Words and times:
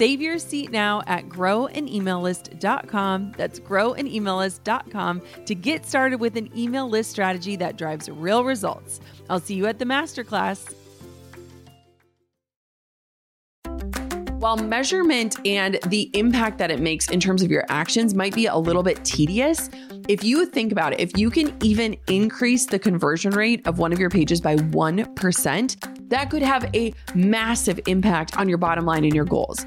Save 0.00 0.22
your 0.22 0.38
seat 0.38 0.70
now 0.70 1.02
at 1.06 1.28
growanemaillist.com. 1.28 3.34
That's 3.36 3.60
growanemaillist.com 3.60 5.22
to 5.44 5.54
get 5.54 5.84
started 5.84 6.20
with 6.20 6.38
an 6.38 6.58
email 6.58 6.88
list 6.88 7.10
strategy 7.10 7.54
that 7.56 7.76
drives 7.76 8.08
real 8.08 8.42
results. 8.42 9.00
I'll 9.28 9.40
see 9.40 9.56
you 9.56 9.66
at 9.66 9.78
the 9.78 9.84
masterclass. 9.84 10.72
While 14.38 14.56
measurement 14.56 15.36
and 15.46 15.78
the 15.88 16.10
impact 16.14 16.56
that 16.56 16.70
it 16.70 16.80
makes 16.80 17.10
in 17.10 17.20
terms 17.20 17.42
of 17.42 17.50
your 17.50 17.66
actions 17.68 18.14
might 18.14 18.34
be 18.34 18.46
a 18.46 18.56
little 18.56 18.82
bit 18.82 19.04
tedious, 19.04 19.68
if 20.08 20.24
you 20.24 20.46
think 20.46 20.72
about 20.72 20.94
it, 20.94 21.00
if 21.00 21.18
you 21.18 21.28
can 21.28 21.54
even 21.62 21.94
increase 22.06 22.64
the 22.64 22.78
conversion 22.78 23.32
rate 23.32 23.66
of 23.66 23.78
one 23.78 23.92
of 23.92 23.98
your 23.98 24.08
pages 24.08 24.40
by 24.40 24.56
1%, 24.56 26.08
that 26.08 26.30
could 26.30 26.40
have 26.40 26.74
a 26.74 26.94
massive 27.14 27.78
impact 27.86 28.38
on 28.38 28.48
your 28.48 28.56
bottom 28.56 28.86
line 28.86 29.04
and 29.04 29.14
your 29.14 29.26
goals. 29.26 29.66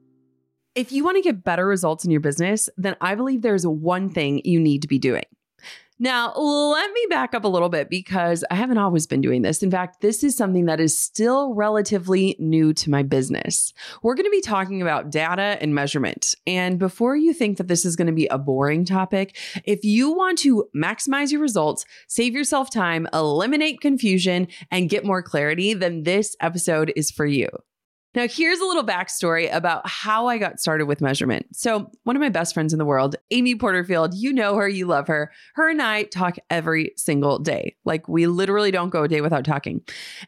If 0.73 0.93
you 0.93 1.03
want 1.03 1.17
to 1.17 1.21
get 1.21 1.43
better 1.43 1.67
results 1.67 2.05
in 2.05 2.11
your 2.11 2.21
business, 2.21 2.69
then 2.77 2.95
I 3.01 3.15
believe 3.15 3.41
there's 3.41 3.67
one 3.67 4.09
thing 4.09 4.41
you 4.45 4.57
need 4.57 4.81
to 4.83 4.87
be 4.87 4.99
doing. 4.99 5.25
Now, 5.99 6.33
let 6.33 6.91
me 6.93 7.05
back 7.09 7.35
up 7.35 7.43
a 7.43 7.49
little 7.49 7.67
bit 7.67 7.89
because 7.89 8.43
I 8.49 8.55
haven't 8.55 8.77
always 8.77 9.05
been 9.05 9.19
doing 9.21 9.41
this. 9.41 9.61
In 9.61 9.69
fact, 9.69 10.01
this 10.01 10.23
is 10.23 10.35
something 10.35 10.65
that 10.65 10.79
is 10.79 10.97
still 10.97 11.53
relatively 11.53 12.37
new 12.39 12.73
to 12.73 12.89
my 12.89 13.03
business. 13.03 13.73
We're 14.01 14.15
going 14.15 14.25
to 14.25 14.31
be 14.31 14.41
talking 14.41 14.81
about 14.81 15.11
data 15.11 15.57
and 15.61 15.75
measurement. 15.75 16.35
And 16.47 16.79
before 16.79 17.17
you 17.17 17.33
think 17.33 17.57
that 17.57 17.67
this 17.67 17.85
is 17.85 17.97
going 17.97 18.07
to 18.07 18.13
be 18.13 18.27
a 18.27 18.39
boring 18.39 18.85
topic, 18.85 19.37
if 19.65 19.83
you 19.83 20.11
want 20.11 20.39
to 20.39 20.69
maximize 20.75 21.31
your 21.31 21.41
results, 21.41 21.85
save 22.07 22.33
yourself 22.33 22.71
time, 22.71 23.07
eliminate 23.13 23.81
confusion, 23.81 24.47
and 24.71 24.89
get 24.89 25.05
more 25.05 25.21
clarity, 25.21 25.73
then 25.73 26.03
this 26.03 26.35
episode 26.39 26.93
is 26.95 27.11
for 27.11 27.25
you. 27.25 27.49
Now, 28.13 28.27
here's 28.27 28.59
a 28.59 28.65
little 28.65 28.83
backstory 28.83 29.53
about 29.53 29.87
how 29.87 30.27
I 30.27 30.37
got 30.37 30.59
started 30.59 30.85
with 30.85 30.99
measurement. 30.99 31.45
So, 31.53 31.89
one 32.03 32.17
of 32.17 32.21
my 32.21 32.27
best 32.27 32.53
friends 32.53 32.73
in 32.73 32.79
the 32.79 32.85
world, 32.85 33.15
Amy 33.31 33.55
Porterfield, 33.55 34.13
you 34.13 34.33
know 34.33 34.55
her, 34.55 34.67
you 34.67 34.85
love 34.85 35.07
her. 35.07 35.31
Her 35.53 35.69
and 35.69 35.81
I 35.81 36.03
talk 36.03 36.35
every 36.49 36.91
single 36.97 37.39
day. 37.39 37.77
Like, 37.85 38.09
we 38.09 38.27
literally 38.27 38.69
don't 38.69 38.89
go 38.89 39.03
a 39.03 39.07
day 39.07 39.21
without 39.21 39.45
talking. 39.45 39.81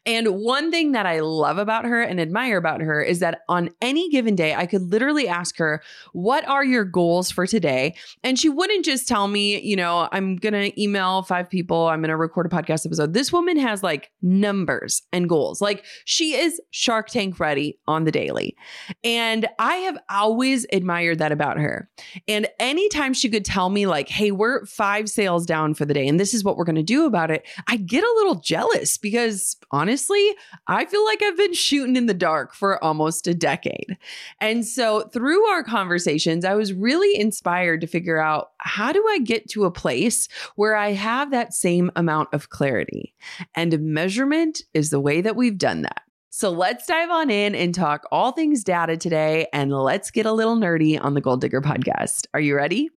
And 0.06 0.28
one 0.30 0.72
thing 0.72 0.94
that 0.94 1.06
I 1.06 1.20
love 1.20 1.58
about 1.58 1.84
her 1.84 2.02
and 2.02 2.22
admire 2.22 2.58
about 2.58 2.80
her 2.80 3.02
is 3.02 3.20
that 3.20 3.42
on 3.50 3.70
any 3.82 4.10
given 4.10 4.36
day, 4.36 4.56
I 4.56 4.66
could 4.66 4.84
literally 4.84 5.28
ask 5.28 5.58
her, 5.58 5.84
What 6.14 6.48
are 6.48 6.64
your 6.64 6.86
goals 6.86 7.32
for 7.32 7.46
today? 7.46 7.96
And 8.24 8.40
she 8.40 8.48
wouldn't 8.48 8.86
just 8.86 9.10
tell 9.10 9.28
me, 9.28 9.60
you 9.60 9.76
know, 9.76 10.08
I'm 10.14 10.38
going 10.38 10.54
to 10.54 10.82
email 10.82 11.24
five 11.24 11.50
people, 11.50 11.88
I'm 11.88 12.00
going 12.00 12.10
to 12.10 12.16
record 12.16 12.46
a 12.46 12.50
podcast 12.50 12.86
episode. 12.86 13.14
This 13.14 13.34
woman 13.34 13.58
has 13.58 13.84
like 13.84 14.10
numbers 14.22 15.02
and 15.12 15.28
goals. 15.28 15.60
Like, 15.60 15.84
she 16.06 16.36
is 16.36 16.62
Shark 16.72 17.10
Tank 17.10 17.42
ready 17.42 17.73
on 17.88 18.04
the 18.04 18.12
daily. 18.12 18.56
And 19.04 19.48
I 19.60 19.76
have 19.76 19.98
always 20.10 20.66
admired 20.72 21.20
that 21.20 21.32
about 21.32 21.58
her. 21.58 21.90
And 22.28 22.48
anytime 22.60 23.14
she 23.14 23.30
could 23.30 23.46
tell 23.46 23.70
me, 23.70 23.86
like, 23.86 24.10
hey, 24.10 24.32
we're 24.32 24.66
five 24.66 25.10
sales 25.10 25.46
down 25.46 25.74
for 25.74 25.86
the 25.86 25.94
day, 25.94 26.08
and 26.08 26.20
this 26.20 26.34
is 26.34 26.44
what 26.44 26.58
we're 26.58 26.64
going 26.64 26.76
to 26.76 26.84
do 26.84 27.06
about 27.06 27.32
it, 27.32 27.48
I 27.68 27.78
get 27.78 28.04
a 28.04 28.14
little 28.18 28.36
jealous 28.36 28.98
because 28.98 29.58
honestly, 29.72 30.34
I 30.68 30.86
feel 30.86 31.04
like 31.06 31.22
I've 31.22 31.38
been 31.38 31.54
shooting 31.54 31.96
in 31.96 32.06
the 32.06 32.14
dark 32.14 32.54
for 32.54 32.84
almost 32.84 33.28
a 33.28 33.34
decade. 33.34 33.98
And 34.40 34.66
so 34.66 35.02
through 35.14 35.46
our 35.48 35.64
conversations, 35.64 36.46
I 36.46 36.56
was 36.56 36.74
really 36.74 37.20
inspired 37.20 37.82
to 37.82 37.88
figure 37.88 38.20
out 38.20 38.52
how 38.58 38.92
do 38.92 39.06
I 39.10 39.20
get 39.20 39.50
to 39.50 39.66
a 39.66 39.72
place 39.72 40.28
where 40.56 40.76
I 40.76 40.94
have 40.94 41.32
that 41.32 41.54
same 41.54 41.92
amount 41.96 42.30
of 42.34 42.50
clarity? 42.50 43.14
And 43.56 43.80
measurement 43.80 44.62
is 44.74 44.90
the 44.90 45.00
way 45.00 45.22
that 45.22 45.36
we've 45.36 45.58
done 45.58 45.82
that. 45.84 46.02
So 46.36 46.50
let's 46.50 46.88
dive 46.88 47.12
on 47.12 47.30
in 47.30 47.54
and 47.54 47.76
talk 47.76 48.08
all 48.12 48.32
things 48.32 48.64
data 48.64 48.98
today, 48.98 49.46
and 49.54 49.72
let's 49.72 50.10
get 50.10 50.26
a 50.26 50.32
little 50.32 50.56
nerdy 50.56 51.00
on 51.00 51.14
the 51.14 51.22
Goal 51.22 51.38
Digger 51.38 51.62
podcast. 51.62 52.26
Are 52.34 52.40
you 52.40 52.56
ready? 52.56 52.90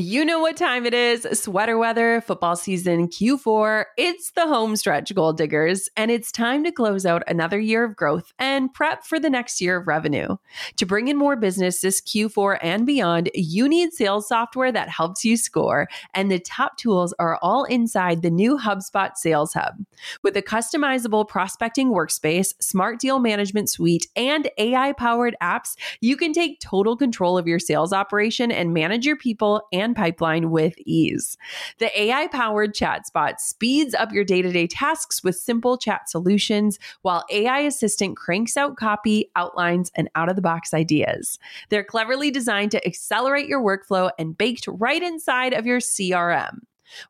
You 0.00 0.24
know 0.24 0.38
what 0.38 0.56
time 0.56 0.86
it 0.86 0.94
is 0.94 1.26
sweater 1.32 1.76
weather, 1.76 2.20
football 2.20 2.54
season, 2.54 3.08
Q4. 3.08 3.86
It's 3.96 4.30
the 4.30 4.46
home 4.46 4.76
stretch, 4.76 5.12
Goal 5.12 5.32
Diggers, 5.32 5.88
and 5.96 6.08
it's 6.08 6.30
time 6.30 6.62
to 6.62 6.70
close 6.70 7.04
out 7.04 7.24
another 7.26 7.58
year 7.58 7.82
of 7.82 7.96
growth 7.96 8.32
and 8.38 8.72
prep 8.72 9.02
for 9.02 9.18
the 9.18 9.28
next 9.28 9.60
year 9.60 9.78
of 9.78 9.88
revenue. 9.88 10.36
To 10.76 10.86
bring 10.86 11.08
in 11.08 11.16
more 11.16 11.34
business 11.34 11.80
this 11.80 12.00
Q4 12.00 12.60
and 12.62 12.86
beyond, 12.86 13.28
you 13.34 13.68
need 13.68 13.92
sales 13.92 14.28
software 14.28 14.70
that 14.70 14.88
helps 14.88 15.24
you 15.24 15.36
score, 15.36 15.88
and 16.14 16.30
the 16.30 16.38
top 16.38 16.76
tools 16.76 17.12
are 17.18 17.36
all 17.42 17.64
inside 17.64 18.22
the 18.22 18.30
new 18.30 18.56
HubSpot 18.56 19.16
Sales 19.16 19.52
Hub. 19.54 19.84
With 20.22 20.36
a 20.36 20.42
customizable 20.42 21.26
prospecting 21.26 21.88
workspace, 21.88 22.54
smart 22.60 23.00
deal 23.00 23.18
management 23.18 23.68
suite, 23.68 24.06
and 24.14 24.48
AI 24.58 24.92
powered 24.92 25.34
apps, 25.42 25.74
you 26.00 26.16
can 26.16 26.32
take 26.32 26.60
total 26.60 26.96
control 26.96 27.36
of 27.36 27.48
your 27.48 27.58
sales 27.58 27.92
operation 27.92 28.52
and 28.52 28.72
manage 28.72 29.04
your 29.04 29.16
people 29.16 29.66
and 29.72 29.87
pipeline 29.94 30.50
with 30.50 30.74
ease. 30.84 31.36
The 31.78 32.00
AI 32.00 32.26
powered 32.28 32.74
ChatSpot 32.74 33.38
speeds 33.38 33.94
up 33.94 34.12
your 34.12 34.24
day 34.24 34.42
to 34.42 34.52
day 34.52 34.66
tasks 34.66 35.22
with 35.22 35.36
simple 35.36 35.78
chat 35.78 36.08
solutions, 36.08 36.78
while 37.02 37.24
AI 37.30 37.60
Assistant 37.60 38.16
cranks 38.16 38.56
out 38.56 38.76
copy, 38.76 39.30
outlines, 39.36 39.90
and 39.94 40.08
out 40.14 40.28
of 40.28 40.36
the 40.36 40.42
box 40.42 40.74
ideas. 40.74 41.38
They're 41.68 41.84
cleverly 41.84 42.30
designed 42.30 42.70
to 42.72 42.86
accelerate 42.86 43.48
your 43.48 43.62
workflow 43.62 44.10
and 44.18 44.36
baked 44.36 44.66
right 44.68 45.02
inside 45.02 45.52
of 45.52 45.66
your 45.66 45.80
CRM. 45.80 46.60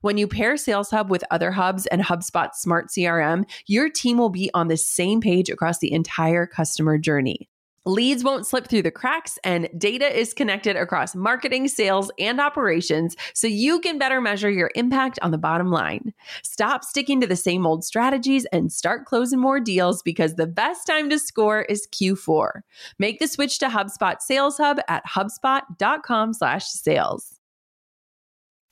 When 0.00 0.18
you 0.18 0.26
pair 0.26 0.56
Sales 0.56 0.90
Hub 0.90 1.10
with 1.10 1.24
other 1.30 1.52
hubs 1.52 1.86
and 1.86 2.02
HubSpot 2.02 2.54
Smart 2.54 2.88
CRM, 2.88 3.44
your 3.66 3.88
team 3.88 4.18
will 4.18 4.30
be 4.30 4.50
on 4.54 4.68
the 4.68 4.76
same 4.76 5.20
page 5.20 5.50
across 5.50 5.78
the 5.78 5.92
entire 5.92 6.46
customer 6.46 6.98
journey. 6.98 7.48
Leads 7.88 8.22
won't 8.22 8.46
slip 8.46 8.68
through 8.68 8.82
the 8.82 8.90
cracks, 8.90 9.38
and 9.44 9.66
data 9.78 10.14
is 10.14 10.34
connected 10.34 10.76
across 10.76 11.14
marketing, 11.14 11.68
sales, 11.68 12.10
and 12.18 12.38
operations 12.38 13.16
so 13.32 13.46
you 13.46 13.80
can 13.80 13.96
better 13.96 14.20
measure 14.20 14.50
your 14.50 14.70
impact 14.74 15.18
on 15.22 15.30
the 15.30 15.38
bottom 15.38 15.70
line. 15.70 16.12
Stop 16.42 16.84
sticking 16.84 17.18
to 17.18 17.26
the 17.26 17.34
same 17.34 17.66
old 17.66 17.82
strategies 17.82 18.44
and 18.52 18.70
start 18.70 19.06
closing 19.06 19.38
more 19.38 19.58
deals 19.58 20.02
because 20.02 20.34
the 20.34 20.46
best 20.46 20.86
time 20.86 21.08
to 21.08 21.18
score 21.18 21.62
is 21.62 21.88
Q4. 21.92 22.60
Make 22.98 23.20
the 23.20 23.26
switch 23.26 23.58
to 23.60 23.68
HubSpot 23.68 24.20
Sales 24.20 24.58
Hub 24.58 24.80
at 24.86 25.02
hubspot.com/sales. 25.06 27.40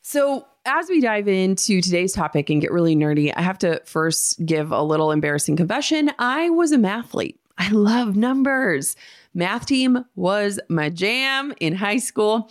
So, 0.03 0.47
as 0.67 0.91
we 0.91 1.01
dive 1.01 1.27
into 1.27 1.81
today's 1.81 2.13
topic 2.13 2.51
and 2.51 2.61
get 2.61 2.71
really 2.71 2.95
nerdy, 2.95 3.33
I 3.35 3.41
have 3.41 3.57
to 3.61 3.81
first 3.87 4.45
give 4.45 4.73
a 4.73 4.83
little 4.83 5.11
embarrassing 5.11 5.57
confession. 5.57 6.11
I 6.19 6.51
was 6.51 6.71
a 6.71 6.77
mathlete. 6.77 7.39
I 7.59 7.71
love 7.71 8.17
numbers. 8.17 8.97
Math 9.35 9.67
team 9.67 10.05
was 10.15 10.61
my 10.69 10.91
jam 10.91 11.55
in 11.61 11.75
high 11.75 11.99
school. 11.99 12.51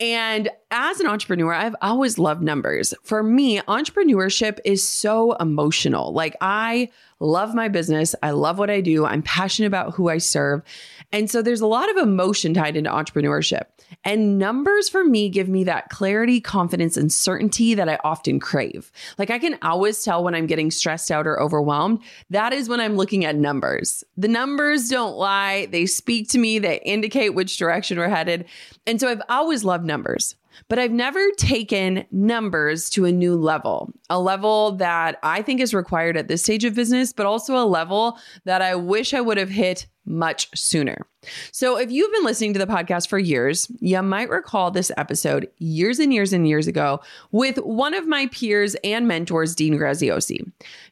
And 0.00 0.48
as 0.70 1.00
an 1.00 1.06
entrepreneur, 1.06 1.52
I've 1.52 1.76
always 1.80 2.18
loved 2.18 2.42
numbers. 2.42 2.92
For 3.02 3.22
me, 3.22 3.58
entrepreneurship 3.60 4.58
is 4.64 4.86
so 4.86 5.32
emotional. 5.36 6.12
Like, 6.12 6.36
I 6.40 6.90
love 7.20 7.54
my 7.54 7.68
business. 7.68 8.14
I 8.22 8.30
love 8.30 8.58
what 8.58 8.70
I 8.70 8.80
do. 8.80 9.04
I'm 9.06 9.22
passionate 9.22 9.68
about 9.68 9.94
who 9.94 10.08
I 10.08 10.18
serve. 10.18 10.62
And 11.10 11.30
so 11.30 11.42
there's 11.42 11.62
a 11.62 11.66
lot 11.66 11.90
of 11.90 11.96
emotion 11.96 12.54
tied 12.54 12.76
into 12.76 12.90
entrepreneurship. 12.90 13.64
And 14.04 14.38
numbers 14.38 14.88
for 14.88 15.02
me 15.02 15.30
give 15.30 15.48
me 15.48 15.64
that 15.64 15.88
clarity, 15.88 16.40
confidence, 16.40 16.96
and 16.96 17.10
certainty 17.10 17.74
that 17.74 17.88
I 17.88 17.98
often 18.04 18.38
crave. 18.38 18.92
Like 19.16 19.30
I 19.30 19.38
can 19.38 19.58
always 19.62 20.04
tell 20.04 20.22
when 20.22 20.34
I'm 20.34 20.46
getting 20.46 20.70
stressed 20.70 21.10
out 21.10 21.26
or 21.26 21.40
overwhelmed. 21.40 22.00
That 22.30 22.52
is 22.52 22.68
when 22.68 22.80
I'm 22.80 22.96
looking 22.96 23.24
at 23.24 23.36
numbers. 23.36 24.04
The 24.16 24.28
numbers 24.28 24.88
don't 24.88 25.16
lie, 25.16 25.66
they 25.66 25.86
speak 25.86 26.28
to 26.30 26.38
me, 26.38 26.58
they 26.58 26.80
indicate 26.80 27.30
which 27.30 27.56
direction 27.56 27.98
we're 27.98 28.08
headed. 28.08 28.44
And 28.86 29.00
so 29.00 29.08
I've 29.08 29.22
always 29.28 29.64
loved 29.64 29.86
numbers. 29.86 30.36
But 30.68 30.78
I've 30.78 30.90
never 30.92 31.30
taken 31.36 32.06
numbers 32.10 32.90
to 32.90 33.04
a 33.04 33.12
new 33.12 33.36
level, 33.36 33.92
a 34.10 34.20
level 34.20 34.72
that 34.72 35.18
I 35.22 35.42
think 35.42 35.60
is 35.60 35.74
required 35.74 36.16
at 36.16 36.28
this 36.28 36.42
stage 36.42 36.64
of 36.64 36.74
business, 36.74 37.12
but 37.12 37.26
also 37.26 37.56
a 37.56 37.66
level 37.66 38.18
that 38.44 38.62
I 38.62 38.74
wish 38.74 39.14
I 39.14 39.20
would 39.20 39.38
have 39.38 39.50
hit 39.50 39.86
much 40.04 40.48
sooner. 40.58 41.06
So, 41.50 41.76
if 41.76 41.90
you've 41.90 42.12
been 42.12 42.24
listening 42.24 42.52
to 42.52 42.58
the 42.58 42.66
podcast 42.66 43.08
for 43.08 43.18
years, 43.18 43.70
you 43.80 44.00
might 44.02 44.30
recall 44.30 44.70
this 44.70 44.92
episode 44.96 45.48
years 45.58 45.98
and 45.98 46.14
years 46.14 46.32
and 46.32 46.46
years 46.46 46.68
ago 46.68 47.00
with 47.32 47.56
one 47.58 47.92
of 47.94 48.06
my 48.06 48.26
peers 48.28 48.76
and 48.84 49.08
mentors, 49.08 49.54
Dean 49.56 49.74
Graziosi. 49.74 50.50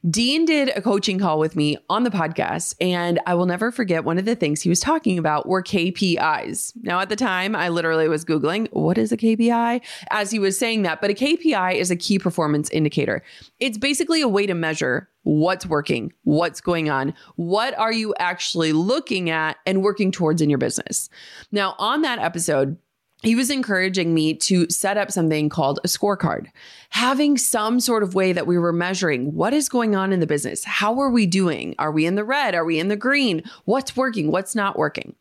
Dean 0.09 0.43
did 0.43 0.69
a 0.75 0.81
coaching 0.81 1.17
call 1.17 1.39
with 1.39 1.55
me 1.55 1.77
on 1.89 2.03
the 2.03 2.09
podcast, 2.09 2.75
and 2.81 3.19
I 3.25 3.35
will 3.35 3.45
never 3.45 3.71
forget 3.71 4.03
one 4.03 4.17
of 4.17 4.25
the 4.25 4.35
things 4.35 4.61
he 4.61 4.69
was 4.69 4.81
talking 4.81 5.17
about 5.17 5.47
were 5.47 5.63
KPIs. 5.63 6.73
Now, 6.83 6.99
at 6.99 7.07
the 7.07 7.15
time, 7.15 7.55
I 7.55 7.69
literally 7.69 8.09
was 8.09 8.25
Googling, 8.25 8.67
what 8.71 8.97
is 8.97 9.13
a 9.13 9.17
KPI? 9.17 9.81
As 10.11 10.31
he 10.31 10.39
was 10.39 10.59
saying 10.59 10.81
that, 10.81 10.99
but 10.99 11.09
a 11.09 11.13
KPI 11.13 11.75
is 11.75 11.89
a 11.89 11.95
key 11.95 12.19
performance 12.19 12.69
indicator. 12.71 13.23
It's 13.59 13.77
basically 13.77 14.21
a 14.21 14.27
way 14.27 14.45
to 14.45 14.53
measure 14.53 15.07
what's 15.27 15.65
working, 15.65 16.13
what's 16.23 16.61
going 16.61 16.89
on, 16.89 17.13
what 17.35 17.77
are 17.77 17.91
you 17.91 18.15
actually 18.17 18.71
looking 18.71 19.29
at 19.29 19.57
and 19.65 19.83
working 19.83 20.09
towards 20.17 20.41
in 20.41 20.49
your 20.49 20.57
business. 20.57 21.09
Now, 21.51 21.75
on 21.77 22.01
that 22.01 22.19
episode, 22.19 22.77
he 23.23 23.35
was 23.35 23.49
encouraging 23.49 24.13
me 24.13 24.35
to 24.35 24.69
set 24.69 24.97
up 24.97 25.11
something 25.11 25.49
called 25.49 25.79
a 25.83 25.87
scorecard, 25.87 26.47
having 26.89 27.37
some 27.37 27.79
sort 27.79 28.03
of 28.03 28.13
way 28.13 28.31
that 28.31 28.45
we 28.45 28.57
were 28.59 28.73
measuring 28.73 29.33
what 29.33 29.53
is 29.53 29.69
going 29.69 29.95
on 29.95 30.13
in 30.13 30.19
the 30.19 30.27
business. 30.27 30.63
How 30.63 30.99
are 30.99 31.09
we 31.09 31.25
doing? 31.25 31.73
Are 31.79 31.91
we 31.91 32.05
in 32.05 32.15
the 32.15 32.23
red? 32.23 32.53
Are 32.53 32.65
we 32.65 32.79
in 32.79 32.89
the 32.89 32.95
green? 32.95 33.43
What's 33.65 33.95
working? 33.95 34.31
What's 34.31 34.53
not 34.53 34.77
working? 34.77 35.15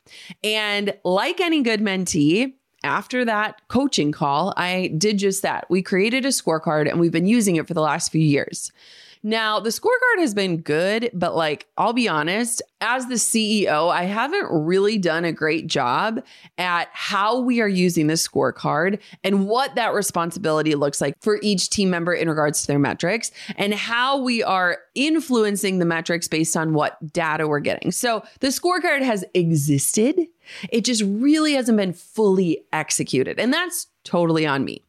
And 0.44 0.94
like 1.04 1.40
any 1.40 1.62
good 1.62 1.80
mentee, 1.80 2.54
after 2.84 3.24
that 3.24 3.66
coaching 3.68 4.12
call, 4.12 4.52
I 4.56 4.94
did 4.98 5.18
just 5.18 5.42
that. 5.42 5.66
We 5.70 5.82
created 5.82 6.24
a 6.24 6.28
scorecard 6.28 6.88
and 6.88 7.00
we've 7.00 7.10
been 7.10 7.26
using 7.26 7.56
it 7.56 7.66
for 7.66 7.74
the 7.74 7.80
last 7.80 8.12
few 8.12 8.20
years. 8.20 8.70
Now, 9.26 9.58
the 9.58 9.70
scorecard 9.70 10.20
has 10.20 10.34
been 10.34 10.58
good, 10.58 11.10
but 11.12 11.34
like, 11.34 11.66
I'll 11.76 11.92
be 11.92 12.08
honest, 12.08 12.62
as 12.80 13.08
the 13.08 13.16
CEO, 13.16 13.90
I 13.90 14.04
haven't 14.04 14.46
really 14.52 14.98
done 14.98 15.24
a 15.24 15.32
great 15.32 15.66
job 15.66 16.22
at 16.58 16.86
how 16.92 17.40
we 17.40 17.60
are 17.60 17.66
using 17.66 18.06
the 18.06 18.14
scorecard 18.14 19.00
and 19.24 19.48
what 19.48 19.74
that 19.74 19.94
responsibility 19.94 20.76
looks 20.76 21.00
like 21.00 21.14
for 21.20 21.40
each 21.42 21.70
team 21.70 21.90
member 21.90 22.14
in 22.14 22.28
regards 22.28 22.60
to 22.60 22.66
their 22.68 22.78
metrics 22.78 23.32
and 23.56 23.74
how 23.74 24.16
we 24.16 24.44
are 24.44 24.78
influencing 24.94 25.80
the 25.80 25.86
metrics 25.86 26.28
based 26.28 26.56
on 26.56 26.72
what 26.72 26.96
data 27.12 27.48
we're 27.48 27.58
getting. 27.58 27.90
So 27.90 28.22
the 28.38 28.48
scorecard 28.48 29.02
has 29.02 29.24
existed, 29.34 30.20
it 30.70 30.84
just 30.84 31.02
really 31.02 31.54
hasn't 31.54 31.78
been 31.78 31.94
fully 31.94 32.64
executed. 32.72 33.40
And 33.40 33.52
that's 33.52 33.88
totally 34.04 34.46
on 34.46 34.64
me. 34.64 34.85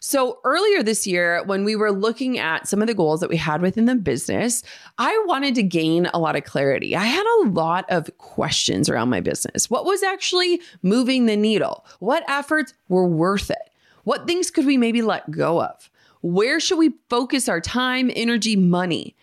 So 0.00 0.40
earlier 0.44 0.82
this 0.82 1.06
year, 1.06 1.42
when 1.44 1.64
we 1.64 1.76
were 1.76 1.92
looking 1.92 2.38
at 2.38 2.66
some 2.68 2.80
of 2.80 2.88
the 2.88 2.94
goals 2.94 3.20
that 3.20 3.30
we 3.30 3.36
had 3.36 3.62
within 3.62 3.86
the 3.86 3.94
business, 3.94 4.62
I 4.98 5.22
wanted 5.26 5.54
to 5.56 5.62
gain 5.62 6.06
a 6.12 6.18
lot 6.18 6.36
of 6.36 6.44
clarity. 6.44 6.96
I 6.96 7.04
had 7.04 7.26
a 7.40 7.48
lot 7.48 7.84
of 7.88 8.10
questions 8.18 8.88
around 8.88 9.10
my 9.10 9.20
business. 9.20 9.70
What 9.70 9.84
was 9.84 10.02
actually 10.02 10.60
moving 10.82 11.26
the 11.26 11.36
needle? 11.36 11.84
What 12.00 12.28
efforts 12.28 12.74
were 12.88 13.06
worth 13.06 13.50
it? 13.50 13.70
What 14.04 14.26
things 14.26 14.50
could 14.50 14.66
we 14.66 14.76
maybe 14.76 15.02
let 15.02 15.30
go 15.30 15.62
of? 15.62 15.90
Where 16.22 16.58
should 16.58 16.78
we 16.78 16.94
focus 17.08 17.48
our 17.48 17.60
time, 17.60 18.10
energy, 18.14 18.56
money? 18.56 19.14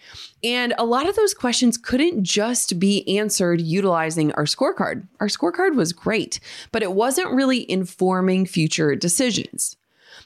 And 0.43 0.73
a 0.77 0.85
lot 0.85 1.07
of 1.07 1.15
those 1.15 1.33
questions 1.33 1.77
couldn't 1.77 2.23
just 2.23 2.79
be 2.79 3.17
answered 3.17 3.59
utilizing 3.59 4.31
our 4.33 4.45
scorecard. 4.45 5.07
Our 5.19 5.27
scorecard 5.27 5.75
was 5.75 5.91
great, 5.91 6.39
but 6.71 6.83
it 6.83 6.93
wasn't 6.93 7.33
really 7.33 7.69
informing 7.69 8.45
future 8.45 8.95
decisions. 8.95 9.75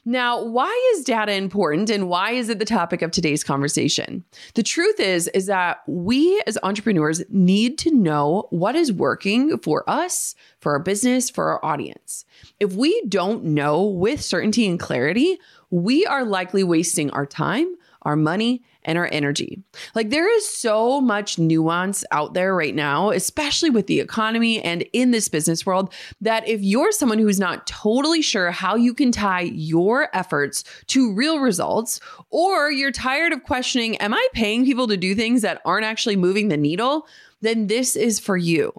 Now, 0.08 0.42
why 0.42 0.92
is 0.94 1.04
data 1.04 1.34
important 1.34 1.90
and 1.90 2.08
why 2.08 2.30
is 2.30 2.48
it 2.48 2.58
the 2.58 2.64
topic 2.64 3.02
of 3.02 3.10
today's 3.10 3.44
conversation? 3.44 4.24
The 4.54 4.62
truth 4.62 4.98
is 4.98 5.28
is 5.34 5.44
that 5.46 5.82
we 5.86 6.42
as 6.46 6.56
entrepreneurs 6.62 7.22
need 7.28 7.76
to 7.80 7.94
know 7.94 8.46
what 8.48 8.74
is 8.74 8.90
working 8.90 9.58
for 9.58 9.84
us, 9.86 10.34
for 10.60 10.72
our 10.72 10.78
business, 10.78 11.28
for 11.28 11.50
our 11.50 11.62
audience. 11.62 12.24
If 12.58 12.72
we 12.72 13.02
don't 13.02 13.44
know 13.44 13.82
with 13.84 14.22
certainty 14.22 14.66
and 14.66 14.80
clarity, 14.80 15.36
we 15.70 16.06
are 16.06 16.24
likely 16.24 16.64
wasting 16.64 17.10
our 17.10 17.26
time, 17.26 17.74
our 18.00 18.16
money, 18.16 18.62
and 18.88 18.96
our 18.96 19.08
energy. 19.12 19.62
Like 19.94 20.08
there 20.08 20.34
is 20.34 20.48
so 20.48 21.00
much 21.00 21.38
nuance 21.38 22.04
out 22.10 22.32
there 22.32 22.54
right 22.54 22.74
now, 22.74 23.10
especially 23.10 23.68
with 23.68 23.86
the 23.86 24.00
economy 24.00 24.62
and 24.62 24.82
in 24.94 25.10
this 25.10 25.28
business 25.28 25.66
world, 25.66 25.92
that 26.22 26.48
if 26.48 26.62
you're 26.62 26.90
someone 26.90 27.18
who's 27.18 27.38
not 27.38 27.66
totally 27.66 28.22
sure 28.22 28.50
how 28.50 28.76
you 28.76 28.94
can 28.94 29.12
tie 29.12 29.42
your 29.42 30.08
efforts 30.16 30.64
to 30.86 31.12
real 31.12 31.38
results, 31.38 32.00
or 32.30 32.72
you're 32.72 32.90
tired 32.90 33.34
of 33.34 33.44
questioning, 33.44 33.96
am 33.98 34.14
I 34.14 34.26
paying 34.32 34.64
people 34.64 34.88
to 34.88 34.96
do 34.96 35.14
things 35.14 35.42
that 35.42 35.60
aren't 35.66 35.84
actually 35.84 36.16
moving 36.16 36.48
the 36.48 36.56
needle? 36.56 37.06
Then 37.42 37.66
this 37.66 37.94
is 37.94 38.18
for 38.18 38.38
you. 38.38 38.72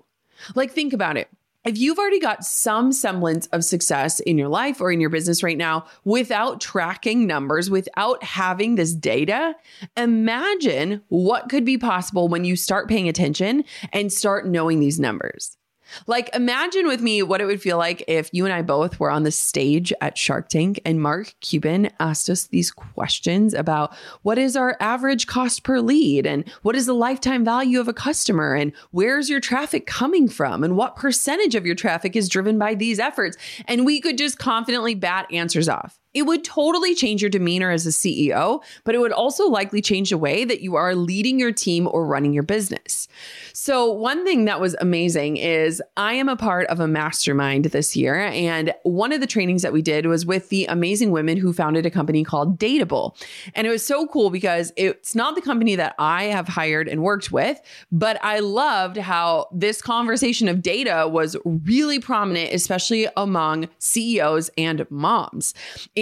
Like, 0.55 0.71
think 0.71 0.91
about 0.91 1.17
it 1.17 1.29
if 1.65 1.77
you've 1.77 1.99
already 1.99 2.19
got 2.19 2.43
some 2.45 2.91
semblance 2.91 3.47
of 3.47 3.63
success 3.63 4.19
in 4.21 4.37
your 4.37 4.47
life 4.47 4.79
or 4.79 4.91
in 4.91 5.01
your 5.01 5.09
business 5.09 5.43
right 5.43 5.57
now 5.57 5.85
without 6.05 6.61
tracking 6.61 7.27
numbers, 7.27 7.69
without 7.69 8.23
having 8.23 8.75
this 8.75 8.93
data, 8.93 9.55
imagine 9.97 11.01
what 11.09 11.49
could 11.49 11.65
be 11.65 11.77
possible 11.77 12.27
when 12.27 12.45
you 12.45 12.55
start 12.55 12.87
paying 12.87 13.09
attention 13.09 13.63
and 13.91 14.11
start 14.11 14.47
knowing 14.47 14.79
these 14.79 14.99
numbers. 14.99 15.58
Like, 16.07 16.29
imagine 16.33 16.87
with 16.87 17.01
me 17.01 17.21
what 17.23 17.41
it 17.41 17.45
would 17.45 17.61
feel 17.61 17.77
like 17.77 18.03
if 18.07 18.29
you 18.33 18.45
and 18.45 18.53
I 18.53 18.61
both 18.61 18.99
were 18.99 19.11
on 19.11 19.23
the 19.23 19.31
stage 19.31 19.93
at 20.01 20.17
Shark 20.17 20.49
Tank 20.49 20.79
and 20.85 21.01
Mark 21.01 21.35
Cuban 21.41 21.91
asked 21.99 22.29
us 22.29 22.47
these 22.47 22.71
questions 22.71 23.53
about 23.53 23.95
what 24.21 24.37
is 24.37 24.55
our 24.55 24.77
average 24.79 25.27
cost 25.27 25.63
per 25.63 25.79
lead 25.79 26.25
and 26.25 26.47
what 26.61 26.75
is 26.75 26.85
the 26.85 26.93
lifetime 26.93 27.43
value 27.43 27.79
of 27.79 27.87
a 27.87 27.93
customer 27.93 28.55
and 28.55 28.71
where's 28.91 29.29
your 29.29 29.39
traffic 29.39 29.85
coming 29.85 30.27
from 30.27 30.63
and 30.63 30.75
what 30.75 30.95
percentage 30.95 31.55
of 31.55 31.65
your 31.65 31.75
traffic 31.75 32.15
is 32.15 32.29
driven 32.29 32.57
by 32.57 32.75
these 32.75 32.99
efforts. 32.99 33.37
And 33.67 33.85
we 33.85 34.01
could 34.01 34.17
just 34.17 34.39
confidently 34.39 34.95
bat 34.95 35.27
answers 35.31 35.69
off. 35.69 35.98
It 36.13 36.23
would 36.23 36.43
totally 36.43 36.95
change 36.95 37.21
your 37.21 37.29
demeanor 37.29 37.69
as 37.69 37.85
a 37.85 37.89
CEO, 37.89 38.63
but 38.83 38.95
it 38.95 38.99
would 38.99 39.11
also 39.11 39.47
likely 39.47 39.81
change 39.81 40.09
the 40.09 40.17
way 40.17 40.43
that 40.43 40.61
you 40.61 40.75
are 40.75 40.95
leading 40.95 41.39
your 41.39 41.51
team 41.51 41.87
or 41.91 42.05
running 42.05 42.33
your 42.33 42.43
business. 42.43 43.07
So, 43.53 43.91
one 43.91 44.25
thing 44.25 44.45
that 44.45 44.59
was 44.59 44.75
amazing 44.81 45.37
is 45.37 45.83
I 45.97 46.13
am 46.13 46.27
a 46.27 46.35
part 46.35 46.67
of 46.67 46.79
a 46.79 46.87
mastermind 46.87 47.65
this 47.65 47.95
year. 47.95 48.15
And 48.15 48.73
one 48.83 49.11
of 49.11 49.21
the 49.21 49.27
trainings 49.27 49.61
that 49.61 49.73
we 49.73 49.83
did 49.83 50.07
was 50.07 50.25
with 50.25 50.49
the 50.49 50.65
amazing 50.65 51.11
women 51.11 51.37
who 51.37 51.53
founded 51.53 51.85
a 51.85 51.91
company 51.91 52.23
called 52.23 52.57
Dateable. 52.57 53.15
And 53.53 53.67
it 53.67 53.69
was 53.69 53.85
so 53.85 54.07
cool 54.07 54.31
because 54.31 54.71
it's 54.77 55.13
not 55.13 55.35
the 55.35 55.41
company 55.41 55.75
that 55.75 55.93
I 55.99 56.23
have 56.25 56.47
hired 56.47 56.87
and 56.87 57.03
worked 57.03 57.31
with, 57.31 57.61
but 57.91 58.17
I 58.23 58.39
loved 58.39 58.97
how 58.97 59.47
this 59.51 59.81
conversation 59.81 60.47
of 60.47 60.63
data 60.63 61.07
was 61.07 61.35
really 61.43 61.99
prominent, 61.99 62.53
especially 62.53 63.07
among 63.15 63.69
CEOs 63.77 64.49
and 64.57 64.89
moms. 64.89 65.53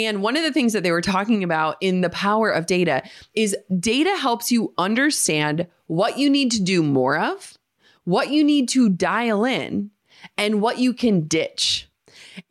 And 0.05 0.21
one 0.21 0.37
of 0.37 0.43
the 0.43 0.51
things 0.51 0.73
that 0.73 0.83
they 0.83 0.91
were 0.91 1.01
talking 1.01 1.43
about 1.43 1.77
in 1.81 2.01
the 2.01 2.09
power 2.09 2.49
of 2.49 2.65
data 2.65 3.03
is 3.33 3.55
data 3.79 4.15
helps 4.17 4.51
you 4.51 4.73
understand 4.77 5.67
what 5.87 6.17
you 6.17 6.29
need 6.29 6.51
to 6.51 6.61
do 6.61 6.83
more 6.83 7.17
of, 7.17 7.57
what 8.03 8.29
you 8.29 8.43
need 8.43 8.69
to 8.69 8.89
dial 8.89 9.45
in, 9.45 9.91
and 10.37 10.61
what 10.61 10.79
you 10.79 10.93
can 10.93 11.27
ditch. 11.27 11.87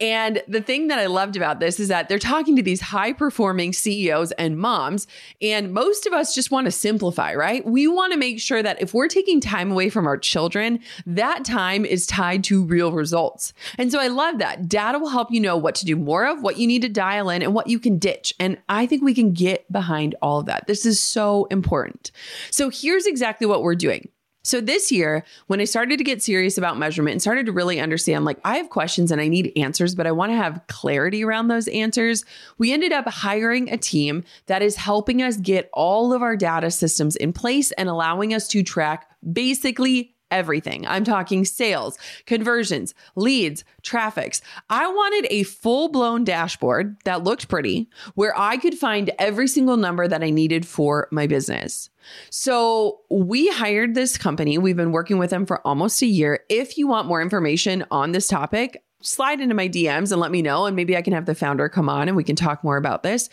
And 0.00 0.42
the 0.48 0.60
thing 0.60 0.88
that 0.88 0.98
I 0.98 1.06
loved 1.06 1.36
about 1.36 1.60
this 1.60 1.80
is 1.80 1.88
that 1.88 2.08
they're 2.08 2.18
talking 2.18 2.56
to 2.56 2.62
these 2.62 2.80
high 2.80 3.12
performing 3.12 3.72
CEOs 3.72 4.32
and 4.32 4.58
moms. 4.58 5.06
And 5.40 5.72
most 5.72 6.06
of 6.06 6.12
us 6.12 6.34
just 6.34 6.50
want 6.50 6.66
to 6.66 6.70
simplify, 6.70 7.34
right? 7.34 7.64
We 7.64 7.86
want 7.88 8.12
to 8.12 8.18
make 8.18 8.40
sure 8.40 8.62
that 8.62 8.80
if 8.80 8.94
we're 8.94 9.08
taking 9.08 9.40
time 9.40 9.70
away 9.70 9.88
from 9.88 10.06
our 10.06 10.16
children, 10.16 10.80
that 11.06 11.44
time 11.44 11.84
is 11.84 12.06
tied 12.06 12.44
to 12.44 12.64
real 12.64 12.92
results. 12.92 13.52
And 13.78 13.90
so 13.90 14.00
I 14.00 14.08
love 14.08 14.38
that. 14.38 14.68
Data 14.68 14.98
will 14.98 15.08
help 15.08 15.30
you 15.30 15.40
know 15.40 15.56
what 15.56 15.74
to 15.76 15.86
do 15.86 15.96
more 15.96 16.26
of, 16.26 16.42
what 16.42 16.58
you 16.58 16.66
need 16.66 16.82
to 16.82 16.88
dial 16.88 17.30
in, 17.30 17.42
and 17.42 17.54
what 17.54 17.66
you 17.66 17.78
can 17.78 17.98
ditch. 17.98 18.34
And 18.38 18.58
I 18.68 18.86
think 18.86 19.02
we 19.02 19.14
can 19.14 19.32
get 19.32 19.70
behind 19.70 20.14
all 20.22 20.40
of 20.40 20.46
that. 20.46 20.66
This 20.66 20.86
is 20.86 21.00
so 21.00 21.46
important. 21.46 22.10
So 22.50 22.70
here's 22.70 23.06
exactly 23.06 23.46
what 23.46 23.62
we're 23.62 23.74
doing. 23.74 24.08
So 24.46 24.60
this 24.60 24.92
year, 24.92 25.24
when 25.48 25.60
I 25.60 25.64
started 25.64 25.98
to 25.98 26.04
get 26.04 26.22
serious 26.22 26.56
about 26.56 26.78
measurement 26.78 27.14
and 27.14 27.20
started 27.20 27.46
to 27.46 27.52
really 27.52 27.80
understand, 27.80 28.24
like, 28.24 28.38
I 28.44 28.58
have 28.58 28.70
questions 28.70 29.10
and 29.10 29.20
I 29.20 29.26
need 29.26 29.52
answers, 29.56 29.96
but 29.96 30.06
I 30.06 30.12
want 30.12 30.30
to 30.30 30.36
have 30.36 30.60
clarity 30.68 31.24
around 31.24 31.48
those 31.48 31.66
answers, 31.66 32.24
we 32.56 32.72
ended 32.72 32.92
up 32.92 33.08
hiring 33.08 33.72
a 33.72 33.76
team 33.76 34.22
that 34.46 34.62
is 34.62 34.76
helping 34.76 35.20
us 35.20 35.36
get 35.36 35.68
all 35.72 36.12
of 36.12 36.22
our 36.22 36.36
data 36.36 36.70
systems 36.70 37.16
in 37.16 37.32
place 37.32 37.72
and 37.72 37.88
allowing 37.88 38.32
us 38.32 38.46
to 38.48 38.62
track 38.62 39.10
basically 39.32 40.14
everything. 40.30 40.86
I'm 40.86 41.04
talking 41.04 41.44
sales, 41.44 41.98
conversions, 42.26 42.94
leads, 43.14 43.64
traffics. 43.82 44.40
I 44.70 44.86
wanted 44.86 45.26
a 45.30 45.44
full 45.44 45.88
blown 45.88 46.24
dashboard 46.24 46.96
that 47.04 47.24
looked 47.24 47.48
pretty 47.48 47.88
where 48.14 48.38
I 48.38 48.56
could 48.56 48.74
find 48.74 49.10
every 49.18 49.48
single 49.48 49.76
number 49.76 50.08
that 50.08 50.22
I 50.22 50.30
needed 50.30 50.66
for 50.66 51.08
my 51.10 51.26
business. 51.26 51.90
So 52.30 53.00
we 53.10 53.48
hired 53.48 53.94
this 53.94 54.16
company. 54.16 54.58
We've 54.58 54.76
been 54.76 54.92
working 54.92 55.18
with 55.18 55.30
them 55.30 55.46
for 55.46 55.66
almost 55.66 56.02
a 56.02 56.06
year. 56.06 56.40
If 56.48 56.78
you 56.78 56.86
want 56.86 57.08
more 57.08 57.20
information 57.20 57.84
on 57.90 58.12
this 58.12 58.28
topic, 58.28 58.82
slide 59.00 59.40
into 59.40 59.54
my 59.54 59.68
DMs 59.68 60.12
and 60.12 60.20
let 60.20 60.30
me 60.30 60.42
know. 60.42 60.66
And 60.66 60.74
maybe 60.74 60.96
I 60.96 61.02
can 61.02 61.12
have 61.12 61.26
the 61.26 61.34
founder 61.34 61.68
come 61.68 61.88
on 61.88 62.08
and 62.08 62.16
we 62.16 62.24
can 62.24 62.36
talk 62.36 62.64
more 62.64 62.76
about 62.76 63.02
this. 63.02 63.28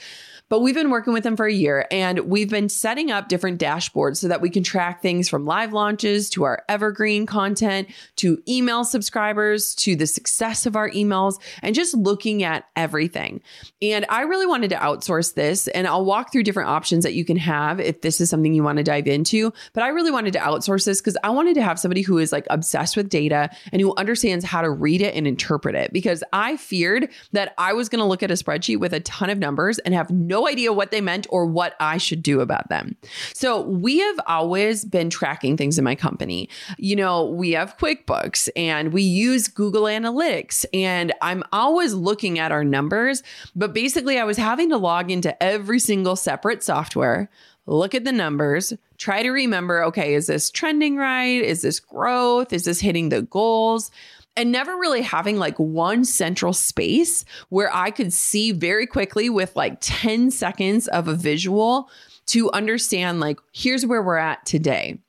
But 0.50 0.60
we've 0.60 0.76
been 0.76 0.92
working 0.92 1.14
with 1.14 1.24
them 1.24 1.36
for 1.36 1.46
a 1.46 1.54
year 1.54 1.88
and 1.90 2.20
we've 2.20 2.50
been 2.50 2.70
setting 2.70 3.10
up 3.10 3.28
different 3.28 3.60
dashboards 3.60 4.18
so 4.18 4.28
that 4.28 4.42
we 4.42 4.50
can 4.50 4.62
track 4.62 5.02
things 5.02 5.28
from 5.28 5.46
live 5.46 5.74
launches 5.74 6.30
to 6.32 6.44
our 6.44 6.64
evergreen 6.70 7.26
content 7.26 7.88
to 8.18 8.44
email 8.48 8.84
subscribers 8.84 9.74
to 9.76 9.96
the 9.96 10.06
success 10.06 10.66
of 10.66 10.76
our 10.76 10.90
emails 10.92 11.40
and 11.64 11.74
just 11.74 11.96
looking 11.96 12.44
at 12.44 12.66
everything. 12.76 13.42
And 13.82 14.06
I 14.10 14.24
really 14.24 14.46
wanted 14.46 14.70
to 14.72 14.76
outsource 14.76 15.34
this 15.34 15.68
and 15.70 15.88
I'll 15.88 16.06
walk 16.06 16.32
through 16.32 16.44
different 16.44 16.70
options 16.70 17.04
that 17.04 17.14
you 17.14 17.26
can 17.26 17.38
have 17.38 17.80
if 17.80 18.02
this 18.02 18.22
is 18.22 18.30
something 18.30 18.54
you 18.54 18.64
want 18.64 18.78
to 18.78 18.84
dive 18.84 19.08
into. 19.08 19.54
But 19.72 19.84
I 19.84 19.88
really 19.88 20.12
wanted 20.12 20.34
to 20.34 20.40
outsource 20.40 20.86
this 20.86 21.02
because 21.02 21.18
I 21.24 21.30
wanted 21.30 21.56
to 21.56 21.64
have 21.64 21.80
somebody 21.80 22.02
who 22.02 22.18
is 22.18 22.32
like 22.32 22.46
obsessed 22.50 22.98
with 22.98 23.10
data 23.10 23.50
and 23.72 23.82
who 23.82 23.96
understands 23.96 24.46
how 24.46 24.62
to 24.62 24.70
read 24.70 25.02
it 25.02 25.16
and 25.16 25.26
interpret 25.26 25.53
it 25.76 25.94
because 25.94 26.24
I 26.34 26.58
feared 26.58 27.10
that 27.32 27.54
I 27.58 27.74
was 27.74 27.90
going 27.90 28.00
to 28.00 28.06
look 28.06 28.24
at 28.24 28.32
a 28.32 28.36
spreadsheet 28.36 28.80
with 28.80 28.94
a 28.94 29.00
ton 29.02 29.30
of 29.30 29.38
numbers 29.38 29.80
and 29.80 29.94
have 29.94 30.10
no 30.10 30.48
idea 30.48 30.74
what 30.74 30.92
they 30.92 31.02
meant 31.02 31.28
or 31.30 31.46
what 31.46 31.76
I 31.80 31.98
should 31.98 32.24
do 32.24 32.42
about 32.42 32.70
them. 32.70 32.96
So 33.34 33.62
we 33.62 34.00
have 34.00 34.20
always 34.28 34.86
been 34.86 35.10
tracking 35.10 35.58
things 35.58 35.78
in 35.78 35.84
my 35.84 35.96
company. 35.96 36.50
You 36.78 36.96
know, 36.96 37.26
we 37.26 37.52
have 37.52 37.78
QuickBooks 37.78 38.50
and 38.56 38.94
we 38.94 39.02
use 39.02 39.48
Google 39.48 39.84
Analytics, 39.84 40.66
and 40.74 41.14
I'm 41.22 41.44
always 41.52 41.94
looking 41.94 42.40
at 42.40 42.52
our 42.52 42.64
numbers. 42.64 43.24
But 43.56 43.74
basically, 43.74 44.20
I 44.20 44.24
was 44.24 44.38
having 44.38 44.70
to 44.70 44.78
log 44.78 45.12
into 45.12 45.42
every 45.42 45.80
single 45.80 46.16
separate 46.16 46.64
software 46.64 47.30
look 47.66 47.96
at 47.96 48.04
the 48.04 48.12
numbers, 48.12 48.74
try 48.98 49.24
to 49.24 49.32
remember 49.32 49.84
okay, 49.86 50.14
is 50.16 50.28
this 50.28 50.50
trending 50.50 50.98
right? 50.98 51.42
Is 51.42 51.62
this 51.62 51.80
growth? 51.80 52.54
Is 52.54 52.66
this 52.66 52.80
hitting 52.80 53.10
the 53.10 53.22
goals? 53.24 53.92
And 54.36 54.52
never 54.52 54.76
really 54.78 55.02
having 55.02 55.38
like 55.38 55.58
one 55.58 56.06
central 56.06 56.54
space 56.54 57.26
where 57.50 57.74
I 57.74 57.92
could 57.92 58.12
see 58.12 58.52
very 58.52 58.88
quickly 58.88 59.30
with 59.30 59.56
like 59.56 59.78
10 59.82 60.32
seconds 60.32 60.88
of 60.88 61.08
a 61.08 61.14
visual 61.14 61.90
to 62.28 62.52
understand 62.52 63.20
like 63.20 63.40
here's 63.52 63.86
where 63.86 64.02
we're 64.02 64.18
at 64.18 64.46
today. 64.46 65.00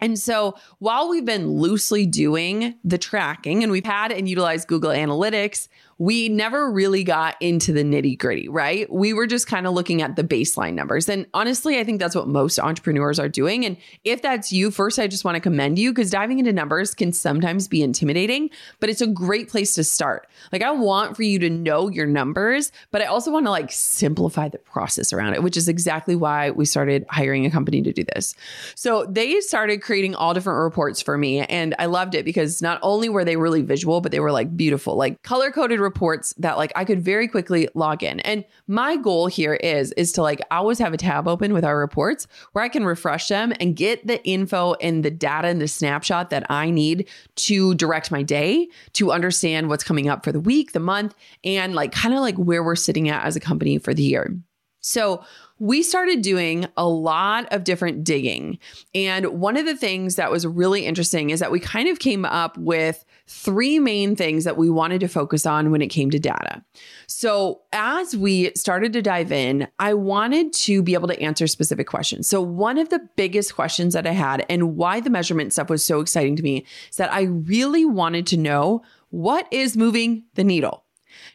And 0.00 0.18
so 0.18 0.54
while 0.78 1.08
we've 1.08 1.24
been 1.24 1.48
loosely 1.48 2.06
doing 2.06 2.74
the 2.84 2.98
tracking 2.98 3.62
and 3.62 3.72
we've 3.72 3.84
had 3.84 4.12
and 4.12 4.28
utilized 4.28 4.68
Google 4.68 4.90
Analytics, 4.90 5.68
we 5.98 6.28
never 6.28 6.70
really 6.70 7.02
got 7.02 7.34
into 7.40 7.72
the 7.72 7.82
nitty 7.82 8.16
gritty, 8.16 8.48
right? 8.48 8.90
We 8.90 9.12
were 9.12 9.26
just 9.26 9.48
kind 9.48 9.66
of 9.66 9.74
looking 9.74 10.00
at 10.00 10.14
the 10.14 10.22
baseline 10.22 10.74
numbers. 10.74 11.08
And 11.08 11.26
honestly, 11.34 11.80
I 11.80 11.84
think 11.84 11.98
that's 11.98 12.14
what 12.14 12.28
most 12.28 12.58
entrepreneurs 12.60 13.18
are 13.18 13.28
doing. 13.28 13.66
And 13.66 13.76
if 14.04 14.22
that's 14.22 14.52
you, 14.52 14.70
first, 14.70 15.00
I 15.00 15.08
just 15.08 15.24
want 15.24 15.34
to 15.34 15.40
commend 15.40 15.76
you 15.76 15.92
because 15.92 16.12
diving 16.12 16.38
into 16.38 16.52
numbers 16.52 16.94
can 16.94 17.12
sometimes 17.12 17.66
be 17.66 17.82
intimidating, 17.82 18.48
but 18.78 18.88
it's 18.88 19.00
a 19.00 19.08
great 19.08 19.48
place 19.48 19.74
to 19.74 19.82
start. 19.82 20.28
Like, 20.52 20.62
I 20.62 20.70
want 20.70 21.16
for 21.16 21.24
you 21.24 21.40
to 21.40 21.50
know 21.50 21.88
your 21.88 22.06
numbers, 22.06 22.70
but 22.92 23.02
I 23.02 23.06
also 23.06 23.32
want 23.32 23.46
to 23.46 23.50
like 23.50 23.72
simplify 23.72 24.48
the 24.48 24.58
process 24.58 25.12
around 25.12 25.34
it, 25.34 25.42
which 25.42 25.56
is 25.56 25.68
exactly 25.68 26.14
why 26.14 26.50
we 26.50 26.64
started 26.64 27.06
hiring 27.10 27.44
a 27.44 27.50
company 27.50 27.82
to 27.82 27.92
do 27.92 28.04
this. 28.14 28.36
So 28.76 29.04
they 29.06 29.40
started 29.40 29.82
creating 29.88 30.14
all 30.14 30.34
different 30.34 30.62
reports 30.62 31.00
for 31.00 31.16
me. 31.16 31.40
And 31.40 31.74
I 31.78 31.86
loved 31.86 32.14
it 32.14 32.22
because 32.22 32.60
not 32.60 32.78
only 32.82 33.08
were 33.08 33.24
they 33.24 33.38
really 33.38 33.62
visual, 33.62 34.02
but 34.02 34.12
they 34.12 34.20
were 34.20 34.30
like 34.30 34.54
beautiful, 34.54 34.96
like 34.96 35.22
color 35.22 35.50
coded 35.50 35.80
reports 35.80 36.34
that 36.36 36.58
like 36.58 36.70
I 36.76 36.84
could 36.84 37.00
very 37.00 37.26
quickly 37.26 37.70
log 37.72 38.02
in. 38.02 38.20
And 38.20 38.44
my 38.66 38.96
goal 38.96 39.28
here 39.28 39.54
is 39.54 39.92
is 39.92 40.12
to 40.12 40.22
like 40.22 40.42
always 40.50 40.78
have 40.78 40.92
a 40.92 40.98
tab 40.98 41.26
open 41.26 41.54
with 41.54 41.64
our 41.64 41.78
reports 41.78 42.26
where 42.52 42.62
I 42.62 42.68
can 42.68 42.84
refresh 42.84 43.28
them 43.28 43.54
and 43.60 43.74
get 43.74 44.06
the 44.06 44.22
info 44.26 44.74
and 44.74 45.02
the 45.02 45.10
data 45.10 45.48
and 45.48 45.58
the 45.58 45.66
snapshot 45.66 46.28
that 46.28 46.44
I 46.50 46.68
need 46.68 47.08
to 47.36 47.74
direct 47.76 48.10
my 48.10 48.22
day 48.22 48.68
to 48.92 49.10
understand 49.10 49.70
what's 49.70 49.84
coming 49.84 50.06
up 50.06 50.22
for 50.22 50.32
the 50.32 50.40
week, 50.40 50.72
the 50.72 50.80
month, 50.80 51.14
and 51.44 51.74
like 51.74 51.92
kind 51.92 52.12
of 52.12 52.20
like 52.20 52.36
where 52.36 52.62
we're 52.62 52.76
sitting 52.76 53.08
at 53.08 53.24
as 53.24 53.36
a 53.36 53.40
company 53.40 53.78
for 53.78 53.94
the 53.94 54.02
year. 54.02 54.36
So 54.80 55.24
we 55.58 55.82
started 55.82 56.22
doing 56.22 56.66
a 56.76 56.86
lot 56.86 57.52
of 57.52 57.64
different 57.64 58.04
digging. 58.04 58.58
And 58.94 59.26
one 59.40 59.56
of 59.56 59.66
the 59.66 59.76
things 59.76 60.16
that 60.16 60.30
was 60.30 60.46
really 60.46 60.86
interesting 60.86 61.30
is 61.30 61.40
that 61.40 61.50
we 61.50 61.60
kind 61.60 61.88
of 61.88 61.98
came 61.98 62.24
up 62.24 62.56
with 62.56 63.04
three 63.26 63.78
main 63.78 64.16
things 64.16 64.44
that 64.44 64.56
we 64.56 64.70
wanted 64.70 65.00
to 65.00 65.08
focus 65.08 65.46
on 65.46 65.70
when 65.70 65.82
it 65.82 65.88
came 65.88 66.10
to 66.10 66.18
data. 66.18 66.64
So, 67.06 67.62
as 67.72 68.16
we 68.16 68.52
started 68.54 68.92
to 68.94 69.02
dive 69.02 69.32
in, 69.32 69.68
I 69.78 69.94
wanted 69.94 70.52
to 70.54 70.82
be 70.82 70.94
able 70.94 71.08
to 71.08 71.20
answer 71.20 71.46
specific 71.46 71.86
questions. 71.86 72.28
So, 72.28 72.40
one 72.40 72.78
of 72.78 72.88
the 72.88 73.00
biggest 73.16 73.54
questions 73.54 73.94
that 73.94 74.06
I 74.06 74.12
had 74.12 74.46
and 74.48 74.76
why 74.76 75.00
the 75.00 75.10
measurement 75.10 75.52
stuff 75.52 75.70
was 75.70 75.84
so 75.84 76.00
exciting 76.00 76.36
to 76.36 76.42
me 76.42 76.64
is 76.90 76.96
that 76.96 77.12
I 77.12 77.22
really 77.22 77.84
wanted 77.84 78.26
to 78.28 78.36
know 78.36 78.82
what 79.10 79.46
is 79.50 79.76
moving 79.76 80.24
the 80.34 80.44
needle. 80.44 80.84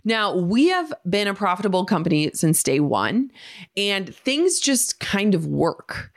Now, 0.05 0.35
we 0.35 0.67
have 0.67 0.93
been 1.09 1.27
a 1.27 1.33
profitable 1.33 1.85
company 1.85 2.31
since 2.33 2.61
day 2.63 2.79
one, 2.79 3.31
and 3.77 4.13
things 4.13 4.59
just 4.59 4.99
kind 4.99 5.33
of 5.33 5.45
work. 5.45 6.11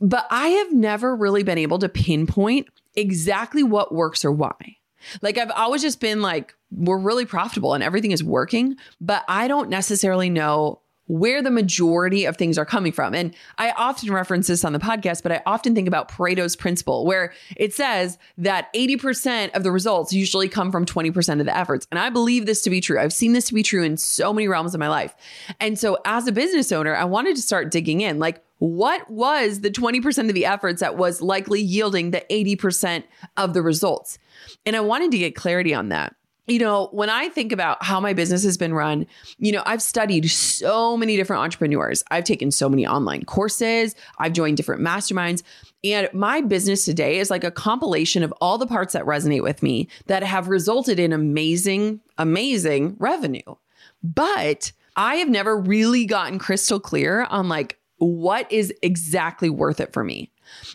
But 0.00 0.26
I 0.30 0.48
have 0.48 0.72
never 0.72 1.16
really 1.16 1.42
been 1.42 1.58
able 1.58 1.78
to 1.78 1.88
pinpoint 1.88 2.68
exactly 2.94 3.62
what 3.62 3.94
works 3.94 4.24
or 4.24 4.32
why. 4.32 4.76
Like, 5.22 5.38
I've 5.38 5.50
always 5.50 5.82
just 5.82 6.00
been 6.00 6.20
like, 6.20 6.54
we're 6.70 6.98
really 6.98 7.24
profitable 7.24 7.74
and 7.74 7.82
everything 7.82 8.10
is 8.10 8.24
working, 8.24 8.76
but 9.00 9.24
I 9.28 9.48
don't 9.48 9.70
necessarily 9.70 10.28
know 10.28 10.80
where 11.06 11.42
the 11.42 11.50
majority 11.50 12.24
of 12.24 12.36
things 12.36 12.58
are 12.58 12.64
coming 12.64 12.92
from. 12.92 13.14
And 13.14 13.34
I 13.58 13.70
often 13.72 14.12
reference 14.12 14.48
this 14.48 14.64
on 14.64 14.72
the 14.72 14.78
podcast, 14.78 15.22
but 15.22 15.32
I 15.32 15.42
often 15.46 15.74
think 15.74 15.88
about 15.88 16.10
Pareto's 16.10 16.56
principle, 16.56 17.06
where 17.06 17.32
it 17.56 17.72
says 17.72 18.18
that 18.38 18.72
80% 18.74 19.54
of 19.54 19.62
the 19.62 19.70
results 19.70 20.12
usually 20.12 20.48
come 20.48 20.72
from 20.72 20.84
20% 20.84 21.40
of 21.40 21.46
the 21.46 21.56
efforts. 21.56 21.86
And 21.90 22.00
I 22.00 22.10
believe 22.10 22.46
this 22.46 22.62
to 22.62 22.70
be 22.70 22.80
true. 22.80 22.98
I've 22.98 23.12
seen 23.12 23.32
this 23.32 23.46
to 23.46 23.54
be 23.54 23.62
true 23.62 23.84
in 23.84 23.96
so 23.96 24.32
many 24.32 24.48
realms 24.48 24.74
of 24.74 24.80
my 24.80 24.88
life. 24.88 25.14
And 25.60 25.78
so 25.78 25.98
as 26.04 26.26
a 26.26 26.32
business 26.32 26.72
owner, 26.72 26.94
I 26.94 27.04
wanted 27.04 27.36
to 27.36 27.42
start 27.42 27.70
digging 27.70 28.00
in 28.00 28.18
like, 28.18 28.42
what 28.58 29.08
was 29.10 29.60
the 29.60 29.70
20% 29.70 30.28
of 30.28 30.34
the 30.34 30.46
efforts 30.46 30.80
that 30.80 30.96
was 30.96 31.20
likely 31.20 31.60
yielding 31.60 32.10
the 32.10 32.24
80% 32.30 33.04
of 33.36 33.52
the 33.52 33.60
results? 33.60 34.18
And 34.64 34.74
I 34.74 34.80
wanted 34.80 35.10
to 35.10 35.18
get 35.18 35.36
clarity 35.36 35.74
on 35.74 35.90
that 35.90 36.15
you 36.46 36.58
know, 36.60 36.88
when 36.92 37.10
I 37.10 37.28
think 37.28 37.50
about 37.50 37.82
how 37.82 37.98
my 37.98 38.12
business 38.12 38.44
has 38.44 38.56
been 38.56 38.72
run, 38.72 39.06
you 39.38 39.50
know, 39.52 39.62
I've 39.66 39.82
studied 39.82 40.30
so 40.30 40.96
many 40.96 41.16
different 41.16 41.42
entrepreneurs. 41.42 42.04
I've 42.10 42.24
taken 42.24 42.50
so 42.50 42.68
many 42.68 42.86
online 42.86 43.24
courses, 43.24 43.94
I've 44.18 44.32
joined 44.32 44.56
different 44.56 44.82
masterminds. 44.82 45.42
And 45.84 46.08
my 46.12 46.40
business 46.40 46.84
today 46.84 47.18
is 47.18 47.30
like 47.30 47.44
a 47.44 47.50
compilation 47.50 48.22
of 48.22 48.32
all 48.40 48.58
the 48.58 48.66
parts 48.66 48.92
that 48.92 49.04
resonate 49.04 49.42
with 49.42 49.62
me 49.62 49.88
that 50.06 50.22
have 50.22 50.48
resulted 50.48 50.98
in 50.98 51.12
amazing, 51.12 52.00
amazing 52.18 52.96
revenue. 52.98 53.54
But 54.02 54.72
I 54.96 55.16
have 55.16 55.28
never 55.28 55.58
really 55.58 56.06
gotten 56.06 56.38
crystal 56.38 56.80
clear 56.80 57.24
on 57.24 57.48
like 57.48 57.78
what 57.98 58.50
is 58.50 58.72
exactly 58.82 59.50
worth 59.50 59.80
it 59.80 59.92
for 59.92 60.04
me. 60.04 60.30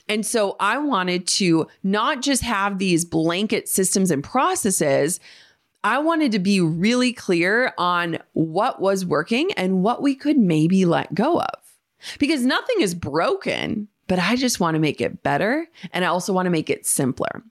And 0.08 0.26
so 0.26 0.56
I 0.60 0.78
wanted 0.78 1.28
to 1.28 1.68
not 1.84 2.22
just 2.22 2.44
have 2.44 2.78
these 2.78 3.06
blanket 3.06 3.70
systems 3.70 4.12
and 4.12 4.24
processes 4.24 5.20
I 5.84 6.00
wanted 6.00 6.32
to 6.34 6.40
be 6.40 6.62
really 6.62 7.12
clear 7.12 7.74
on 7.78 8.20
what 8.34 8.82
was 8.82 9.06
working 9.06 9.52
and 9.54 9.84
what 9.84 10.02
we 10.02 10.16
could 10.16 10.38
maybe 10.38 10.86
let 10.86 11.14
go 11.14 11.40
of. 11.40 11.60
Because 12.20 12.46
nothing 12.46 12.82
is 12.82 12.96
broken, 12.96 13.88
but 14.08 14.20
I 14.20 14.36
just 14.36 14.60
want 14.60 14.76
to 14.76 14.80
make 14.80 15.02
it 15.02 15.24
better. 15.24 15.68
And 15.92 16.06
I 16.06 16.10
also 16.10 16.34
want 16.34 16.46
to 16.46 16.52
make 16.52 16.70
it 16.70 16.86
simpler. 16.86 17.44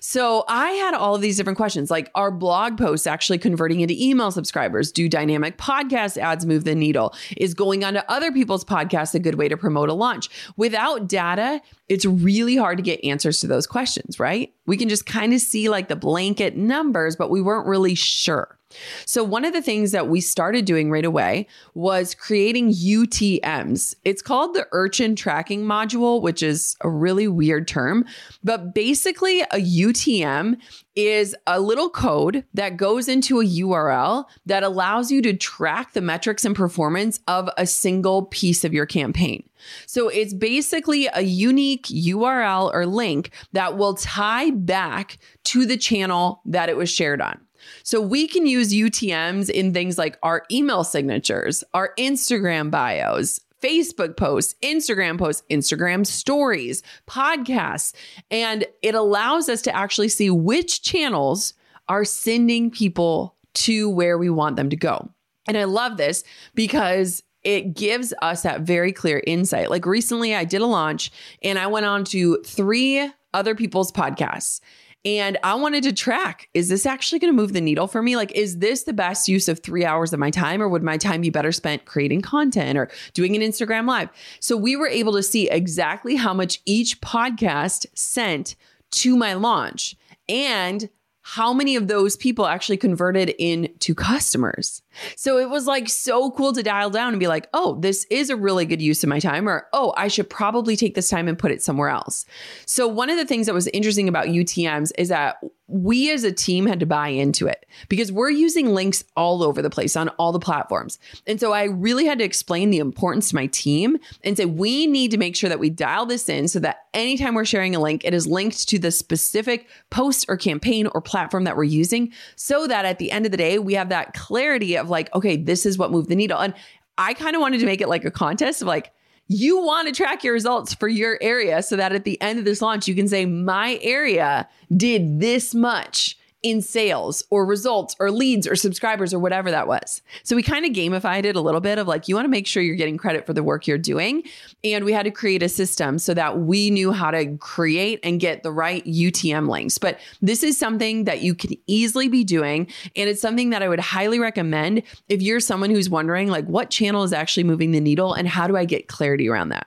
So 0.00 0.44
I 0.48 0.70
had 0.70 0.94
all 0.94 1.14
of 1.14 1.20
these 1.20 1.36
different 1.36 1.56
questions 1.56 1.90
like 1.90 2.10
are 2.14 2.30
blog 2.30 2.78
posts 2.78 3.06
actually 3.06 3.38
converting 3.38 3.80
into 3.80 3.94
email 3.98 4.30
subscribers? 4.30 4.92
Do 4.92 5.08
dynamic 5.08 5.58
podcast 5.58 6.16
ads 6.18 6.46
move 6.46 6.64
the 6.64 6.74
needle? 6.74 7.14
Is 7.36 7.54
going 7.54 7.84
onto 7.84 8.00
other 8.08 8.32
people's 8.32 8.64
podcasts 8.64 9.14
a 9.14 9.18
good 9.18 9.36
way 9.36 9.48
to 9.48 9.56
promote 9.56 9.88
a 9.88 9.94
launch? 9.94 10.28
Without 10.56 11.08
data, 11.08 11.60
it's 11.88 12.04
really 12.04 12.56
hard 12.56 12.78
to 12.78 12.82
get 12.82 13.02
answers 13.04 13.40
to 13.40 13.46
those 13.46 13.66
questions, 13.66 14.18
right? 14.18 14.52
We 14.66 14.76
can 14.76 14.88
just 14.88 15.06
kind 15.06 15.32
of 15.32 15.40
see 15.40 15.68
like 15.68 15.88
the 15.88 15.96
blanket 15.96 16.56
numbers, 16.56 17.16
but 17.16 17.30
we 17.30 17.42
weren't 17.42 17.66
really 17.66 17.94
sure. 17.94 18.55
So, 19.04 19.22
one 19.24 19.44
of 19.44 19.52
the 19.52 19.62
things 19.62 19.92
that 19.92 20.08
we 20.08 20.20
started 20.20 20.64
doing 20.64 20.90
right 20.90 21.04
away 21.04 21.46
was 21.74 22.14
creating 22.14 22.72
UTMs. 22.72 23.94
It's 24.04 24.22
called 24.22 24.54
the 24.54 24.66
Urchin 24.72 25.16
Tracking 25.16 25.64
Module, 25.64 26.20
which 26.22 26.42
is 26.42 26.76
a 26.80 26.88
really 26.88 27.28
weird 27.28 27.68
term. 27.68 28.04
But 28.42 28.74
basically, 28.74 29.42
a 29.42 29.60
UTM 29.60 30.58
is 30.96 31.36
a 31.46 31.60
little 31.60 31.90
code 31.90 32.44
that 32.54 32.78
goes 32.78 33.06
into 33.06 33.40
a 33.40 33.44
URL 33.44 34.24
that 34.46 34.62
allows 34.62 35.10
you 35.10 35.20
to 35.22 35.36
track 35.36 35.92
the 35.92 36.00
metrics 36.00 36.44
and 36.44 36.56
performance 36.56 37.20
of 37.28 37.50
a 37.58 37.66
single 37.66 38.22
piece 38.22 38.64
of 38.64 38.72
your 38.72 38.86
campaign. 38.86 39.46
So 39.86 40.08
it's 40.08 40.34
basically 40.34 41.08
a 41.12 41.22
unique 41.22 41.86
URL 41.86 42.72
or 42.72 42.86
link 42.86 43.30
that 43.52 43.76
will 43.76 43.94
tie 43.94 44.50
back 44.50 45.18
to 45.44 45.66
the 45.66 45.76
channel 45.76 46.40
that 46.46 46.68
it 46.68 46.76
was 46.76 46.90
shared 46.90 47.20
on. 47.20 47.45
So 47.82 48.00
we 48.00 48.26
can 48.26 48.46
use 48.46 48.72
UTMs 48.72 49.50
in 49.50 49.72
things 49.72 49.98
like 49.98 50.18
our 50.22 50.44
email 50.50 50.84
signatures, 50.84 51.64
our 51.74 51.92
Instagram 51.98 52.70
bios, 52.70 53.40
Facebook 53.62 54.16
posts, 54.16 54.54
Instagram 54.62 55.18
posts, 55.18 55.42
Instagram 55.50 56.06
stories, 56.06 56.82
podcasts. 57.06 57.94
And 58.30 58.66
it 58.82 58.94
allows 58.94 59.48
us 59.48 59.62
to 59.62 59.74
actually 59.74 60.08
see 60.08 60.30
which 60.30 60.82
channels 60.82 61.54
are 61.88 62.04
sending 62.04 62.70
people 62.70 63.36
to 63.54 63.88
where 63.88 64.18
we 64.18 64.28
want 64.30 64.56
them 64.56 64.70
to 64.70 64.76
go. 64.76 65.10
And 65.48 65.56
I 65.56 65.64
love 65.64 65.96
this 65.96 66.24
because 66.54 67.22
it 67.44 67.74
gives 67.74 68.12
us 68.22 68.42
that 68.42 68.62
very 68.62 68.92
clear 68.92 69.22
insight. 69.26 69.70
Like 69.70 69.86
recently, 69.86 70.34
I 70.34 70.44
did 70.44 70.62
a 70.62 70.66
launch 70.66 71.12
and 71.42 71.58
I 71.58 71.68
went 71.68 71.86
on 71.86 72.04
to 72.06 72.42
three 72.44 73.08
other 73.32 73.54
people's 73.54 73.92
podcasts. 73.92 74.60
And 75.04 75.38
I 75.44 75.54
wanted 75.54 75.84
to 75.84 75.92
track 75.92 76.48
is 76.52 76.68
this 76.68 76.84
actually 76.84 77.20
going 77.20 77.32
to 77.32 77.36
move 77.36 77.52
the 77.52 77.60
needle 77.60 77.86
for 77.86 78.02
me? 78.02 78.16
Like, 78.16 78.32
is 78.32 78.58
this 78.58 78.82
the 78.82 78.92
best 78.92 79.28
use 79.28 79.48
of 79.48 79.60
three 79.60 79.84
hours 79.84 80.12
of 80.12 80.18
my 80.18 80.30
time, 80.30 80.60
or 80.60 80.68
would 80.68 80.82
my 80.82 80.96
time 80.96 81.20
be 81.20 81.30
better 81.30 81.52
spent 81.52 81.84
creating 81.84 82.22
content 82.22 82.76
or 82.76 82.90
doing 83.14 83.36
an 83.36 83.42
Instagram 83.42 83.86
live? 83.86 84.08
So 84.40 84.56
we 84.56 84.74
were 84.74 84.88
able 84.88 85.12
to 85.12 85.22
see 85.22 85.48
exactly 85.48 86.16
how 86.16 86.34
much 86.34 86.60
each 86.64 87.00
podcast 87.00 87.86
sent 87.94 88.56
to 88.92 89.16
my 89.16 89.34
launch 89.34 89.94
and 90.28 90.88
how 91.22 91.52
many 91.52 91.74
of 91.74 91.88
those 91.88 92.16
people 92.16 92.46
actually 92.46 92.76
converted 92.76 93.30
into 93.30 93.94
customers. 93.94 94.82
So 95.16 95.38
it 95.38 95.50
was 95.50 95.66
like 95.66 95.88
so 95.88 96.30
cool 96.30 96.52
to 96.52 96.62
dial 96.62 96.90
down 96.90 97.12
and 97.12 97.20
be 97.20 97.28
like, 97.28 97.48
oh, 97.54 97.78
this 97.80 98.06
is 98.10 98.30
a 98.30 98.36
really 98.36 98.64
good 98.64 98.82
use 98.82 99.02
of 99.02 99.08
my 99.08 99.20
time, 99.20 99.48
or 99.48 99.66
oh, 99.72 99.92
I 99.96 100.08
should 100.08 100.28
probably 100.28 100.76
take 100.76 100.94
this 100.94 101.08
time 101.08 101.28
and 101.28 101.38
put 101.38 101.50
it 101.50 101.62
somewhere 101.62 101.88
else. 101.88 102.26
So 102.66 102.86
one 102.88 103.10
of 103.10 103.16
the 103.16 103.26
things 103.26 103.46
that 103.46 103.54
was 103.54 103.68
interesting 103.68 104.08
about 104.08 104.26
UTMs 104.26 104.92
is 104.98 105.08
that 105.08 105.38
we 105.68 106.12
as 106.12 106.22
a 106.22 106.30
team 106.30 106.66
had 106.66 106.78
to 106.80 106.86
buy 106.86 107.08
into 107.08 107.46
it 107.46 107.66
because 107.88 108.12
we're 108.12 108.30
using 108.30 108.72
links 108.72 109.02
all 109.16 109.42
over 109.42 109.60
the 109.60 109.70
place 109.70 109.96
on 109.96 110.08
all 110.10 110.30
the 110.30 110.38
platforms. 110.38 110.98
And 111.26 111.40
so 111.40 111.52
I 111.52 111.64
really 111.64 112.06
had 112.06 112.18
to 112.18 112.24
explain 112.24 112.70
the 112.70 112.78
importance 112.78 113.30
to 113.30 113.34
my 113.34 113.46
team 113.46 113.98
and 114.22 114.36
say, 114.36 114.44
we 114.44 114.86
need 114.86 115.10
to 115.10 115.18
make 115.18 115.34
sure 115.34 115.48
that 115.48 115.58
we 115.58 115.70
dial 115.70 116.06
this 116.06 116.28
in 116.28 116.46
so 116.46 116.60
that 116.60 116.86
anytime 116.94 117.34
we're 117.34 117.44
sharing 117.44 117.74
a 117.74 117.80
link, 117.80 118.04
it 118.04 118.14
is 118.14 118.28
linked 118.28 118.68
to 118.68 118.78
the 118.78 118.92
specific 118.92 119.66
post 119.90 120.26
or 120.28 120.36
campaign 120.36 120.86
or 120.94 121.00
platform 121.00 121.44
that 121.44 121.56
we're 121.56 121.64
using 121.64 122.12
so 122.36 122.68
that 122.68 122.84
at 122.84 122.98
the 122.98 123.10
end 123.10 123.26
of 123.26 123.32
the 123.32 123.38
day, 123.38 123.58
we 123.58 123.74
have 123.74 123.88
that 123.88 124.14
clarity 124.14 124.76
of 124.76 124.85
of 124.86 124.90
like, 124.90 125.14
okay, 125.14 125.36
this 125.36 125.66
is 125.66 125.76
what 125.76 125.90
moved 125.90 126.08
the 126.08 126.16
needle. 126.16 126.38
And 126.38 126.54
I 126.96 127.12
kind 127.14 127.34
of 127.34 127.42
wanted 127.42 127.58
to 127.60 127.66
make 127.66 127.80
it 127.80 127.88
like 127.88 128.04
a 128.04 128.10
contest 128.10 128.62
of 128.62 128.68
like, 128.68 128.92
you 129.28 129.60
want 129.60 129.88
to 129.88 129.94
track 129.94 130.22
your 130.22 130.32
results 130.32 130.72
for 130.72 130.86
your 130.86 131.18
area 131.20 131.60
so 131.62 131.74
that 131.76 131.92
at 131.92 132.04
the 132.04 132.20
end 132.22 132.38
of 132.38 132.44
this 132.44 132.62
launch, 132.62 132.86
you 132.86 132.94
can 132.94 133.08
say, 133.08 133.26
my 133.26 133.78
area 133.82 134.48
did 134.76 135.20
this 135.20 135.52
much 135.52 136.16
in 136.46 136.62
sales 136.62 137.24
or 137.28 137.44
results 137.44 137.96
or 137.98 138.12
leads 138.12 138.46
or 138.46 138.54
subscribers 138.54 139.12
or 139.12 139.18
whatever 139.18 139.50
that 139.50 139.66
was. 139.66 140.00
So 140.22 140.36
we 140.36 140.44
kind 140.44 140.64
of 140.64 140.70
gamified 140.70 141.24
it 141.24 141.34
a 141.34 141.40
little 141.40 141.60
bit 141.60 141.76
of 141.76 141.88
like, 141.88 142.06
you 142.06 142.14
want 142.14 142.24
to 142.24 142.30
make 142.30 142.46
sure 142.46 142.62
you're 142.62 142.76
getting 142.76 142.96
credit 142.96 143.26
for 143.26 143.32
the 143.32 143.42
work 143.42 143.66
you're 143.66 143.78
doing. 143.78 144.22
And 144.62 144.84
we 144.84 144.92
had 144.92 145.02
to 145.06 145.10
create 145.10 145.42
a 145.42 145.48
system 145.48 145.98
so 145.98 146.14
that 146.14 146.38
we 146.38 146.70
knew 146.70 146.92
how 146.92 147.10
to 147.10 147.36
create 147.38 147.98
and 148.04 148.20
get 148.20 148.44
the 148.44 148.52
right 148.52 148.84
UTM 148.84 149.48
links. 149.48 149.76
But 149.76 149.98
this 150.22 150.44
is 150.44 150.56
something 150.56 151.02
that 151.02 151.20
you 151.20 151.34
can 151.34 151.50
easily 151.66 152.06
be 152.06 152.22
doing. 152.22 152.68
And 152.94 153.10
it's 153.10 153.20
something 153.20 153.50
that 153.50 153.64
I 153.64 153.68
would 153.68 153.80
highly 153.80 154.20
recommend 154.20 154.84
if 155.08 155.20
you're 155.22 155.40
someone 155.40 155.70
who's 155.70 155.90
wondering, 155.90 156.28
like, 156.28 156.46
what 156.46 156.70
channel 156.70 157.02
is 157.02 157.12
actually 157.12 157.42
moving 157.42 157.72
the 157.72 157.80
needle 157.80 158.14
and 158.14 158.28
how 158.28 158.46
do 158.46 158.56
I 158.56 158.66
get 158.66 158.86
clarity 158.86 159.28
around 159.28 159.48
that? 159.48 159.66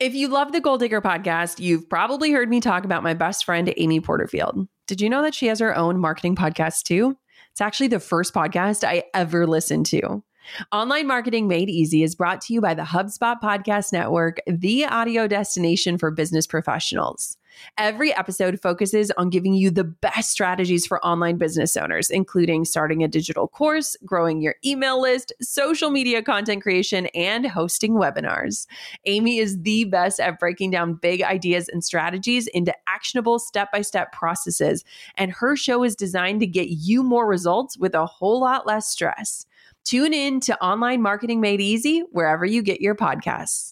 If 0.00 0.14
you 0.14 0.28
love 0.28 0.52
the 0.52 0.60
Goal 0.62 0.78
Digger 0.78 1.02
podcast, 1.02 1.60
you've 1.60 1.88
probably 1.90 2.32
heard 2.32 2.48
me 2.48 2.60
talk 2.60 2.86
about 2.86 3.02
my 3.02 3.12
best 3.12 3.44
friend, 3.44 3.72
Amy 3.76 4.00
Porterfield. 4.00 4.66
Did 4.92 5.00
you 5.00 5.08
know 5.08 5.22
that 5.22 5.34
she 5.34 5.46
has 5.46 5.58
her 5.58 5.74
own 5.74 5.98
marketing 5.98 6.36
podcast 6.36 6.82
too? 6.82 7.16
It's 7.50 7.62
actually 7.62 7.86
the 7.86 7.98
first 7.98 8.34
podcast 8.34 8.86
I 8.86 9.04
ever 9.14 9.46
listened 9.46 9.86
to. 9.86 10.22
Online 10.70 11.06
Marketing 11.06 11.48
Made 11.48 11.70
Easy 11.70 12.02
is 12.02 12.14
brought 12.14 12.42
to 12.42 12.52
you 12.52 12.60
by 12.60 12.74
the 12.74 12.82
HubSpot 12.82 13.40
Podcast 13.40 13.94
Network, 13.94 14.40
the 14.46 14.84
audio 14.84 15.26
destination 15.26 15.96
for 15.96 16.10
business 16.10 16.46
professionals. 16.46 17.38
Every 17.78 18.14
episode 18.14 18.60
focuses 18.60 19.10
on 19.12 19.30
giving 19.30 19.54
you 19.54 19.70
the 19.70 19.84
best 19.84 20.30
strategies 20.30 20.86
for 20.86 21.04
online 21.04 21.38
business 21.38 21.76
owners, 21.76 22.10
including 22.10 22.64
starting 22.64 23.02
a 23.02 23.08
digital 23.08 23.48
course, 23.48 23.96
growing 24.04 24.40
your 24.40 24.56
email 24.64 25.00
list, 25.00 25.32
social 25.40 25.90
media 25.90 26.22
content 26.22 26.62
creation, 26.62 27.06
and 27.14 27.46
hosting 27.46 27.94
webinars. 27.94 28.66
Amy 29.06 29.38
is 29.38 29.60
the 29.62 29.84
best 29.84 30.20
at 30.20 30.38
breaking 30.38 30.70
down 30.70 30.94
big 30.94 31.22
ideas 31.22 31.68
and 31.68 31.84
strategies 31.84 32.46
into 32.48 32.74
actionable 32.88 33.38
step 33.38 33.70
by 33.72 33.80
step 33.82 34.12
processes, 34.12 34.84
and 35.16 35.32
her 35.32 35.56
show 35.56 35.82
is 35.82 35.96
designed 35.96 36.40
to 36.40 36.46
get 36.46 36.68
you 36.68 37.02
more 37.02 37.26
results 37.26 37.78
with 37.78 37.94
a 37.94 38.06
whole 38.06 38.40
lot 38.40 38.66
less 38.66 38.88
stress. 38.88 39.46
Tune 39.84 40.12
in 40.12 40.40
to 40.40 40.62
Online 40.62 41.02
Marketing 41.02 41.40
Made 41.40 41.60
Easy 41.60 42.00
wherever 42.12 42.44
you 42.44 42.62
get 42.62 42.80
your 42.80 42.94
podcasts. 42.94 43.71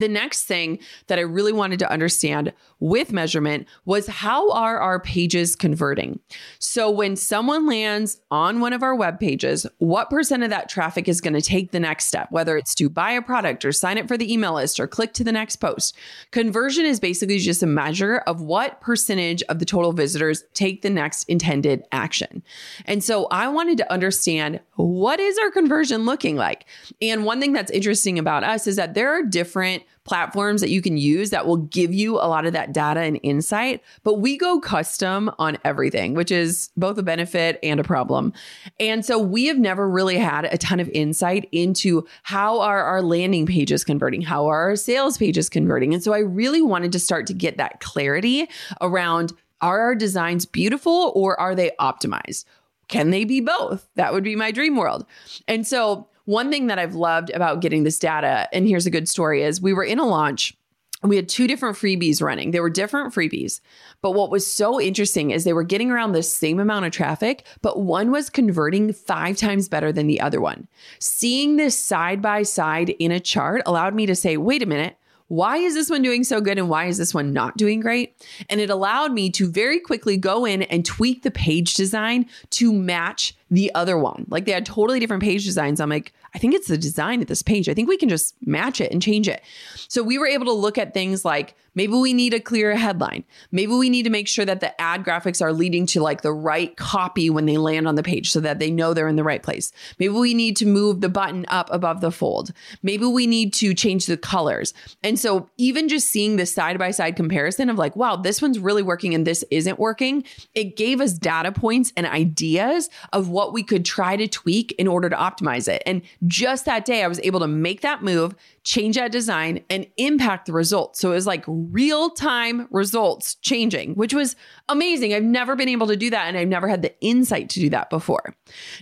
The 0.00 0.06
next 0.06 0.44
thing 0.44 0.78
that 1.08 1.18
I 1.18 1.22
really 1.22 1.52
wanted 1.52 1.80
to 1.80 1.90
understand 1.90 2.52
with 2.78 3.12
measurement 3.12 3.66
was 3.84 4.06
how 4.06 4.48
are 4.52 4.78
our 4.78 5.00
pages 5.00 5.56
converting? 5.56 6.20
So 6.60 6.88
when 6.88 7.16
someone 7.16 7.66
lands 7.66 8.20
on 8.30 8.60
one 8.60 8.72
of 8.72 8.84
our 8.84 8.94
web 8.94 9.18
pages, 9.18 9.66
what 9.78 10.08
percent 10.08 10.44
of 10.44 10.50
that 10.50 10.68
traffic 10.68 11.08
is 11.08 11.20
going 11.20 11.34
to 11.34 11.40
take 11.40 11.72
the 11.72 11.80
next 11.80 12.04
step, 12.04 12.30
whether 12.30 12.56
it's 12.56 12.76
to 12.76 12.88
buy 12.88 13.10
a 13.10 13.20
product 13.20 13.64
or 13.64 13.72
sign 13.72 13.98
up 13.98 14.06
for 14.06 14.16
the 14.16 14.32
email 14.32 14.54
list 14.54 14.78
or 14.78 14.86
click 14.86 15.14
to 15.14 15.24
the 15.24 15.32
next 15.32 15.56
post? 15.56 15.96
Conversion 16.30 16.86
is 16.86 17.00
basically 17.00 17.40
just 17.40 17.64
a 17.64 17.66
measure 17.66 18.18
of 18.18 18.40
what 18.40 18.80
percentage 18.80 19.42
of 19.48 19.58
the 19.58 19.64
total 19.64 19.92
visitors 19.92 20.44
take 20.54 20.82
the 20.82 20.90
next 20.90 21.24
intended 21.24 21.82
action. 21.90 22.44
And 22.84 23.02
so 23.02 23.26
I 23.32 23.48
wanted 23.48 23.78
to 23.78 23.92
understand 23.92 24.60
what 24.76 25.18
is 25.18 25.36
our 25.38 25.50
conversion 25.50 26.04
looking 26.04 26.36
like? 26.36 26.66
And 27.02 27.24
one 27.24 27.40
thing 27.40 27.52
that's 27.52 27.72
interesting 27.72 28.16
about 28.16 28.44
us 28.44 28.68
is 28.68 28.76
that 28.76 28.94
there 28.94 29.10
are 29.10 29.24
different 29.24 29.82
platforms 30.04 30.62
that 30.62 30.70
you 30.70 30.80
can 30.80 30.96
use 30.96 31.30
that 31.30 31.46
will 31.46 31.58
give 31.58 31.92
you 31.92 32.16
a 32.16 32.26
lot 32.26 32.46
of 32.46 32.54
that 32.54 32.72
data 32.72 33.00
and 33.00 33.20
insight. 33.22 33.82
But 34.04 34.14
we 34.14 34.38
go 34.38 34.58
custom 34.58 35.30
on 35.38 35.58
everything, 35.64 36.14
which 36.14 36.30
is 36.30 36.70
both 36.76 36.96
a 36.96 37.02
benefit 37.02 37.58
and 37.62 37.78
a 37.78 37.84
problem. 37.84 38.32
And 38.80 39.04
so 39.04 39.18
we 39.18 39.46
have 39.46 39.58
never 39.58 39.88
really 39.88 40.16
had 40.16 40.46
a 40.46 40.56
ton 40.56 40.80
of 40.80 40.88
insight 40.90 41.48
into 41.52 42.06
how 42.22 42.60
are 42.60 42.82
our 42.82 43.02
landing 43.02 43.44
pages 43.44 43.84
converting, 43.84 44.22
how 44.22 44.46
are 44.46 44.70
our 44.70 44.76
sales 44.76 45.18
pages 45.18 45.50
converting. 45.50 45.92
And 45.92 46.02
so 46.02 46.14
I 46.14 46.20
really 46.20 46.62
wanted 46.62 46.92
to 46.92 46.98
start 46.98 47.26
to 47.26 47.34
get 47.34 47.58
that 47.58 47.80
clarity 47.80 48.48
around 48.80 49.34
are 49.60 49.80
our 49.80 49.94
designs 49.94 50.46
beautiful 50.46 51.12
or 51.14 51.38
are 51.38 51.54
they 51.54 51.72
optimized? 51.80 52.44
Can 52.88 53.10
they 53.10 53.24
be 53.24 53.40
both? 53.40 53.86
That 53.96 54.12
would 54.12 54.24
be 54.24 54.36
my 54.36 54.50
dream 54.50 54.76
world. 54.76 55.04
And 55.46 55.66
so 55.66 56.08
one 56.28 56.50
thing 56.50 56.66
that 56.66 56.78
I've 56.78 56.94
loved 56.94 57.30
about 57.30 57.62
getting 57.62 57.84
this 57.84 57.98
data, 57.98 58.50
and 58.52 58.68
here's 58.68 58.84
a 58.84 58.90
good 58.90 59.08
story, 59.08 59.42
is 59.42 59.62
we 59.62 59.72
were 59.72 59.82
in 59.82 59.98
a 59.98 60.04
launch. 60.04 60.54
We 61.02 61.16
had 61.16 61.26
two 61.26 61.46
different 61.46 61.78
freebies 61.78 62.20
running. 62.20 62.50
They 62.50 62.60
were 62.60 62.68
different 62.68 63.14
freebies. 63.14 63.60
But 64.02 64.12
what 64.12 64.30
was 64.30 64.46
so 64.46 64.78
interesting 64.78 65.30
is 65.30 65.44
they 65.44 65.54
were 65.54 65.62
getting 65.62 65.90
around 65.90 66.12
the 66.12 66.22
same 66.22 66.60
amount 66.60 66.84
of 66.84 66.92
traffic, 66.92 67.46
but 67.62 67.80
one 67.80 68.10
was 68.10 68.28
converting 68.28 68.92
five 68.92 69.38
times 69.38 69.70
better 69.70 69.90
than 69.90 70.06
the 70.06 70.20
other 70.20 70.38
one. 70.38 70.68
Seeing 70.98 71.56
this 71.56 71.78
side 71.78 72.20
by 72.20 72.42
side 72.42 72.90
in 72.90 73.10
a 73.10 73.20
chart 73.20 73.62
allowed 73.64 73.94
me 73.94 74.04
to 74.04 74.14
say, 74.14 74.36
wait 74.36 74.62
a 74.62 74.66
minute, 74.66 74.98
why 75.28 75.58
is 75.58 75.74
this 75.74 75.90
one 75.90 76.02
doing 76.02 76.24
so 76.24 76.40
good 76.40 76.58
and 76.58 76.68
why 76.68 76.86
is 76.86 76.98
this 76.98 77.14
one 77.14 77.32
not 77.32 77.56
doing 77.56 77.80
great? 77.80 78.16
And 78.48 78.60
it 78.60 78.70
allowed 78.70 79.12
me 79.12 79.30
to 79.30 79.50
very 79.50 79.78
quickly 79.78 80.16
go 80.16 80.44
in 80.44 80.62
and 80.62 80.84
tweak 80.84 81.22
the 81.22 81.30
page 81.30 81.74
design 81.74 82.26
to 82.50 82.72
match 82.72 83.36
the 83.50 83.74
other 83.74 83.98
one. 83.98 84.26
Like 84.28 84.46
they 84.46 84.52
had 84.52 84.66
totally 84.66 85.00
different 85.00 85.22
page 85.22 85.44
designs. 85.44 85.80
I'm 85.80 85.90
like, 85.90 86.12
I 86.34 86.38
think 86.38 86.54
it's 86.54 86.68
the 86.68 86.78
design 86.78 87.20
of 87.20 87.26
this 87.26 87.42
page. 87.42 87.68
I 87.68 87.74
think 87.74 87.88
we 87.88 87.96
can 87.96 88.08
just 88.08 88.34
match 88.46 88.80
it 88.80 88.92
and 88.92 89.00
change 89.00 89.28
it. 89.28 89.42
So 89.88 90.02
we 90.02 90.18
were 90.18 90.26
able 90.26 90.46
to 90.46 90.52
look 90.52 90.78
at 90.78 90.94
things 90.94 91.24
like 91.24 91.54
maybe 91.78 91.92
we 91.92 92.12
need 92.12 92.34
a 92.34 92.40
clearer 92.40 92.74
headline. 92.74 93.22
Maybe 93.52 93.72
we 93.72 93.88
need 93.88 94.02
to 94.02 94.10
make 94.10 94.26
sure 94.26 94.44
that 94.44 94.58
the 94.58 94.78
ad 94.80 95.04
graphics 95.04 95.40
are 95.40 95.52
leading 95.52 95.86
to 95.86 96.02
like 96.02 96.22
the 96.22 96.32
right 96.32 96.76
copy 96.76 97.30
when 97.30 97.46
they 97.46 97.56
land 97.56 97.86
on 97.86 97.94
the 97.94 98.02
page 98.02 98.32
so 98.32 98.40
that 98.40 98.58
they 98.58 98.68
know 98.68 98.92
they're 98.92 99.06
in 99.06 99.14
the 99.14 99.22
right 99.22 99.44
place. 99.44 99.70
Maybe 100.00 100.12
we 100.12 100.34
need 100.34 100.56
to 100.56 100.66
move 100.66 101.00
the 101.00 101.08
button 101.08 101.46
up 101.46 101.68
above 101.72 102.00
the 102.00 102.10
fold. 102.10 102.52
Maybe 102.82 103.06
we 103.06 103.28
need 103.28 103.54
to 103.54 103.74
change 103.74 104.06
the 104.06 104.16
colors. 104.16 104.74
And 105.04 105.20
so 105.20 105.48
even 105.56 105.88
just 105.88 106.08
seeing 106.08 106.34
the 106.34 106.46
side 106.46 106.80
by 106.80 106.90
side 106.90 107.14
comparison 107.14 107.70
of 107.70 107.78
like, 107.78 107.94
wow, 107.94 108.16
this 108.16 108.42
one's 108.42 108.58
really 108.58 108.82
working 108.82 109.14
and 109.14 109.24
this 109.24 109.44
isn't 109.52 109.78
working, 109.78 110.24
it 110.56 110.76
gave 110.76 111.00
us 111.00 111.12
data 111.12 111.52
points 111.52 111.92
and 111.96 112.06
ideas 112.06 112.90
of 113.12 113.28
what 113.28 113.52
we 113.52 113.62
could 113.62 113.84
try 113.84 114.16
to 114.16 114.26
tweak 114.26 114.72
in 114.80 114.88
order 114.88 115.08
to 115.08 115.16
optimize 115.16 115.68
it. 115.68 115.80
And 115.86 116.02
just 116.26 116.64
that 116.64 116.84
day, 116.84 117.04
I 117.04 117.06
was 117.06 117.20
able 117.20 117.38
to 117.38 117.46
make 117.46 117.82
that 117.82 118.02
move, 118.02 118.34
change 118.64 118.96
that 118.96 119.12
design, 119.12 119.62
and 119.70 119.86
impact 119.96 120.46
the 120.46 120.52
results. 120.52 120.98
So 120.98 121.12
it 121.12 121.14
was 121.14 121.26
like 121.26 121.44
real 121.70 122.10
time 122.10 122.66
results 122.70 123.36
changing, 123.36 123.94
which 123.94 124.14
was 124.14 124.36
amazing. 124.68 125.14
I've 125.14 125.22
never 125.22 125.56
been 125.56 125.68
able 125.68 125.86
to 125.88 125.96
do 125.96 126.10
that. 126.10 126.28
And 126.28 126.36
I've 126.36 126.48
never 126.48 126.68
had 126.68 126.82
the 126.82 126.98
insight 127.00 127.48
to 127.50 127.60
do 127.60 127.70
that 127.70 127.90
before. 127.90 128.34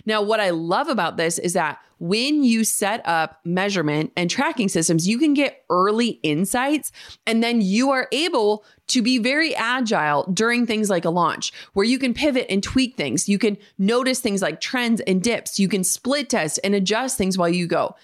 Now, 0.05 0.21
what 0.21 0.39
I 0.39 0.51
love 0.51 0.87
about 0.87 1.17
this 1.17 1.37
is 1.37 1.53
that 1.53 1.79
when 1.99 2.43
you 2.43 2.63
set 2.63 3.01
up 3.07 3.39
measurement 3.43 4.11
and 4.15 4.29
tracking 4.29 4.69
systems, 4.69 5.07
you 5.07 5.17
can 5.17 5.33
get 5.33 5.63
early 5.69 6.19
insights 6.23 6.91
and 7.25 7.43
then 7.43 7.61
you 7.61 7.89
are 7.89 8.07
able 8.11 8.63
to 8.87 9.01
be 9.01 9.17
very 9.17 9.55
agile 9.55 10.23
during 10.31 10.65
things 10.65 10.89
like 10.89 11.05
a 11.05 11.09
launch 11.09 11.51
where 11.73 11.85
you 11.85 11.97
can 11.97 12.13
pivot 12.13 12.45
and 12.49 12.61
tweak 12.61 12.95
things. 12.95 13.27
You 13.27 13.39
can 13.39 13.57
notice 13.77 14.19
things 14.19 14.41
like 14.41 14.61
trends 14.61 15.01
and 15.01 15.21
dips. 15.21 15.59
You 15.59 15.67
can 15.67 15.83
split 15.83 16.29
test 16.29 16.59
and 16.63 16.75
adjust 16.75 17.17
things 17.17 17.37
while 17.37 17.49
you 17.49 17.67
go. 17.67 17.95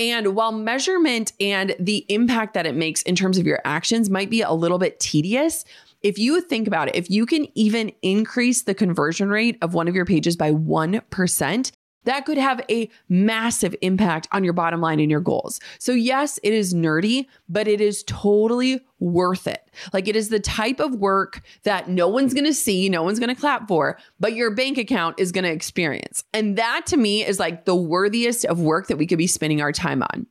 And 0.00 0.34
while 0.34 0.50
measurement 0.50 1.34
and 1.40 1.76
the 1.78 2.06
impact 2.08 2.54
that 2.54 2.64
it 2.64 2.74
makes 2.74 3.02
in 3.02 3.14
terms 3.14 3.36
of 3.36 3.46
your 3.46 3.60
actions 3.66 4.08
might 4.08 4.30
be 4.30 4.40
a 4.40 4.50
little 4.50 4.78
bit 4.78 4.98
tedious, 4.98 5.64
if 6.02 6.18
you 6.18 6.40
think 6.40 6.66
about 6.66 6.88
it, 6.88 6.96
if 6.96 7.10
you 7.10 7.26
can 7.26 7.46
even 7.54 7.92
increase 8.00 8.62
the 8.62 8.74
conversion 8.74 9.28
rate 9.28 9.58
of 9.60 9.74
one 9.74 9.88
of 9.88 9.94
your 9.94 10.06
pages 10.06 10.36
by 10.36 10.52
1%, 10.52 11.72
that 12.04 12.24
could 12.24 12.38
have 12.38 12.60
a 12.70 12.88
massive 13.08 13.74
impact 13.82 14.28
on 14.32 14.44
your 14.44 14.52
bottom 14.52 14.80
line 14.80 15.00
and 15.00 15.10
your 15.10 15.20
goals. 15.20 15.60
So, 15.78 15.92
yes, 15.92 16.38
it 16.42 16.52
is 16.52 16.74
nerdy, 16.74 17.26
but 17.48 17.68
it 17.68 17.80
is 17.80 18.02
totally 18.04 18.80
worth 18.98 19.46
it. 19.46 19.70
Like, 19.92 20.08
it 20.08 20.16
is 20.16 20.28
the 20.28 20.40
type 20.40 20.80
of 20.80 20.94
work 20.94 21.42
that 21.64 21.88
no 21.88 22.08
one's 22.08 22.34
gonna 22.34 22.52
see, 22.52 22.88
no 22.88 23.02
one's 23.02 23.18
gonna 23.18 23.34
clap 23.34 23.68
for, 23.68 23.98
but 24.18 24.34
your 24.34 24.50
bank 24.50 24.78
account 24.78 25.18
is 25.18 25.32
gonna 25.32 25.48
experience. 25.48 26.24
And 26.32 26.56
that 26.56 26.86
to 26.86 26.96
me 26.96 27.24
is 27.24 27.38
like 27.38 27.64
the 27.64 27.76
worthiest 27.76 28.44
of 28.46 28.60
work 28.60 28.88
that 28.88 28.96
we 28.96 29.06
could 29.06 29.18
be 29.18 29.26
spending 29.26 29.60
our 29.60 29.72
time 29.72 30.02
on. 30.02 30.26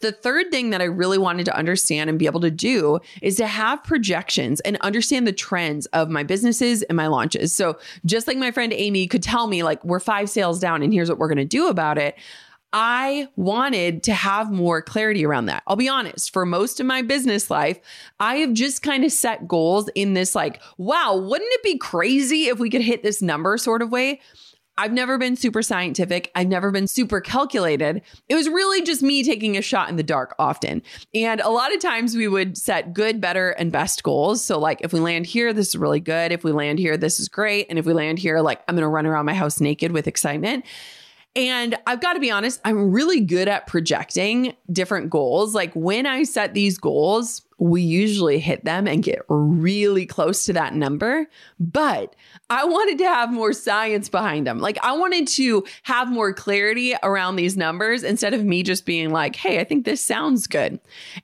The 0.00 0.12
third 0.12 0.50
thing 0.50 0.70
that 0.70 0.80
I 0.80 0.84
really 0.84 1.18
wanted 1.18 1.44
to 1.46 1.56
understand 1.56 2.08
and 2.08 2.18
be 2.18 2.26
able 2.26 2.40
to 2.40 2.50
do 2.50 3.00
is 3.20 3.36
to 3.36 3.46
have 3.46 3.82
projections 3.82 4.60
and 4.60 4.76
understand 4.80 5.26
the 5.26 5.32
trends 5.32 5.86
of 5.86 6.08
my 6.08 6.22
businesses 6.22 6.82
and 6.84 6.96
my 6.96 7.08
launches. 7.08 7.52
So, 7.52 7.78
just 8.04 8.28
like 8.28 8.38
my 8.38 8.50
friend 8.50 8.72
Amy 8.72 9.06
could 9.06 9.22
tell 9.22 9.48
me, 9.48 9.62
like, 9.62 9.84
we're 9.84 10.00
five 10.00 10.30
sales 10.30 10.60
down 10.60 10.82
and 10.82 10.92
here's 10.92 11.08
what 11.08 11.18
we're 11.18 11.28
going 11.28 11.38
to 11.38 11.44
do 11.44 11.68
about 11.68 11.98
it. 11.98 12.16
I 12.72 13.28
wanted 13.36 14.02
to 14.04 14.12
have 14.12 14.52
more 14.52 14.82
clarity 14.82 15.24
around 15.24 15.46
that. 15.46 15.62
I'll 15.66 15.76
be 15.76 15.88
honest, 15.88 16.32
for 16.32 16.44
most 16.44 16.80
of 16.80 16.86
my 16.86 17.00
business 17.00 17.50
life, 17.50 17.80
I 18.20 18.36
have 18.36 18.52
just 18.52 18.82
kind 18.82 19.04
of 19.04 19.12
set 19.12 19.48
goals 19.48 19.88
in 19.94 20.12
this, 20.12 20.34
like, 20.34 20.60
wow, 20.76 21.16
wouldn't 21.16 21.50
it 21.54 21.62
be 21.62 21.78
crazy 21.78 22.44
if 22.44 22.58
we 22.58 22.68
could 22.68 22.82
hit 22.82 23.02
this 23.02 23.22
number 23.22 23.56
sort 23.56 23.80
of 23.80 23.90
way? 23.90 24.20
I've 24.78 24.92
never 24.92 25.18
been 25.18 25.34
super 25.34 25.60
scientific. 25.60 26.30
I've 26.36 26.46
never 26.46 26.70
been 26.70 26.86
super 26.86 27.20
calculated. 27.20 28.00
It 28.28 28.36
was 28.36 28.48
really 28.48 28.80
just 28.82 29.02
me 29.02 29.24
taking 29.24 29.56
a 29.56 29.62
shot 29.62 29.90
in 29.90 29.96
the 29.96 30.04
dark 30.04 30.36
often. 30.38 30.82
And 31.12 31.40
a 31.40 31.50
lot 31.50 31.74
of 31.74 31.80
times 31.80 32.14
we 32.14 32.28
would 32.28 32.56
set 32.56 32.94
good, 32.94 33.20
better, 33.20 33.50
and 33.50 33.72
best 33.72 34.04
goals. 34.04 34.42
So, 34.42 34.56
like, 34.56 34.80
if 34.82 34.92
we 34.92 35.00
land 35.00 35.26
here, 35.26 35.52
this 35.52 35.68
is 35.68 35.76
really 35.76 35.98
good. 35.98 36.30
If 36.30 36.44
we 36.44 36.52
land 36.52 36.78
here, 36.78 36.96
this 36.96 37.18
is 37.18 37.28
great. 37.28 37.66
And 37.68 37.76
if 37.76 37.86
we 37.86 37.92
land 37.92 38.20
here, 38.20 38.40
like, 38.40 38.62
I'm 38.68 38.76
going 38.76 38.82
to 38.82 38.88
run 38.88 39.04
around 39.04 39.26
my 39.26 39.34
house 39.34 39.60
naked 39.60 39.90
with 39.90 40.06
excitement. 40.06 40.64
And 41.34 41.76
I've 41.86 42.00
got 42.00 42.14
to 42.14 42.20
be 42.20 42.30
honest, 42.30 42.60
I'm 42.64 42.92
really 42.92 43.20
good 43.20 43.48
at 43.48 43.66
projecting 43.66 44.54
different 44.72 45.10
goals. 45.10 45.54
Like 45.54 45.72
when 45.74 46.06
I 46.06 46.22
set 46.22 46.54
these 46.54 46.78
goals, 46.78 47.42
we 47.58 47.82
usually 47.82 48.38
hit 48.38 48.64
them 48.64 48.86
and 48.86 49.02
get 49.02 49.20
really 49.28 50.06
close 50.06 50.44
to 50.44 50.52
that 50.52 50.74
number. 50.74 51.26
But 51.58 52.14
I 52.50 52.64
wanted 52.64 52.98
to 52.98 53.04
have 53.04 53.32
more 53.32 53.52
science 53.52 54.08
behind 54.08 54.46
them. 54.46 54.60
Like 54.60 54.78
I 54.82 54.92
wanted 54.92 55.26
to 55.28 55.64
have 55.82 56.10
more 56.10 56.32
clarity 56.32 56.94
around 57.02 57.36
these 57.36 57.56
numbers 57.56 58.04
instead 58.04 58.32
of 58.32 58.44
me 58.44 58.62
just 58.62 58.86
being 58.86 59.10
like, 59.10 59.34
hey, 59.36 59.58
I 59.58 59.64
think 59.64 59.84
this 59.84 60.00
sounds 60.00 60.46
good. 60.46 60.78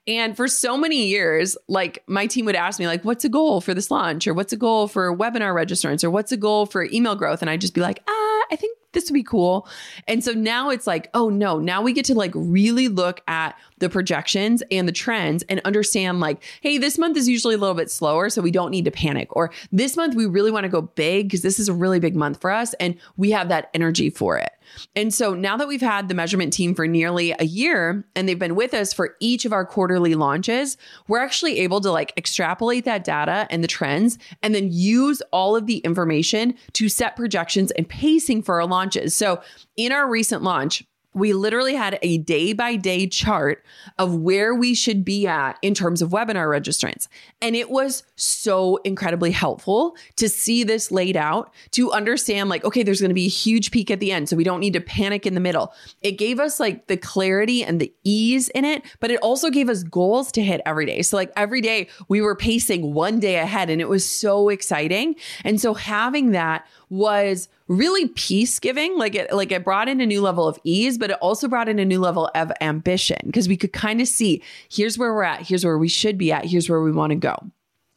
And 0.07 0.35
for 0.35 0.47
so 0.47 0.77
many 0.77 1.07
years, 1.07 1.57
like 1.67 2.03
my 2.07 2.27
team 2.27 2.45
would 2.45 2.55
ask 2.55 2.79
me, 2.79 2.87
like, 2.87 3.05
what's 3.05 3.25
a 3.25 3.29
goal 3.29 3.61
for 3.61 3.73
this 3.73 3.89
launch? 3.89 4.27
Or 4.27 4.33
what's 4.33 4.53
a 4.53 4.57
goal 4.57 4.87
for 4.87 5.15
webinar 5.15 5.53
registrants? 5.53 6.03
Or 6.03 6.09
what's 6.09 6.31
a 6.31 6.37
goal 6.37 6.65
for 6.65 6.83
email 6.83 7.15
growth? 7.15 7.41
And 7.41 7.49
I'd 7.49 7.61
just 7.61 7.73
be 7.73 7.81
like, 7.81 8.03
ah, 8.07 8.45
I 8.51 8.57
think 8.59 8.77
this 8.95 9.09
would 9.09 9.13
be 9.13 9.21
cool. 9.21 9.67
And 10.07 10.23
so 10.23 10.31
now 10.31 10.71
it's 10.71 10.87
like, 10.87 11.11
oh 11.13 11.29
no, 11.29 11.59
now 11.59 11.83
we 11.83 11.93
get 11.93 12.05
to 12.05 12.15
like 12.15 12.31
really 12.33 12.87
look 12.87 13.21
at 13.27 13.55
the 13.77 13.89
projections 13.89 14.63
and 14.71 14.87
the 14.87 14.91
trends 14.91 15.43
and 15.43 15.61
understand 15.65 16.19
like, 16.19 16.41
hey, 16.61 16.79
this 16.79 16.97
month 16.97 17.17
is 17.17 17.29
usually 17.29 17.53
a 17.53 17.57
little 17.59 17.75
bit 17.75 17.91
slower, 17.91 18.31
so 18.31 18.41
we 18.41 18.49
don't 18.49 18.71
need 18.71 18.85
to 18.85 18.91
panic. 18.91 19.35
Or 19.35 19.51
this 19.71 19.95
month 19.95 20.15
we 20.15 20.25
really 20.25 20.49
want 20.49 20.63
to 20.63 20.69
go 20.69 20.81
big 20.81 21.27
because 21.27 21.43
this 21.43 21.59
is 21.59 21.69
a 21.69 21.73
really 21.73 21.99
big 21.99 22.15
month 22.15 22.41
for 22.41 22.49
us 22.49 22.73
and 22.75 22.97
we 23.17 23.29
have 23.31 23.49
that 23.49 23.69
energy 23.75 24.09
for 24.09 24.39
it. 24.39 24.54
And 24.95 25.13
so 25.13 25.33
now 25.33 25.57
that 25.57 25.67
we've 25.67 25.81
had 25.81 26.07
the 26.07 26.15
measurement 26.15 26.53
team 26.53 26.75
for 26.75 26.87
nearly 26.87 27.33
a 27.37 27.45
year 27.45 28.05
and 28.15 28.27
they've 28.27 28.39
been 28.39 28.55
with 28.55 28.73
us 28.73 28.93
for 28.93 29.15
each 29.19 29.45
of 29.45 29.53
our 29.53 29.65
quarterly 29.65 30.15
launches, 30.15 30.77
we're 31.07 31.19
actually 31.19 31.59
able 31.59 31.81
to 31.81 31.91
like 31.91 32.13
extrapolate 32.17 32.85
that 32.85 33.03
data 33.03 33.47
and 33.49 33.63
the 33.63 33.67
trends 33.67 34.17
and 34.41 34.53
then 34.53 34.69
use 34.71 35.21
all 35.31 35.55
of 35.55 35.67
the 35.67 35.77
information 35.79 36.55
to 36.73 36.89
set 36.89 37.15
projections 37.15 37.71
and 37.71 37.87
pacing 37.87 38.41
for 38.41 38.61
our 38.61 38.67
launches. 38.67 39.15
So 39.15 39.41
in 39.77 39.91
our 39.91 40.09
recent 40.09 40.43
launch, 40.43 40.83
we 41.15 41.31
literally 41.33 41.73
had 41.73 41.97
a 42.01 42.17
day 42.19 42.53
by 42.53 42.75
day 42.75 43.07
chart 43.07 43.63
of 43.97 44.13
where 44.13 44.53
we 44.53 44.75
should 44.75 45.05
be 45.05 45.25
at 45.25 45.57
in 45.61 45.73
terms 45.73 46.01
of 46.01 46.09
webinar 46.09 46.47
registrants. 46.47 47.07
And 47.41 47.55
it 47.55 47.69
was 47.69 48.03
so 48.17 48.77
incredibly 48.83 49.31
helpful 49.31 49.95
to 50.17 50.27
see 50.27 50.63
this 50.63 50.91
laid 50.91 51.15
out, 51.15 51.53
to 51.71 51.91
understand, 51.91 52.49
like, 52.49 52.65
okay, 52.65 52.83
there's 52.83 52.99
going 52.99 53.09
to 53.09 53.15
be 53.15 53.25
a 53.25 53.29
huge 53.29 53.71
peak 53.71 53.89
at 53.89 54.01
the 54.01 54.11
end. 54.11 54.27
So 54.27 54.35
we 54.35 54.43
don't 54.43 54.59
need 54.59 54.73
to 54.73 54.81
panic 54.81 55.25
in 55.25 55.33
the 55.33 55.39
middle. 55.39 55.73
It 56.01 56.13
gave 56.13 56.39
us 56.39 56.59
like 56.59 56.87
the 56.87 56.97
clarity 56.97 57.63
and 57.63 57.79
the 57.79 57.93
ease 58.03 58.49
in 58.49 58.65
it, 58.65 58.83
but 58.99 59.09
it 59.09 59.19
also 59.21 59.49
gave 59.49 59.69
us 59.69 59.83
goals 59.83 60.33
to 60.33 60.43
hit 60.43 60.61
every 60.65 60.85
day. 60.85 61.01
So, 61.01 61.15
like, 61.15 61.31
every 61.37 61.61
day 61.61 61.87
we 62.09 62.19
were 62.19 62.35
pacing 62.35 62.93
one 62.93 63.21
day 63.21 63.37
ahead, 63.37 63.69
and 63.69 63.79
it 63.79 63.87
was 63.87 64.05
so 64.05 64.49
exciting. 64.49 65.15
And 65.45 65.61
so 65.61 65.73
having 65.73 66.31
that 66.31 66.67
was 66.89 67.47
really 67.67 68.07
peace 68.09 68.59
giving. 68.59 68.97
Like 68.97 69.15
it, 69.15 69.33
like 69.33 69.51
it 69.51 69.63
brought 69.63 69.87
in 69.87 70.01
a 70.01 70.05
new 70.05 70.21
level 70.21 70.47
of 70.47 70.59
ease, 70.63 70.97
but 70.97 71.11
it 71.11 71.17
also 71.21 71.47
brought 71.47 71.69
in 71.69 71.79
a 71.79 71.85
new 71.85 71.99
level 71.99 72.29
of 72.35 72.51
ambition 72.61 73.17
because 73.25 73.47
we 73.47 73.57
could 73.57 73.73
kind 73.73 74.01
of 74.01 74.07
see 74.07 74.41
here's 74.69 74.97
where 74.97 75.13
we're 75.13 75.23
at, 75.23 75.47
here's 75.47 75.65
where 75.65 75.77
we 75.77 75.87
should 75.87 76.17
be 76.17 76.31
at, 76.31 76.45
here's 76.45 76.69
where 76.69 76.81
we 76.81 76.91
want 76.91 77.11
to 77.11 77.15
go. 77.15 77.35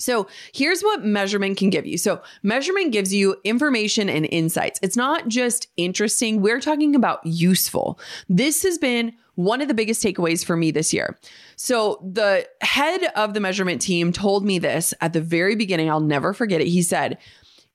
So 0.00 0.28
here's 0.54 0.82
what 0.82 1.04
measurement 1.04 1.56
can 1.56 1.70
give 1.70 1.84
you. 1.84 1.98
So 1.98 2.22
measurement 2.44 2.92
gives 2.92 3.12
you 3.12 3.36
information 3.42 4.08
and 4.08 4.26
insights. 4.30 4.78
It's 4.80 4.96
not 4.96 5.26
just 5.26 5.66
interesting. 5.76 6.40
We're 6.40 6.60
talking 6.60 6.94
about 6.94 7.24
useful. 7.26 7.98
This 8.28 8.62
has 8.62 8.78
been 8.78 9.12
one 9.34 9.60
of 9.60 9.68
the 9.68 9.74
biggest 9.74 10.02
takeaways 10.02 10.44
for 10.44 10.56
me 10.56 10.70
this 10.70 10.92
year. 10.92 11.16
So 11.56 12.00
the 12.04 12.46
head 12.60 13.04
of 13.16 13.34
the 13.34 13.40
measurement 13.40 13.80
team 13.80 14.12
told 14.12 14.44
me 14.44 14.58
this 14.58 14.94
at 15.00 15.12
the 15.12 15.20
very 15.20 15.56
beginning. 15.56 15.90
I'll 15.90 16.00
never 16.00 16.32
forget 16.32 16.60
it. 16.60 16.68
He 16.68 16.82
said, 16.82 17.18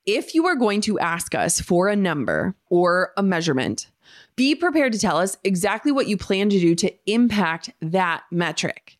if 0.06 0.36
you 0.36 0.46
are 0.48 0.56
going 0.56 0.82
to 0.82 1.00
ask 1.00 1.34
us 1.34 1.62
for 1.62 1.88
a 1.88 1.96
number 1.96 2.56
or 2.70 3.14
a 3.18 3.24
measurement, 3.24 3.88
be 4.36 4.56
prepared 4.56 4.94
to 4.94 5.00
tell 5.00 5.18
us 5.18 5.38
exactly 5.44 5.92
what 5.92 6.08
you 6.08 6.18
plan 6.18 6.50
to 6.50 6.60
do 6.60 6.76
to 6.76 6.92
impact 7.06 7.72
that 7.82 8.24
metric. 8.32 8.98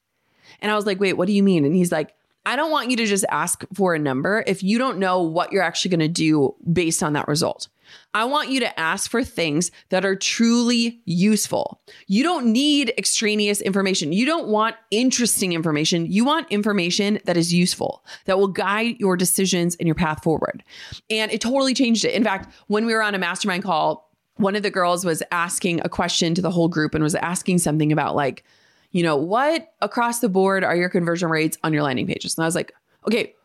And 0.60 0.72
I 0.72 0.76
was 0.76 0.86
like, 0.86 1.00
wait, 1.00 1.14
what 1.14 1.28
do 1.28 1.34
you 1.34 1.44
mean? 1.44 1.66
And 1.66 1.76
he's 1.76 1.92
like, 1.92 2.16
I 2.46 2.56
don't 2.56 2.72
want 2.72 2.90
you 2.90 2.98
to 2.98 3.06
just 3.06 3.26
ask 3.30 3.64
for 3.74 3.96
a 3.96 4.00
number 4.00 4.44
if 4.48 4.64
you 4.64 4.78
don't 4.78 4.98
know 4.98 5.22
what 5.22 5.52
you're 5.52 5.64
actually 5.64 5.90
going 5.90 6.00
to 6.02 6.08
do 6.08 6.56
based 6.72 7.02
on 7.02 7.14
that 7.14 7.28
result. 7.28 7.68
I 8.14 8.26
want 8.26 8.50
you 8.50 8.60
to 8.60 8.80
ask 8.80 9.10
for 9.10 9.24
things 9.24 9.72
that 9.90 10.06
are 10.06 10.16
truly 10.16 11.02
useful. 11.06 11.82
You 12.08 12.24
don't 12.24 12.48
need 12.48 12.94
extraneous 12.98 13.62
information. 13.62 14.14
You 14.14 14.26
don't 14.26 14.48
want 14.48 14.76
interesting 14.92 15.54
information. 15.54 16.06
You 16.06 16.26
want 16.26 16.52
information 16.52 17.20
that 17.26 17.38
is 17.38 17.54
useful, 17.54 18.06
that 18.26 18.38
will 18.38 18.48
guide 18.48 18.98
your 19.00 19.18
decisions 19.18 19.76
and 19.76 19.88
your 19.88 19.96
path 19.96 20.24
forward. 20.24 20.64
And 21.10 21.32
it 21.32 21.42
totally 21.42 21.74
changed 21.74 22.06
it. 22.06 22.14
In 22.14 22.24
fact, 22.24 22.54
when 22.68 22.86
we 22.86 22.94
were 22.94 23.02
on 23.02 23.16
a 23.16 23.20
mastermind 23.20 23.64
call, 23.64 24.12
one 24.38 24.56
of 24.56 24.64
the 24.64 24.72
girls 24.72 25.06
was 25.06 25.22
asking 25.32 25.82
a 25.82 25.90
question 25.90 26.34
to 26.36 26.42
the 26.42 26.52
whole 26.52 26.68
group 26.68 26.96
and 26.96 27.04
was 27.04 27.16
asking 27.16 27.60
something 27.60 27.92
about, 27.92 28.16
like, 28.16 28.44
you 28.92 29.04
know, 29.04 29.16
what 29.16 29.74
across 29.82 30.20
the 30.20 30.30
board 30.30 30.64
are 30.64 30.76
your 30.76 30.90
conversion 30.90 31.30
rates 31.30 31.58
on 31.64 31.74
your 31.74 31.84
landing 31.84 32.08
pages? 32.08 32.38
And 32.38 32.44
I 32.44 32.48
was 32.48 32.56
like, 32.56 32.74
okay, 33.08 33.36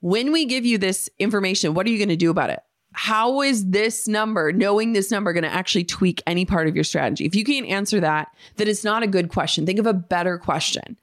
when 0.00 0.32
we 0.32 0.44
give 0.44 0.64
you 0.64 0.78
this 0.78 1.10
information, 1.18 1.74
what 1.74 1.86
are 1.86 1.90
you 1.90 1.98
going 1.98 2.08
to 2.08 2.16
do 2.16 2.30
about 2.30 2.50
it? 2.50 2.60
How 2.92 3.42
is 3.42 3.66
this 3.66 4.08
number, 4.08 4.52
knowing 4.52 4.92
this 4.92 5.10
number, 5.10 5.32
going 5.32 5.44
to 5.44 5.52
actually 5.52 5.84
tweak 5.84 6.22
any 6.26 6.44
part 6.44 6.68
of 6.68 6.74
your 6.74 6.84
strategy? 6.84 7.24
If 7.26 7.34
you 7.34 7.44
can't 7.44 7.66
answer 7.66 8.00
that, 8.00 8.34
then 8.56 8.66
it's 8.66 8.82
not 8.82 9.02
a 9.02 9.06
good 9.06 9.28
question. 9.28 9.66
Think 9.66 9.78
of 9.78 9.86
a 9.86 9.94
better 9.94 10.38
question. 10.38 10.96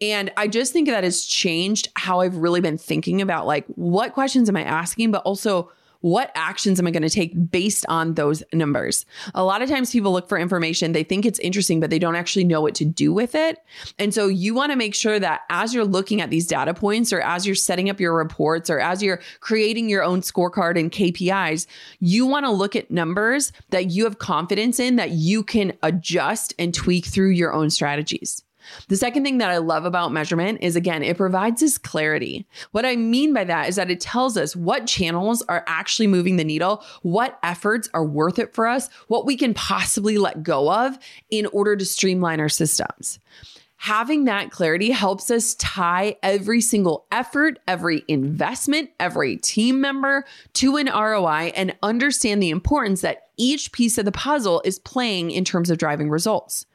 And 0.00 0.30
I 0.36 0.48
just 0.48 0.72
think 0.72 0.88
that 0.88 1.04
has 1.04 1.24
changed 1.24 1.88
how 1.96 2.20
I've 2.20 2.36
really 2.36 2.60
been 2.60 2.78
thinking 2.78 3.22
about 3.22 3.46
like, 3.46 3.66
what 3.76 4.14
questions 4.14 4.48
am 4.48 4.56
I 4.56 4.62
asking, 4.62 5.10
but 5.10 5.22
also 5.22 5.70
what 6.00 6.30
actions 6.34 6.78
am 6.78 6.86
I 6.86 6.90
going 6.90 7.02
to 7.02 7.10
take 7.10 7.50
based 7.50 7.84
on 7.88 8.14
those 8.14 8.42
numbers? 8.52 9.04
A 9.34 9.44
lot 9.44 9.62
of 9.62 9.68
times 9.68 9.90
people 9.90 10.12
look 10.12 10.28
for 10.28 10.38
information, 10.38 10.92
they 10.92 11.02
think 11.02 11.26
it's 11.26 11.38
interesting, 11.40 11.80
but 11.80 11.90
they 11.90 11.98
don't 11.98 12.16
actually 12.16 12.44
know 12.44 12.60
what 12.60 12.74
to 12.76 12.84
do 12.84 13.12
with 13.12 13.34
it. 13.34 13.58
And 13.98 14.14
so 14.14 14.26
you 14.26 14.54
want 14.54 14.72
to 14.72 14.76
make 14.76 14.94
sure 14.94 15.18
that 15.18 15.42
as 15.50 15.74
you're 15.74 15.84
looking 15.84 16.20
at 16.20 16.30
these 16.30 16.46
data 16.46 16.74
points 16.74 17.12
or 17.12 17.20
as 17.20 17.46
you're 17.46 17.54
setting 17.54 17.90
up 17.90 18.00
your 18.00 18.14
reports 18.14 18.70
or 18.70 18.78
as 18.78 19.02
you're 19.02 19.20
creating 19.40 19.88
your 19.88 20.04
own 20.04 20.20
scorecard 20.20 20.78
and 20.78 20.92
KPIs, 20.92 21.66
you 22.00 22.26
want 22.26 22.46
to 22.46 22.50
look 22.50 22.76
at 22.76 22.90
numbers 22.90 23.52
that 23.70 23.90
you 23.90 24.04
have 24.04 24.18
confidence 24.18 24.78
in 24.78 24.96
that 24.96 25.10
you 25.10 25.42
can 25.42 25.72
adjust 25.82 26.54
and 26.58 26.72
tweak 26.72 27.06
through 27.06 27.30
your 27.30 27.52
own 27.52 27.70
strategies. 27.70 28.42
The 28.88 28.96
second 28.96 29.24
thing 29.24 29.38
that 29.38 29.50
I 29.50 29.58
love 29.58 29.84
about 29.84 30.12
measurement 30.12 30.58
is 30.62 30.76
again, 30.76 31.02
it 31.02 31.16
provides 31.16 31.62
us 31.62 31.78
clarity. 31.78 32.46
What 32.72 32.84
I 32.84 32.96
mean 32.96 33.32
by 33.32 33.44
that 33.44 33.68
is 33.68 33.76
that 33.76 33.90
it 33.90 34.00
tells 34.00 34.36
us 34.36 34.54
what 34.56 34.86
channels 34.86 35.42
are 35.42 35.64
actually 35.66 36.06
moving 36.06 36.36
the 36.36 36.44
needle, 36.44 36.82
what 37.02 37.38
efforts 37.42 37.88
are 37.94 38.04
worth 38.04 38.38
it 38.38 38.54
for 38.54 38.66
us, 38.66 38.88
what 39.08 39.26
we 39.26 39.36
can 39.36 39.54
possibly 39.54 40.18
let 40.18 40.42
go 40.42 40.72
of 40.72 40.98
in 41.30 41.46
order 41.46 41.76
to 41.76 41.84
streamline 41.84 42.40
our 42.40 42.48
systems. 42.48 43.18
Having 43.82 44.24
that 44.24 44.50
clarity 44.50 44.90
helps 44.90 45.30
us 45.30 45.54
tie 45.54 46.16
every 46.20 46.60
single 46.60 47.06
effort, 47.12 47.60
every 47.68 48.02
investment, 48.08 48.90
every 48.98 49.36
team 49.36 49.80
member 49.80 50.24
to 50.54 50.76
an 50.78 50.86
ROI 50.86 51.52
and 51.54 51.76
understand 51.80 52.42
the 52.42 52.50
importance 52.50 53.02
that 53.02 53.28
each 53.36 53.70
piece 53.70 53.96
of 53.96 54.04
the 54.04 54.10
puzzle 54.10 54.60
is 54.64 54.80
playing 54.80 55.30
in 55.30 55.44
terms 55.44 55.70
of 55.70 55.78
driving 55.78 56.10
results. 56.10 56.66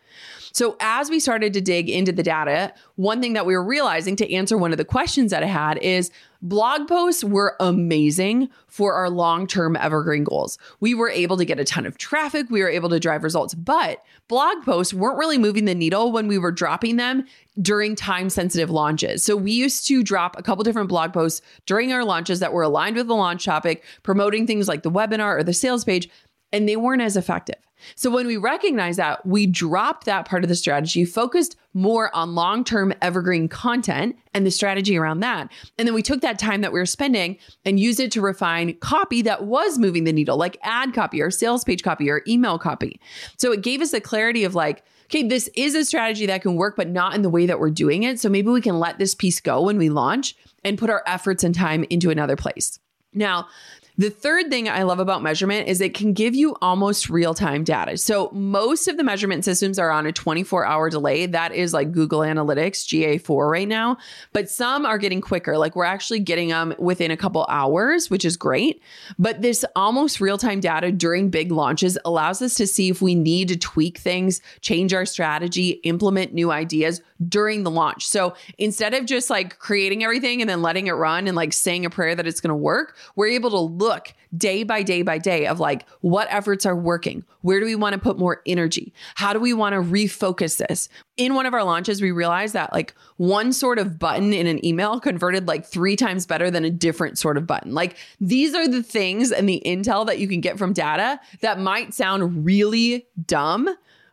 So, 0.53 0.77
as 0.79 1.09
we 1.09 1.19
started 1.19 1.51
to 1.53 1.61
dig 1.61 1.89
into 1.89 2.11
the 2.11 2.21
data, 2.21 2.71
one 2.95 3.21
thing 3.21 3.33
that 3.33 3.47
we 3.47 3.55
were 3.55 3.63
realizing 3.63 4.15
to 4.17 4.31
answer 4.31 4.55
one 4.55 4.71
of 4.71 4.77
the 4.77 4.85
questions 4.85 5.31
that 5.31 5.41
I 5.41 5.47
had 5.47 5.79
is 5.79 6.11
blog 6.43 6.87
posts 6.87 7.23
were 7.23 7.55
amazing 7.59 8.49
for 8.67 8.93
our 8.93 9.09
long 9.09 9.47
term 9.47 9.75
evergreen 9.75 10.23
goals. 10.23 10.59
We 10.79 10.93
were 10.93 11.09
able 11.09 11.37
to 11.37 11.45
get 11.45 11.59
a 11.59 11.63
ton 11.63 11.87
of 11.87 11.97
traffic, 11.97 12.51
we 12.51 12.61
were 12.61 12.69
able 12.69 12.89
to 12.89 12.99
drive 12.99 13.23
results, 13.23 13.55
but 13.55 14.03
blog 14.27 14.63
posts 14.63 14.93
weren't 14.93 15.17
really 15.17 15.39
moving 15.39 15.65
the 15.65 15.73
needle 15.73 16.11
when 16.11 16.27
we 16.27 16.37
were 16.37 16.51
dropping 16.51 16.97
them 16.97 17.25
during 17.59 17.95
time 17.95 18.29
sensitive 18.29 18.69
launches. 18.69 19.23
So, 19.23 19.35
we 19.35 19.53
used 19.53 19.87
to 19.87 20.03
drop 20.03 20.37
a 20.37 20.43
couple 20.43 20.63
different 20.63 20.89
blog 20.89 21.13
posts 21.13 21.41
during 21.65 21.91
our 21.91 22.05
launches 22.05 22.39
that 22.41 22.53
were 22.53 22.61
aligned 22.61 22.95
with 22.95 23.07
the 23.07 23.15
launch 23.15 23.43
topic, 23.43 23.83
promoting 24.03 24.45
things 24.45 24.67
like 24.67 24.83
the 24.83 24.91
webinar 24.91 25.39
or 25.39 25.43
the 25.43 25.51
sales 25.51 25.83
page, 25.83 26.09
and 26.51 26.69
they 26.69 26.75
weren't 26.75 27.01
as 27.01 27.17
effective. 27.17 27.57
So 27.95 28.09
when 28.09 28.27
we 28.27 28.37
recognized 28.37 28.99
that, 28.99 29.25
we 29.25 29.45
dropped 29.45 30.05
that 30.05 30.27
part 30.27 30.43
of 30.43 30.49
the 30.49 30.55
strategy, 30.55 31.05
focused 31.05 31.55
more 31.73 32.15
on 32.15 32.35
long 32.35 32.63
term 32.63 32.93
evergreen 33.01 33.47
content 33.47 34.15
and 34.33 34.45
the 34.45 34.51
strategy 34.51 34.97
around 34.97 35.21
that. 35.21 35.51
And 35.77 35.87
then 35.87 35.95
we 35.95 36.01
took 36.01 36.21
that 36.21 36.39
time 36.39 36.61
that 36.61 36.71
we 36.71 36.79
were 36.79 36.85
spending 36.85 37.37
and 37.65 37.79
used 37.79 37.99
it 37.99 38.11
to 38.13 38.21
refine 38.21 38.75
copy 38.75 39.21
that 39.23 39.45
was 39.45 39.77
moving 39.79 40.03
the 40.03 40.13
needle, 40.13 40.37
like 40.37 40.57
ad 40.61 40.93
copy 40.93 41.21
or 41.21 41.31
sales 41.31 41.63
page 41.63 41.83
copy 41.83 42.09
or 42.09 42.21
email 42.27 42.59
copy. 42.59 42.99
So 43.37 43.51
it 43.51 43.61
gave 43.61 43.81
us 43.81 43.91
the 43.91 44.01
clarity 44.01 44.43
of 44.43 44.55
like, 44.55 44.83
okay, 45.05 45.27
this 45.27 45.49
is 45.55 45.75
a 45.75 45.85
strategy 45.85 46.25
that 46.25 46.41
can 46.41 46.55
work, 46.55 46.75
but 46.75 46.89
not 46.89 47.15
in 47.15 47.21
the 47.21 47.29
way 47.29 47.45
that 47.45 47.59
we're 47.59 47.69
doing 47.69 48.03
it. 48.03 48.19
So 48.19 48.29
maybe 48.29 48.49
we 48.49 48.61
can 48.61 48.79
let 48.79 48.99
this 48.99 49.15
piece 49.15 49.39
go 49.39 49.63
when 49.63 49.77
we 49.77 49.89
launch 49.89 50.35
and 50.63 50.77
put 50.77 50.89
our 50.89 51.03
efforts 51.05 51.43
and 51.43 51.53
time 51.53 51.85
into 51.89 52.09
another 52.09 52.35
place. 52.35 52.79
Now, 53.13 53.47
the 53.97 54.09
third 54.09 54.49
thing 54.49 54.67
I 54.67 54.83
love 54.83 54.99
about 54.99 55.21
measurement 55.21 55.67
is 55.67 55.79
it 55.79 55.93
can 55.93 56.13
give 56.13 56.33
you 56.33 56.55
almost 56.61 57.09
real 57.09 57.35
time 57.35 57.63
data. 57.63 57.97
So, 57.97 58.31
most 58.31 58.87
of 58.87 58.97
the 58.97 59.03
measurement 59.03 59.45
systems 59.45 59.77
are 59.77 59.91
on 59.91 60.07
a 60.07 60.11
24 60.11 60.65
hour 60.65 60.89
delay. 60.89 61.27
That 61.27 61.53
is 61.53 61.73
like 61.73 61.91
Google 61.91 62.21
Analytics, 62.21 62.87
GA4 62.87 63.51
right 63.51 63.67
now, 63.67 63.97
but 64.31 64.49
some 64.49 64.85
are 64.85 64.97
getting 64.97 65.21
quicker. 65.21 65.57
Like, 65.57 65.75
we're 65.75 65.85
actually 65.85 66.19
getting 66.21 66.49
them 66.49 66.73
within 66.79 67.11
a 67.11 67.17
couple 67.17 67.45
hours, 67.49 68.09
which 68.09 68.25
is 68.25 68.35
great. 68.35 68.81
But 69.19 69.41
this 69.43 69.63
almost 69.75 70.19
real 70.19 70.39
time 70.39 70.59
data 70.59 70.91
during 70.91 71.29
big 71.29 71.51
launches 71.51 71.97
allows 72.03 72.41
us 72.41 72.55
to 72.55 72.65
see 72.65 72.89
if 72.89 73.01
we 73.01 73.13
need 73.13 73.47
to 73.49 73.57
tweak 73.57 73.99
things, 73.99 74.41
change 74.61 74.93
our 74.93 75.05
strategy, 75.05 75.81
implement 75.83 76.33
new 76.33 76.51
ideas 76.51 77.01
during 77.29 77.63
the 77.63 77.71
launch. 77.71 78.07
So, 78.07 78.33
instead 78.57 78.95
of 78.95 79.05
just 79.05 79.29
like 79.29 79.59
creating 79.59 80.03
everything 80.03 80.41
and 80.41 80.49
then 80.49 80.63
letting 80.63 80.87
it 80.87 80.93
run 80.93 81.27
and 81.27 81.35
like 81.35 81.53
saying 81.53 81.85
a 81.85 81.89
prayer 81.91 82.15
that 82.15 82.25
it's 82.25 82.41
going 82.41 82.49
to 82.49 82.55
work, 82.55 82.95
we're 83.15 83.27
able 83.27 83.51
to 83.51 83.59
look 83.83 84.13
day 84.35 84.63
by 84.63 84.81
day 84.81 85.01
by 85.01 85.17
day 85.17 85.45
of 85.45 85.59
like 85.59 85.87
what 86.01 86.27
efforts 86.31 86.65
are 86.65 86.75
working. 86.75 87.23
Where 87.41 87.59
do 87.59 87.65
we 87.65 87.75
want 87.75 87.93
to 87.93 87.99
put 87.99 88.17
more 88.17 88.41
energy? 88.45 88.93
How 89.15 89.33
do 89.33 89.39
we 89.39 89.53
want 89.53 89.73
to 89.73 89.81
refocus 89.81 90.57
this? 90.57 90.89
In 91.17 91.35
one 91.35 91.45
of 91.45 91.53
our 91.53 91.63
launches, 91.63 92.01
we 92.01 92.11
realized 92.11 92.53
that 92.53 92.73
like 92.73 92.95
one 93.17 93.53
sort 93.53 93.77
of 93.77 93.99
button 93.99 94.33
in 94.33 94.47
an 94.47 94.65
email 94.65 94.99
converted 94.99 95.47
like 95.47 95.65
three 95.65 95.95
times 95.95 96.25
better 96.25 96.49
than 96.49 96.65
a 96.65 96.71
different 96.71 97.17
sort 97.17 97.37
of 97.37 97.45
button. 97.45 97.73
Like 97.73 97.97
these 98.19 98.55
are 98.55 98.67
the 98.67 98.81
things 98.81 99.31
and 99.31 99.47
the 99.47 99.61
intel 99.65 100.05
that 100.07 100.19
you 100.19 100.27
can 100.27 100.41
get 100.41 100.57
from 100.57 100.73
data 100.73 101.19
that 101.41 101.59
might 101.59 101.93
sound 101.93 102.45
really 102.45 103.05
dumb, 103.25 103.69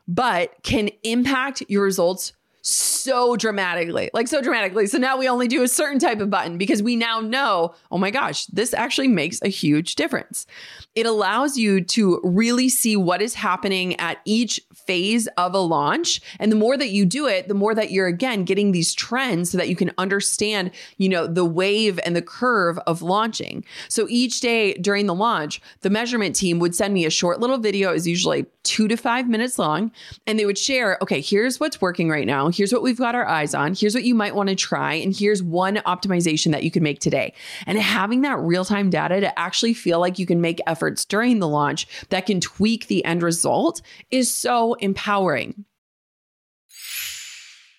but 0.07 0.55
can 0.63 0.91
impact 1.03 1.63
your 1.69 1.85
results 1.85 2.33
so 2.63 3.37
dramatically, 3.37 4.11
like 4.13 4.29
so 4.29 4.43
dramatically. 4.43 4.87
So 4.87 4.99
now 4.99 5.17
we 5.17 5.29
only 5.29 5.49
do 5.49 5.63
a 5.63 5.69
certain 5.69 5.99
type 5.99 6.21
of 6.21 6.31
button 6.31 6.59
because 6.59 6.83
we 6.83 6.97
now 6.97 7.21
know, 7.21 7.75
oh 7.91 7.99
my 7.99 8.11
gosh, 8.11 8.47
this 8.47 8.75
actually 8.75 9.09
makes 9.09 9.41
a 9.43 9.49
huge 9.49 9.95
difference. 9.95 10.47
It 10.95 11.07
allows 11.07 11.57
you 11.57 11.83
to 11.83 12.21
really 12.23 12.69
see 12.69 12.97
what 12.97 13.23
is 13.23 13.35
happening 13.35 13.99
at 14.01 14.19
each 14.25 14.61
phase 14.75 15.29
of 15.39 15.55
a 15.55 15.59
launch. 15.59 16.21
And 16.39 16.51
the 16.51 16.57
more 16.57 16.77
that 16.77 16.91
you 16.91 17.07
do 17.07 17.27
it, 17.27 17.49
the 17.49 17.55
more 17.55 17.75
that 17.75 17.91
you're 17.91 18.09
again 18.09 18.45
getting 18.45 18.73
these 18.73 18.93
trends 18.93 19.51
so 19.51 19.59
that 19.59 19.69
you 19.69 19.77
can 19.77 19.93
understand, 19.99 20.73
you 20.99 21.09
know, 21.09 21.27
the 21.27 21.45
wave 21.45 22.01
and 22.05 22.15
the 22.17 22.23
curve 22.23 22.79
of 22.87 23.03
launching. 23.03 23.65
So 23.89 24.07
each 24.11 24.41
day 24.41 24.75
during 24.75 25.07
the 25.07 25.15
launch, 25.15 25.61
the 25.81 25.91
measurement 25.91 26.35
team 26.35 26.59
would 26.59 26.75
send 26.75 26.93
me 26.93 27.05
a 27.07 27.11
short 27.11 27.41
little 27.41 27.59
video, 27.59 27.93
is 27.93 28.07
usually 28.07 28.47
two 28.63 28.89
to 28.89 28.97
five 28.97 29.29
minutes 29.29 29.59
long, 29.59 29.91
and 30.27 30.39
they 30.39 30.45
would 30.45 30.59
share, 30.59 30.99
okay, 31.01 31.21
here's 31.21 31.59
what's 31.59 31.81
working 31.81 32.11
right 32.11 32.27
now. 32.27 32.50
Here's 32.53 32.73
what 32.73 32.83
we've 32.83 32.99
got 32.99 33.15
our 33.15 33.27
eyes 33.27 33.55
on. 33.55 33.75
Here's 33.75 33.95
what 33.95 34.05
you 34.05 34.15
might 34.15 34.35
want 34.35 34.49
to 34.49 34.55
try. 34.55 34.95
And 34.95 35.17
here's 35.17 35.43
one 35.43 35.77
optimization 35.87 36.53
that 36.53 36.65
you 36.65 36.71
can 36.71 36.83
make 36.83 37.01
today. 37.01 37.35
And 37.67 37.79
having 37.79 38.23
that 38.23 38.39
real 38.39 38.65
time 38.65 38.91
data 38.91 39.21
to 39.21 39.39
actually 39.39 39.75
feel 39.75 40.01
like 40.01 40.19
you 40.19 40.27
can 40.27 40.41
make 40.41 40.61
efforts 40.67 41.05
during 41.05 41.39
the 41.39 41.49
launch 41.49 41.87
that 42.11 42.27
can 42.27 42.41
tweak 42.41 42.87
the 42.87 43.05
end 43.05 43.23
result 43.23 43.83
is 44.11 44.33
so 44.33 44.75
empowering. 44.75 45.65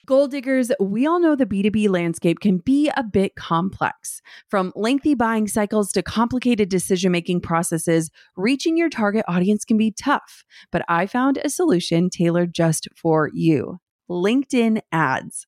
Goal 0.08 0.28
diggers, 0.28 0.72
we 0.80 1.06
all 1.06 1.20
know 1.20 1.36
the 1.36 1.46
B2B 1.46 1.88
landscape 1.88 2.40
can 2.40 2.58
be 2.58 2.92
a 2.98 3.04
bit 3.04 3.36
complex. 3.36 4.22
From 4.50 4.74
lengthy 4.76 5.14
buying 5.14 5.48
cycles 5.48 5.92
to 5.94 6.02
complicated 6.02 6.70
decision 6.70 7.12
making 7.12 7.42
processes, 7.42 8.10
reaching 8.36 8.76
your 8.76 8.90
target 8.90 9.24
audience 9.28 9.64
can 9.64 9.78
be 9.78 9.92
tough. 9.92 10.44
But 10.72 10.84
I 10.90 11.06
found 11.06 11.38
a 11.38 11.50
solution 11.50 12.10
tailored 12.10 12.54
just 12.54 12.90
for 12.96 13.30
you 13.32 13.80
LinkedIn 14.12 14.82
ads. 14.92 15.48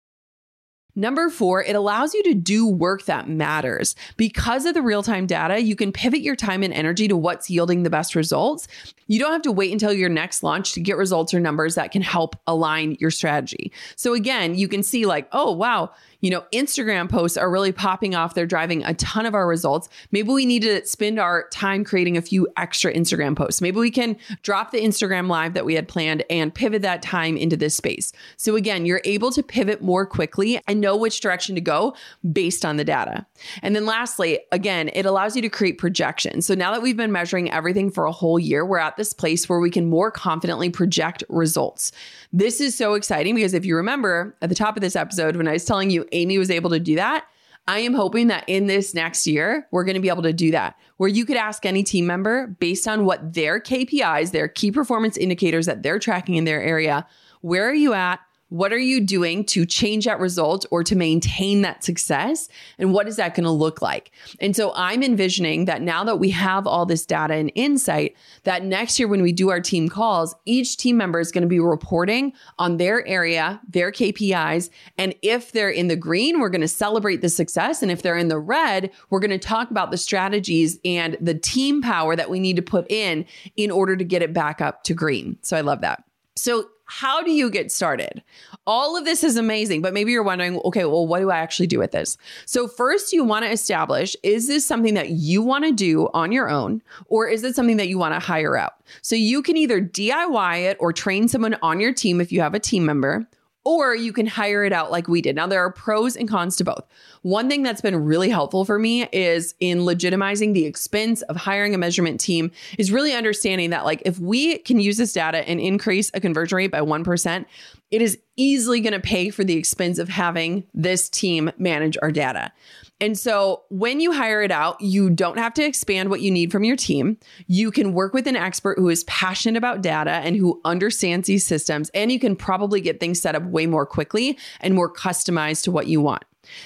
Number 0.95 1.29
four, 1.29 1.63
it 1.63 1.75
allows 1.75 2.13
you 2.13 2.23
to 2.23 2.33
do 2.33 2.67
work 2.67 3.05
that 3.05 3.29
matters. 3.29 3.95
Because 4.17 4.65
of 4.65 4.73
the 4.73 4.81
real 4.81 5.03
time 5.03 5.25
data, 5.25 5.61
you 5.61 5.75
can 5.75 5.91
pivot 5.91 6.21
your 6.21 6.35
time 6.35 6.63
and 6.63 6.73
energy 6.73 7.07
to 7.07 7.15
what's 7.15 7.49
yielding 7.49 7.83
the 7.83 7.89
best 7.89 8.15
results. 8.15 8.67
You 9.07 9.19
don't 9.19 9.31
have 9.31 9.41
to 9.43 9.51
wait 9.51 9.71
until 9.71 9.93
your 9.93 10.09
next 10.09 10.43
launch 10.43 10.73
to 10.73 10.79
get 10.79 10.97
results 10.97 11.33
or 11.33 11.39
numbers 11.39 11.75
that 11.75 11.91
can 11.91 12.01
help 12.01 12.35
align 12.47 12.97
your 12.99 13.11
strategy. 13.11 13.71
So, 13.95 14.13
again, 14.13 14.55
you 14.55 14.67
can 14.67 14.83
see, 14.83 15.05
like, 15.05 15.27
oh, 15.31 15.51
wow, 15.51 15.91
you 16.21 16.29
know, 16.29 16.45
Instagram 16.53 17.09
posts 17.09 17.37
are 17.37 17.49
really 17.49 17.71
popping 17.71 18.15
off. 18.15 18.33
They're 18.33 18.45
driving 18.45 18.83
a 18.83 18.93
ton 18.93 19.25
of 19.25 19.35
our 19.35 19.47
results. 19.47 19.89
Maybe 20.11 20.29
we 20.29 20.45
need 20.45 20.61
to 20.61 20.85
spend 20.85 21.19
our 21.19 21.47
time 21.49 21.83
creating 21.83 22.17
a 22.17 22.21
few 22.21 22.47
extra 22.57 22.93
Instagram 22.93 23.35
posts. 23.35 23.61
Maybe 23.61 23.77
we 23.77 23.91
can 23.91 24.15
drop 24.43 24.71
the 24.71 24.79
Instagram 24.79 25.27
live 25.27 25.53
that 25.53 25.65
we 25.65 25.75
had 25.75 25.87
planned 25.87 26.23
and 26.29 26.53
pivot 26.53 26.81
that 26.83 27.01
time 27.01 27.37
into 27.37 27.57
this 27.57 27.75
space. 27.75 28.13
So 28.37 28.55
again, 28.55 28.85
you're 28.85 29.01
able 29.03 29.31
to 29.31 29.43
pivot 29.43 29.81
more 29.81 30.05
quickly 30.05 30.61
and 30.67 30.79
know 30.79 30.95
which 30.95 31.19
direction 31.19 31.55
to 31.55 31.61
go 31.61 31.95
based 32.31 32.63
on 32.63 32.77
the 32.77 32.83
data. 32.83 33.25
And 33.61 33.75
then 33.75 33.85
lastly, 33.85 34.39
again, 34.51 34.89
it 34.93 35.05
allows 35.05 35.35
you 35.35 35.41
to 35.41 35.49
create 35.49 35.77
projections. 35.77 36.45
So 36.45 36.53
now 36.53 36.71
that 36.71 36.81
we've 36.81 36.97
been 36.97 37.11
measuring 37.11 37.51
everything 37.51 37.89
for 37.89 38.05
a 38.05 38.11
whole 38.11 38.39
year, 38.39 38.65
we're 38.65 38.77
at 38.77 38.97
this 38.97 39.13
place 39.13 39.49
where 39.49 39.59
we 39.59 39.71
can 39.71 39.87
more 39.87 40.11
confidently 40.11 40.69
project 40.69 41.23
results. 41.29 41.91
This 42.31 42.61
is 42.61 42.77
so 42.77 42.93
exciting 42.93 43.35
because 43.35 43.53
if 43.53 43.65
you 43.65 43.75
remember 43.75 44.35
at 44.41 44.49
the 44.49 44.55
top 44.55 44.77
of 44.77 44.81
this 44.81 44.95
episode, 44.95 45.35
when 45.35 45.47
I 45.47 45.53
was 45.53 45.65
telling 45.65 45.89
you 45.89 46.05
Amy 46.11 46.37
was 46.37 46.51
able 46.51 46.69
to 46.71 46.79
do 46.79 46.95
that, 46.95 47.25
I 47.67 47.79
am 47.79 47.93
hoping 47.93 48.27
that 48.27 48.43
in 48.47 48.65
this 48.67 48.93
next 48.93 49.27
year, 49.27 49.67
we're 49.71 49.83
going 49.83 49.95
to 49.95 50.01
be 50.01 50.09
able 50.09 50.23
to 50.23 50.33
do 50.33 50.51
that, 50.51 50.77
where 50.97 51.09
you 51.09 51.25
could 51.25 51.37
ask 51.37 51.65
any 51.65 51.83
team 51.83 52.07
member 52.07 52.47
based 52.47 52.87
on 52.87 53.05
what 53.05 53.33
their 53.33 53.59
KPIs, 53.59 54.31
their 54.31 54.47
key 54.47 54.71
performance 54.71 55.15
indicators 55.15 55.67
that 55.67 55.83
they're 55.83 55.99
tracking 55.99 56.35
in 56.35 56.45
their 56.45 56.61
area, 56.61 57.07
where 57.41 57.69
are 57.69 57.73
you 57.73 57.93
at? 57.93 58.19
What 58.51 58.73
are 58.73 58.77
you 58.77 58.99
doing 58.99 59.45
to 59.45 59.65
change 59.65 60.03
that 60.03 60.19
result 60.19 60.65
or 60.71 60.83
to 60.83 60.93
maintain 60.93 61.61
that 61.61 61.85
success? 61.85 62.49
And 62.77 62.91
what 62.91 63.07
is 63.07 63.15
that 63.15 63.33
going 63.33 63.45
to 63.45 63.49
look 63.49 63.81
like? 63.81 64.11
And 64.41 64.53
so 64.53 64.73
I'm 64.75 65.03
envisioning 65.03 65.63
that 65.65 65.81
now 65.81 66.03
that 66.03 66.17
we 66.17 66.31
have 66.31 66.67
all 66.67 66.85
this 66.85 67.05
data 67.05 67.35
and 67.35 67.49
insight, 67.55 68.13
that 68.43 68.65
next 68.65 68.99
year 68.99 69.07
when 69.07 69.21
we 69.21 69.31
do 69.31 69.51
our 69.51 69.61
team 69.61 69.87
calls, 69.87 70.35
each 70.43 70.75
team 70.75 70.97
member 70.97 71.21
is 71.21 71.31
going 71.31 71.43
to 71.43 71.47
be 71.47 71.61
reporting 71.61 72.33
on 72.59 72.75
their 72.75 73.07
area, 73.07 73.61
their 73.69 73.89
KPIs. 73.89 74.69
And 74.97 75.15
if 75.21 75.53
they're 75.53 75.69
in 75.69 75.87
the 75.87 75.95
green, 75.95 76.41
we're 76.41 76.49
going 76.49 76.59
to 76.59 76.67
celebrate 76.67 77.21
the 77.21 77.29
success. 77.29 77.81
And 77.81 77.89
if 77.89 78.01
they're 78.01 78.17
in 78.17 78.27
the 78.27 78.37
red, 78.37 78.91
we're 79.09 79.21
going 79.21 79.31
to 79.31 79.39
talk 79.39 79.71
about 79.71 79.91
the 79.91 79.97
strategies 79.97 80.77
and 80.83 81.15
the 81.21 81.35
team 81.35 81.81
power 81.81 82.17
that 82.17 82.29
we 82.29 82.41
need 82.41 82.57
to 82.57 82.61
put 82.61 82.91
in 82.91 83.23
in 83.55 83.71
order 83.71 83.95
to 83.95 84.03
get 84.03 84.21
it 84.21 84.33
back 84.33 84.59
up 84.59 84.83
to 84.83 84.93
green. 84.93 85.37
So 85.41 85.55
I 85.55 85.61
love 85.61 85.79
that. 85.79 86.03
So 86.35 86.65
how 86.91 87.23
do 87.23 87.31
you 87.31 87.49
get 87.49 87.71
started? 87.71 88.21
All 88.67 88.97
of 88.97 89.05
this 89.05 89.23
is 89.23 89.37
amazing, 89.37 89.81
but 89.81 89.93
maybe 89.93 90.11
you're 90.11 90.23
wondering, 90.23 90.59
okay, 90.65 90.83
well, 90.83 91.07
what 91.07 91.19
do 91.19 91.31
I 91.31 91.37
actually 91.37 91.67
do 91.67 91.79
with 91.79 91.91
this? 91.91 92.17
So, 92.45 92.67
first, 92.67 93.13
you 93.13 93.23
want 93.23 93.45
to 93.45 93.51
establish 93.51 94.13
is 94.23 94.49
this 94.49 94.65
something 94.65 94.95
that 94.95 95.11
you 95.11 95.41
want 95.41 95.63
to 95.63 95.71
do 95.71 96.09
on 96.13 96.33
your 96.33 96.49
own, 96.49 96.81
or 97.07 97.29
is 97.29 97.45
it 97.45 97.55
something 97.55 97.77
that 97.77 97.87
you 97.87 97.97
want 97.97 98.13
to 98.13 98.19
hire 98.19 98.57
out? 98.57 98.73
So, 99.01 99.15
you 99.15 99.41
can 99.41 99.55
either 99.55 99.81
DIY 99.81 100.69
it 100.69 100.75
or 100.81 100.91
train 100.91 101.29
someone 101.29 101.55
on 101.61 101.79
your 101.79 101.93
team 101.93 102.19
if 102.19 102.29
you 102.29 102.41
have 102.41 102.53
a 102.53 102.59
team 102.59 102.85
member, 102.85 103.25
or 103.63 103.95
you 103.95 104.11
can 104.11 104.25
hire 104.25 104.63
it 104.63 104.73
out 104.73 104.91
like 104.91 105.07
we 105.07 105.21
did. 105.21 105.35
Now, 105.35 105.47
there 105.47 105.63
are 105.63 105.71
pros 105.71 106.15
and 106.15 106.27
cons 106.27 106.55
to 106.57 106.63
both. 106.63 106.83
One 107.21 107.47
thing 107.47 107.61
that's 107.61 107.81
been 107.81 108.03
really 108.03 108.29
helpful 108.29 108.65
for 108.65 108.79
me 108.79 109.07
is 109.11 109.53
in 109.59 109.79
legitimizing 109.79 110.53
the 110.53 110.65
expense 110.65 111.21
of 111.23 111.35
hiring 111.35 111.75
a 111.75 111.77
measurement 111.77 112.19
team, 112.19 112.51
is 112.79 112.91
really 112.91 113.13
understanding 113.13 113.69
that, 113.69 113.85
like, 113.85 114.01
if 114.05 114.17
we 114.19 114.57
can 114.59 114.79
use 114.79 114.97
this 114.97 115.13
data 115.13 115.47
and 115.47 115.59
increase 115.59 116.09
a 116.13 116.19
conversion 116.19 116.55
rate 116.55 116.71
by 116.71 116.81
1%, 116.81 117.45
it 117.91 118.01
is 118.01 118.17
easily 118.35 118.79
going 118.79 118.93
to 118.93 118.99
pay 118.99 119.29
for 119.29 119.43
the 119.43 119.57
expense 119.57 119.99
of 119.99 120.09
having 120.09 120.63
this 120.73 121.09
team 121.09 121.51
manage 121.57 121.97
our 122.01 122.11
data. 122.11 122.51
And 123.01 123.17
so 123.17 123.63
when 123.69 123.99
you 123.99 124.13
hire 124.13 124.43
it 124.43 124.51
out, 124.51 124.79
you 124.79 125.09
don't 125.09 125.39
have 125.39 125.55
to 125.55 125.63
expand 125.63 126.11
what 126.11 126.21
you 126.21 126.29
need 126.29 126.51
from 126.51 126.63
your 126.63 126.75
team. 126.75 127.17
You 127.47 127.71
can 127.71 127.93
work 127.93 128.13
with 128.13 128.27
an 128.27 128.35
expert 128.35 128.77
who 128.77 128.89
is 128.89 129.03
passionate 129.05 129.57
about 129.57 129.81
data 129.81 130.11
and 130.11 130.35
who 130.35 130.61
understands 130.63 131.27
these 131.27 131.45
systems, 131.45 131.89
and 131.95 132.11
you 132.11 132.19
can 132.19 132.35
probably 132.35 132.79
get 132.79 132.99
things 132.99 133.19
set 133.19 133.35
up 133.35 133.43
way 133.43 133.65
more 133.65 133.87
quickly 133.87 134.37
and 134.61 134.75
more 134.75 134.93
customized 134.93 135.63
to 135.63 135.71
what 135.71 135.87
you 135.87 135.99
want. 135.99 136.23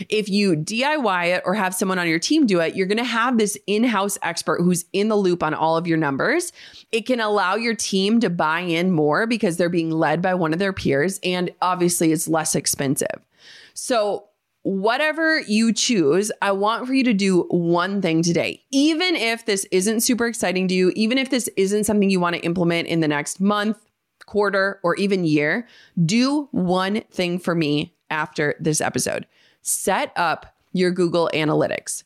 If 0.09 0.29
you 0.29 0.55
DIY 0.55 1.37
it 1.37 1.43
or 1.45 1.53
have 1.53 1.75
someone 1.75 1.99
on 1.99 2.07
your 2.07 2.19
team 2.19 2.45
do 2.45 2.59
it, 2.59 2.75
you're 2.75 2.87
going 2.87 2.97
to 2.97 3.03
have 3.03 3.37
this 3.37 3.57
in 3.67 3.83
house 3.83 4.17
expert 4.21 4.61
who's 4.61 4.85
in 4.93 5.09
the 5.09 5.15
loop 5.15 5.43
on 5.43 5.53
all 5.53 5.77
of 5.77 5.87
your 5.87 5.97
numbers. 5.97 6.51
It 6.91 7.05
can 7.05 7.19
allow 7.19 7.55
your 7.55 7.75
team 7.75 8.19
to 8.21 8.29
buy 8.29 8.61
in 8.61 8.91
more 8.91 9.27
because 9.27 9.57
they're 9.57 9.69
being 9.69 9.91
led 9.91 10.21
by 10.21 10.33
one 10.33 10.53
of 10.53 10.59
their 10.59 10.73
peers. 10.73 11.19
And 11.23 11.51
obviously, 11.61 12.11
it's 12.11 12.27
less 12.27 12.55
expensive. 12.55 13.25
So, 13.73 14.29
whatever 14.66 15.41
you 15.41 15.72
choose, 15.72 16.32
I 16.41 16.51
want 16.51 16.88
for 16.88 16.93
you 16.95 17.03
to 17.03 17.13
do 17.13 17.43
one 17.49 18.01
thing 18.01 18.24
today. 18.24 18.63
Even 18.72 19.16
if 19.16 19.45
this 19.45 19.63
isn't 19.72 20.01
super 20.01 20.26
exciting 20.26 20.68
to 20.70 20.74
you, 20.74 20.91
even 20.95 21.20
if 21.20 21.30
this 21.30 21.47
isn't 21.55 21.84
something 21.84 22.09
you 22.09 22.20
want 22.20 22.36
to 22.36 22.41
implement 22.41 22.88
in 22.88 22.99
the 22.99 23.07
next 23.07 23.39
month, 23.39 23.78
quarter, 24.26 24.80
or 24.82 24.95
even 24.95 25.24
year, 25.24 25.68
do 26.03 26.49
one 26.51 27.01
thing 27.11 27.38
for 27.38 27.53
me 27.53 27.93
after 28.09 28.55
this 28.59 28.82
episode. 28.82 29.28
Set 29.61 30.11
up 30.16 30.55
your 30.74 30.89
Google 30.89 31.30
Analytics. 31.32 32.03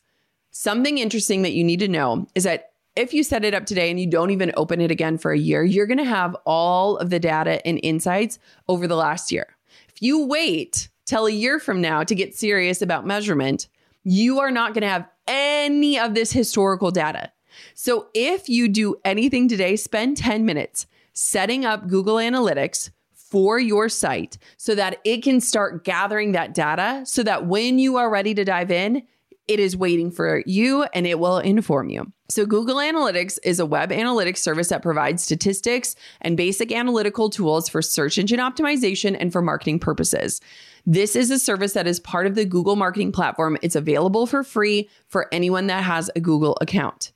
Something 0.50 0.98
interesting 0.98 1.40
that 1.42 1.52
you 1.52 1.64
need 1.64 1.80
to 1.80 1.88
know 1.88 2.26
is 2.34 2.44
that 2.44 2.72
if 2.94 3.14
you 3.14 3.22
set 3.22 3.42
it 3.42 3.54
up 3.54 3.64
today 3.64 3.90
and 3.90 3.98
you 3.98 4.06
don't 4.06 4.32
even 4.32 4.52
open 4.58 4.82
it 4.82 4.90
again 4.90 5.16
for 5.16 5.32
a 5.32 5.38
year, 5.38 5.64
you're 5.64 5.86
going 5.86 5.96
to 5.96 6.04
have 6.04 6.36
all 6.44 6.98
of 6.98 7.08
the 7.08 7.20
data 7.20 7.66
and 7.66 7.80
insights 7.82 8.38
over 8.68 8.86
the 8.86 8.96
last 8.96 9.32
year. 9.32 9.56
If 9.88 10.02
you 10.02 10.26
wait 10.26 10.90
till 11.10 11.26
a 11.26 11.32
year 11.32 11.58
from 11.58 11.80
now 11.80 12.04
to 12.04 12.14
get 12.14 12.36
serious 12.36 12.80
about 12.82 13.04
measurement, 13.04 13.66
you 14.04 14.38
are 14.38 14.52
not 14.52 14.74
going 14.74 14.82
to 14.82 14.88
have 14.88 15.08
any 15.26 15.98
of 15.98 16.14
this 16.14 16.30
historical 16.30 16.92
data. 16.92 17.32
So 17.74 18.06
if 18.14 18.48
you 18.48 18.68
do 18.68 18.94
anything 19.04 19.48
today, 19.48 19.74
spend 19.74 20.18
10 20.18 20.44
minutes 20.44 20.86
setting 21.12 21.64
up 21.64 21.88
Google 21.88 22.14
Analytics 22.14 22.90
for 23.12 23.58
your 23.58 23.88
site 23.88 24.38
so 24.56 24.76
that 24.76 25.00
it 25.04 25.24
can 25.24 25.40
start 25.40 25.82
gathering 25.82 26.30
that 26.30 26.54
data 26.54 27.02
so 27.04 27.24
that 27.24 27.44
when 27.44 27.80
you 27.80 27.96
are 27.96 28.08
ready 28.08 28.32
to 28.32 28.44
dive 28.44 28.70
in, 28.70 29.02
it 29.50 29.58
is 29.58 29.76
waiting 29.76 30.12
for 30.12 30.44
you 30.46 30.84
and 30.94 31.08
it 31.08 31.18
will 31.18 31.38
inform 31.38 31.90
you. 31.90 32.12
So, 32.28 32.46
Google 32.46 32.76
Analytics 32.76 33.40
is 33.42 33.58
a 33.58 33.66
web 33.66 33.90
analytics 33.90 34.38
service 34.38 34.68
that 34.68 34.80
provides 34.80 35.24
statistics 35.24 35.96
and 36.20 36.36
basic 36.36 36.70
analytical 36.70 37.28
tools 37.28 37.68
for 37.68 37.82
search 37.82 38.16
engine 38.16 38.38
optimization 38.38 39.16
and 39.18 39.32
for 39.32 39.42
marketing 39.42 39.80
purposes. 39.80 40.40
This 40.86 41.16
is 41.16 41.32
a 41.32 41.38
service 41.40 41.72
that 41.72 41.88
is 41.88 41.98
part 41.98 42.28
of 42.28 42.36
the 42.36 42.44
Google 42.44 42.76
marketing 42.76 43.10
platform. 43.10 43.58
It's 43.60 43.74
available 43.74 44.28
for 44.28 44.44
free 44.44 44.88
for 45.08 45.26
anyone 45.32 45.66
that 45.66 45.82
has 45.82 46.08
a 46.14 46.20
Google 46.20 46.56
account. 46.60 47.10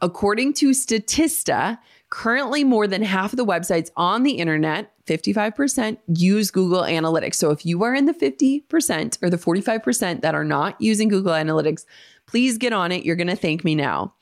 According 0.00 0.54
to 0.54 0.70
Statista, 0.70 1.78
currently 2.08 2.64
more 2.64 2.86
than 2.86 3.02
half 3.02 3.34
of 3.34 3.36
the 3.36 3.44
websites 3.44 3.90
on 3.94 4.22
the 4.22 4.38
internet, 4.38 4.93
55%, 5.06 5.98
use 6.08 6.50
Google 6.50 6.82
Analytics. 6.82 7.34
So 7.34 7.50
if 7.50 7.66
you 7.66 7.82
are 7.82 7.94
in 7.94 8.06
the 8.06 8.14
50% 8.14 9.22
or 9.22 9.30
the 9.30 9.36
45% 9.36 10.22
that 10.22 10.34
are 10.34 10.44
not 10.44 10.80
using 10.80 11.08
Google 11.08 11.32
Analytics, 11.32 11.84
please 12.26 12.58
get 12.58 12.72
on 12.72 12.92
it. 12.92 13.04
You're 13.04 13.16
going 13.16 13.26
to 13.28 13.36
thank 13.36 13.64
me 13.64 13.74
now. 13.74 14.14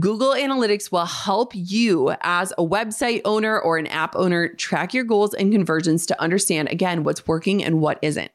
Google 0.00 0.32
Analytics 0.32 0.90
will 0.90 1.06
help 1.06 1.52
you 1.54 2.14
as 2.22 2.52
a 2.58 2.66
website 2.66 3.20
owner 3.24 3.58
or 3.58 3.78
an 3.78 3.86
app 3.86 4.16
owner 4.16 4.48
track 4.48 4.92
your 4.92 5.04
goals 5.04 5.32
and 5.32 5.52
conversions 5.52 6.06
to 6.06 6.20
understand, 6.20 6.68
again, 6.70 7.04
what's 7.04 7.26
working 7.26 7.62
and 7.62 7.80
what 7.80 7.98
isn't. 8.02 8.30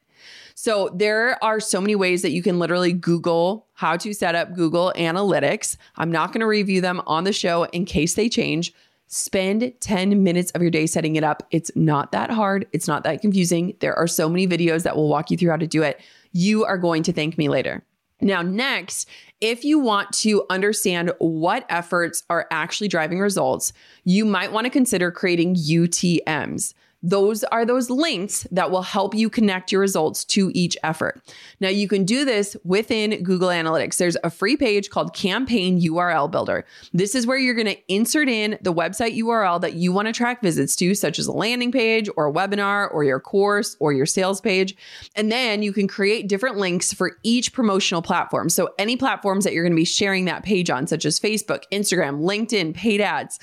So 0.54 0.90
there 0.94 1.42
are 1.42 1.60
so 1.60 1.80
many 1.80 1.94
ways 1.94 2.22
that 2.22 2.30
you 2.30 2.42
can 2.42 2.58
literally 2.58 2.92
Google 2.92 3.66
how 3.74 3.96
to 3.98 4.12
set 4.12 4.34
up 4.34 4.54
Google 4.54 4.92
Analytics. 4.96 5.76
I'm 5.96 6.10
not 6.12 6.28
going 6.28 6.40
to 6.40 6.46
review 6.46 6.80
them 6.80 7.02
on 7.06 7.24
the 7.24 7.32
show 7.32 7.64
in 7.64 7.84
case 7.84 8.14
they 8.14 8.28
change. 8.28 8.72
Spend 9.14 9.74
10 9.80 10.22
minutes 10.22 10.50
of 10.52 10.62
your 10.62 10.70
day 10.70 10.86
setting 10.86 11.16
it 11.16 11.22
up. 11.22 11.46
It's 11.50 11.70
not 11.76 12.12
that 12.12 12.30
hard. 12.30 12.66
It's 12.72 12.88
not 12.88 13.04
that 13.04 13.20
confusing. 13.20 13.76
There 13.80 13.94
are 13.94 14.06
so 14.06 14.26
many 14.26 14.48
videos 14.48 14.84
that 14.84 14.96
will 14.96 15.10
walk 15.10 15.30
you 15.30 15.36
through 15.36 15.50
how 15.50 15.58
to 15.58 15.66
do 15.66 15.82
it. 15.82 16.00
You 16.32 16.64
are 16.64 16.78
going 16.78 17.02
to 17.02 17.12
thank 17.12 17.36
me 17.36 17.50
later. 17.50 17.84
Now, 18.22 18.40
next, 18.40 19.06
if 19.42 19.66
you 19.66 19.78
want 19.78 20.12
to 20.20 20.46
understand 20.48 21.12
what 21.18 21.66
efforts 21.68 22.24
are 22.30 22.46
actually 22.50 22.88
driving 22.88 23.18
results, 23.18 23.74
you 24.04 24.24
might 24.24 24.50
want 24.50 24.64
to 24.64 24.70
consider 24.70 25.10
creating 25.10 25.56
UTMs. 25.56 26.72
Those 27.02 27.42
are 27.44 27.64
those 27.64 27.90
links 27.90 28.46
that 28.52 28.70
will 28.70 28.82
help 28.82 29.14
you 29.14 29.28
connect 29.28 29.72
your 29.72 29.80
results 29.80 30.24
to 30.26 30.50
each 30.54 30.76
effort. 30.84 31.20
Now, 31.60 31.68
you 31.68 31.88
can 31.88 32.04
do 32.04 32.24
this 32.24 32.56
within 32.64 33.22
Google 33.22 33.48
Analytics. 33.48 33.96
There's 33.96 34.16
a 34.22 34.30
free 34.30 34.56
page 34.56 34.90
called 34.90 35.14
Campaign 35.14 35.80
URL 35.80 36.30
Builder. 36.30 36.64
This 36.92 37.14
is 37.14 37.26
where 37.26 37.38
you're 37.38 37.54
going 37.54 37.66
to 37.66 37.92
insert 37.92 38.28
in 38.28 38.58
the 38.62 38.72
website 38.72 39.18
URL 39.18 39.60
that 39.60 39.74
you 39.74 39.92
want 39.92 40.06
to 40.06 40.12
track 40.12 40.42
visits 40.42 40.76
to, 40.76 40.94
such 40.94 41.18
as 41.18 41.26
a 41.26 41.32
landing 41.32 41.72
page 41.72 42.08
or 42.16 42.28
a 42.28 42.32
webinar 42.32 42.92
or 42.92 43.02
your 43.02 43.20
course 43.20 43.76
or 43.80 43.92
your 43.92 44.06
sales 44.06 44.40
page. 44.40 44.76
And 45.16 45.32
then 45.32 45.62
you 45.62 45.72
can 45.72 45.88
create 45.88 46.28
different 46.28 46.56
links 46.56 46.92
for 46.92 47.18
each 47.22 47.52
promotional 47.52 48.02
platform. 48.02 48.48
So, 48.48 48.70
any 48.78 48.96
platforms 48.96 49.44
that 49.44 49.52
you're 49.52 49.64
going 49.64 49.72
to 49.72 49.76
be 49.76 49.84
sharing 49.84 50.26
that 50.26 50.44
page 50.44 50.70
on, 50.70 50.86
such 50.86 51.04
as 51.04 51.18
Facebook, 51.18 51.64
Instagram, 51.72 52.22
LinkedIn, 52.22 52.74
paid 52.74 53.00
ads. 53.00 53.38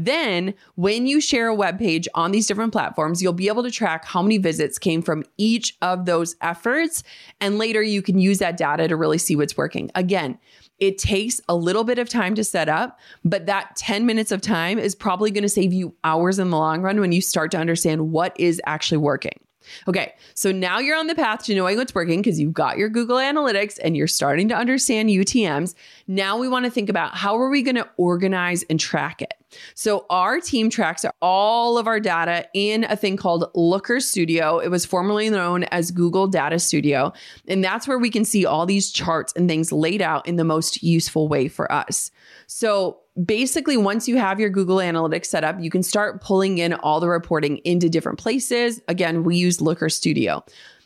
Then, 0.00 0.54
when 0.76 1.08
you 1.08 1.20
share 1.20 1.48
a 1.48 1.54
web 1.54 1.76
page 1.76 2.06
on 2.14 2.30
these 2.30 2.46
different 2.46 2.70
platforms, 2.70 3.20
you'll 3.20 3.32
be 3.32 3.48
able 3.48 3.64
to 3.64 3.70
track 3.70 4.04
how 4.04 4.22
many 4.22 4.38
visits 4.38 4.78
came 4.78 5.02
from 5.02 5.24
each 5.38 5.76
of 5.82 6.06
those 6.06 6.36
efforts. 6.40 7.02
And 7.40 7.58
later, 7.58 7.82
you 7.82 8.00
can 8.00 8.20
use 8.20 8.38
that 8.38 8.56
data 8.56 8.86
to 8.86 8.94
really 8.94 9.18
see 9.18 9.34
what's 9.34 9.56
working. 9.56 9.90
Again, 9.96 10.38
it 10.78 10.98
takes 10.98 11.40
a 11.48 11.56
little 11.56 11.82
bit 11.82 11.98
of 11.98 12.08
time 12.08 12.36
to 12.36 12.44
set 12.44 12.68
up, 12.68 13.00
but 13.24 13.46
that 13.46 13.74
10 13.74 14.06
minutes 14.06 14.30
of 14.30 14.40
time 14.40 14.78
is 14.78 14.94
probably 14.94 15.32
going 15.32 15.42
to 15.42 15.48
save 15.48 15.72
you 15.72 15.96
hours 16.04 16.38
in 16.38 16.50
the 16.50 16.56
long 16.56 16.80
run 16.80 17.00
when 17.00 17.10
you 17.10 17.20
start 17.20 17.50
to 17.50 17.58
understand 17.58 18.12
what 18.12 18.38
is 18.38 18.60
actually 18.66 18.98
working. 18.98 19.40
Okay, 19.86 20.14
so 20.34 20.52
now 20.52 20.78
you're 20.78 20.96
on 20.96 21.06
the 21.06 21.14
path 21.14 21.44
to 21.44 21.54
knowing 21.54 21.76
what's 21.76 21.94
working 21.94 22.20
because 22.20 22.38
you've 22.38 22.52
got 22.52 22.78
your 22.78 22.88
Google 22.88 23.16
Analytics 23.16 23.78
and 23.82 23.96
you're 23.96 24.06
starting 24.06 24.48
to 24.48 24.54
understand 24.54 25.08
UTMs. 25.08 25.74
Now 26.06 26.38
we 26.38 26.48
want 26.48 26.64
to 26.64 26.70
think 26.70 26.88
about 26.88 27.14
how 27.14 27.36
are 27.38 27.50
we 27.50 27.62
going 27.62 27.76
to 27.76 27.88
organize 27.96 28.62
and 28.64 28.78
track 28.78 29.22
it. 29.22 29.34
So 29.74 30.04
our 30.10 30.40
team 30.40 30.68
tracks 30.70 31.04
all 31.22 31.78
of 31.78 31.86
our 31.86 32.00
data 32.00 32.46
in 32.54 32.84
a 32.84 32.96
thing 32.96 33.16
called 33.16 33.50
Looker 33.54 34.00
Studio. 34.00 34.58
It 34.58 34.68
was 34.68 34.84
formerly 34.84 35.30
known 35.30 35.64
as 35.64 35.90
Google 35.90 36.26
Data 36.26 36.58
Studio, 36.58 37.12
and 37.46 37.64
that's 37.64 37.88
where 37.88 37.98
we 37.98 38.10
can 38.10 38.24
see 38.24 38.44
all 38.44 38.66
these 38.66 38.90
charts 38.90 39.32
and 39.34 39.48
things 39.48 39.72
laid 39.72 40.02
out 40.02 40.26
in 40.26 40.36
the 40.36 40.44
most 40.44 40.82
useful 40.82 41.28
way 41.28 41.48
for 41.48 41.70
us. 41.72 42.10
So 42.50 43.00
basically, 43.22 43.76
once 43.76 44.08
you 44.08 44.16
have 44.16 44.40
your 44.40 44.48
Google 44.48 44.78
Analytics 44.78 45.26
set 45.26 45.44
up, 45.44 45.60
you 45.60 45.70
can 45.70 45.82
start 45.82 46.22
pulling 46.22 46.58
in 46.58 46.72
all 46.72 46.98
the 46.98 47.08
reporting 47.08 47.58
into 47.58 47.90
different 47.90 48.18
places. 48.18 48.80
Again, 48.88 49.22
we 49.22 49.36
use 49.36 49.60
Looker 49.60 49.90
Studio. 49.90 50.42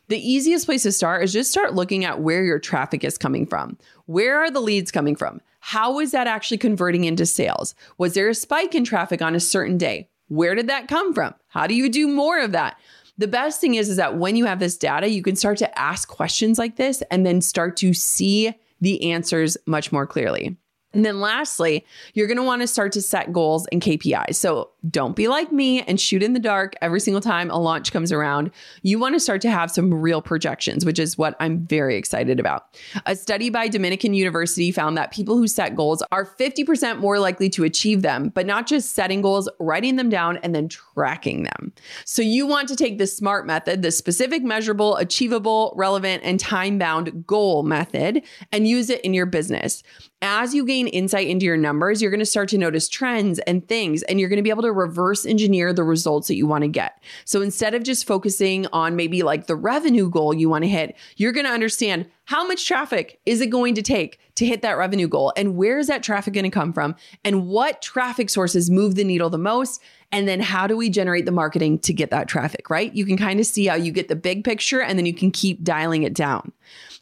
The 0.09 0.19
easiest 0.19 0.67
place 0.67 0.83
to 0.83 0.91
start 0.91 1.23
is 1.23 1.33
just 1.33 1.53
start 1.53 1.75
looking 1.75 2.05
at 2.05 2.21
where 2.21 2.43
your 2.43 2.59
traffic 2.59 3.05
is 3.05 3.17
coming 3.17 3.47
from. 3.47 3.79
Where 4.07 4.41
are 4.41 4.51
the 4.51 4.61
leads 4.61 4.91
coming 4.91 5.15
from? 5.15 5.41
How 5.61 6.01
is 6.01 6.11
that 6.11 6.27
actually 6.27 6.59
converting 6.59 7.05
into 7.05 7.25
sales? 7.25 7.77
Was 7.97 8.15
there 8.15 8.29
a 8.29 8.35
spike 8.35 8.75
in 8.75 8.85
traffic 8.85 9.23
on 9.23 9.37
a 9.37 9.41
certain 9.41 9.79
day? 9.79 10.09
Where 10.27 10.57
did 10.57 10.67
that 10.67 10.89
come 10.89 11.15
from? 11.15 11.33
How 11.47 11.69
do 11.69 11.75
you 11.75 11.89
do 11.89 12.09
more 12.09 12.41
of 12.41 12.51
that? 12.53 12.77
The 13.19 13.29
best 13.29 13.61
thing 13.61 13.77
is, 13.77 13.89
is 13.89 13.99
that 13.99 14.19
when 14.19 14.35
you 14.35 14.47
have 14.47 14.59
this 14.59 14.77
data, 14.77 15.09
you 15.09 15.23
can 15.23 15.37
start 15.37 15.59
to 15.59 15.79
ask 15.79 16.09
questions 16.09 16.59
like 16.59 16.75
this 16.75 17.03
and 17.11 17.25
then 17.25 17.41
start 17.41 17.77
to 17.77 17.95
see 17.95 18.53
the 18.81 19.13
answers 19.13 19.57
much 19.67 19.93
more 19.93 20.09
clearly. 20.09 20.57
And 20.93 21.05
then 21.05 21.21
lastly, 21.21 21.85
you're 22.15 22.27
going 22.27 22.37
to 22.37 22.43
want 22.43 22.63
to 22.63 22.67
start 22.67 22.93
to 22.93 23.03
set 23.03 23.33
goals 23.33 23.67
and 23.73 23.81
KPIs. 23.81 24.35
So 24.35 24.71
don't 24.91 25.15
be 25.15 25.29
like 25.29 25.53
me 25.53 25.83
and 25.83 26.01
shoot 26.01 26.23
in 26.23 26.33
the 26.33 26.41
dark 26.41 26.75
every 26.83 27.01
single 27.01 27.21
time 27.21 27.51
a 27.51 27.59
launch 27.59 27.93
comes 27.93 28.11
around. 28.11 28.51
You 28.83 28.99
want 28.99 29.15
to 29.15 29.21
start 29.21 29.41
to 29.43 29.51
have 29.51 29.71
some 29.71 29.95
real 29.95 30.21
projections, 30.21 30.85
which 30.85 30.99
is 30.99 31.17
what 31.17 31.37
I'm 31.39 31.65
very 31.67 31.97
excited 31.97 32.41
about. 32.41 32.67
A 33.07 33.15
study 33.15 33.49
by 33.49 33.69
Dominican 33.69 34.15
University 34.15 34.73
found 34.73 34.97
that 34.99 35.13
people 35.13 35.37
who 35.37 35.47
set 35.47 35.77
goals 35.77 36.03
are 36.11 36.27
50% 36.27 36.99
more 36.99 37.19
likely 37.19 37.49
to 37.51 37.65
achieve 37.65 38.03
them, 38.03 38.31
but 38.31 38.47
not 38.47 38.67
just 38.67 38.95
setting 38.95 39.23
goals, 39.23 39.49
writing 39.61 39.97
them 39.97 40.09
down 40.09 40.39
and 40.39 40.55
then 40.55 40.69
tracking 40.69 41.45
them. 41.45 41.73
So 42.05 42.23
you 42.23 42.47
want 42.47 42.69
to 42.69 42.77
take 42.77 42.99
the 42.99 43.07
SMART 43.07 43.47
method, 43.47 43.83
the 43.83 43.93
specific, 43.93 44.43
measurable, 44.43 44.97
achievable, 44.97 45.75
relevant, 45.77 46.23
and 46.25 46.41
time 46.41 46.79
bound 46.79 47.27
goal 47.27 47.63
method, 47.63 48.23
and 48.51 48.67
use 48.67 48.91
it 48.91 49.01
in 49.03 49.15
your 49.15 49.27
business 49.27 49.83
as 50.23 50.55
you 50.55 50.65
gain 50.65 50.87
insight 50.87 51.27
into 51.27 51.45
your 51.45 51.57
numbers, 51.57 52.01
you're 52.01 52.11
going 52.11 52.21
to 52.21 52.27
start 52.27 52.49
to 52.51 52.59
notice 52.59 52.89
trends 52.89 53.41
and 53.41 53.67
things, 53.69 54.03
and 54.05 54.21
you're 54.21 54.29
going 54.29 54.39
to 54.39 54.43
be 54.43 54.51
able 54.51 54.63
to 54.63 54.72
reverse 54.73 55.25
engineer 55.27 55.73
the 55.73 55.85
results 55.85 56.29
that 56.29 56.37
you 56.37 56.47
want 56.47 56.63
to 56.63 56.69
get. 56.69 57.03
So 57.25 57.43
instead 57.43 57.75
of 57.75 57.83
just 57.83 58.07
focusing 58.07 58.67
on 58.73 58.97
maybe 58.97 59.23
like 59.23 59.47
the 59.47 59.57
revenue 59.57 60.09
goal 60.11 60.35
you 60.35 60.49
want 60.49 60.65
to 60.65 60.69
hit, 60.69 60.97
you're 61.17 61.33
going 61.33 61.47
to 61.47 61.53
understand 61.53 62.07
how 62.25 62.47
much 62.47 62.67
traffic 62.67 63.21
is 63.27 63.41
it 63.41 63.49
going 63.49 63.75
to 63.75 63.83
take 63.83 64.19
to 64.37 64.47
hit 64.47 64.63
that 64.63 64.79
revenue 64.79 65.09
goal? 65.09 65.33
And 65.37 65.57
where 65.57 65.79
is 65.79 65.89
that 65.89 66.03
traffic 66.03 66.35
going 66.35 66.45
to 66.45 66.51
come 66.51 66.73
from? 66.73 66.95
And 67.25 67.47
what 67.47 67.83
traffic 67.83 68.31
sources 68.31 68.71
move 68.71 68.95
the 68.95 69.05
needle 69.05 69.29
the 69.29 69.39
most? 69.39 69.83
And 70.13 70.29
then 70.29 70.41
how 70.41 70.67
do 70.67 70.77
we 70.77 70.89
generate 70.89 71.27
the 71.27 71.33
marketing 71.33 71.79
to 71.81 71.93
get 71.93 72.11
that 72.11 72.29
traffic, 72.29 72.71
right? 72.71 72.95
You 72.95 73.05
can 73.05 73.17
kind 73.17 73.41
of 73.41 73.47
see 73.47 73.67
how 73.67 73.75
you 73.75 73.93
get 73.93 74.09
the 74.09 74.17
big 74.17 74.45
picture 74.45 74.81
and 74.81 74.99
then 74.99 75.07
you 75.07 75.15
can 75.15 75.31
keep 75.31 75.63
dialing 75.65 76.03
it 76.03 76.15
down. 76.15 76.53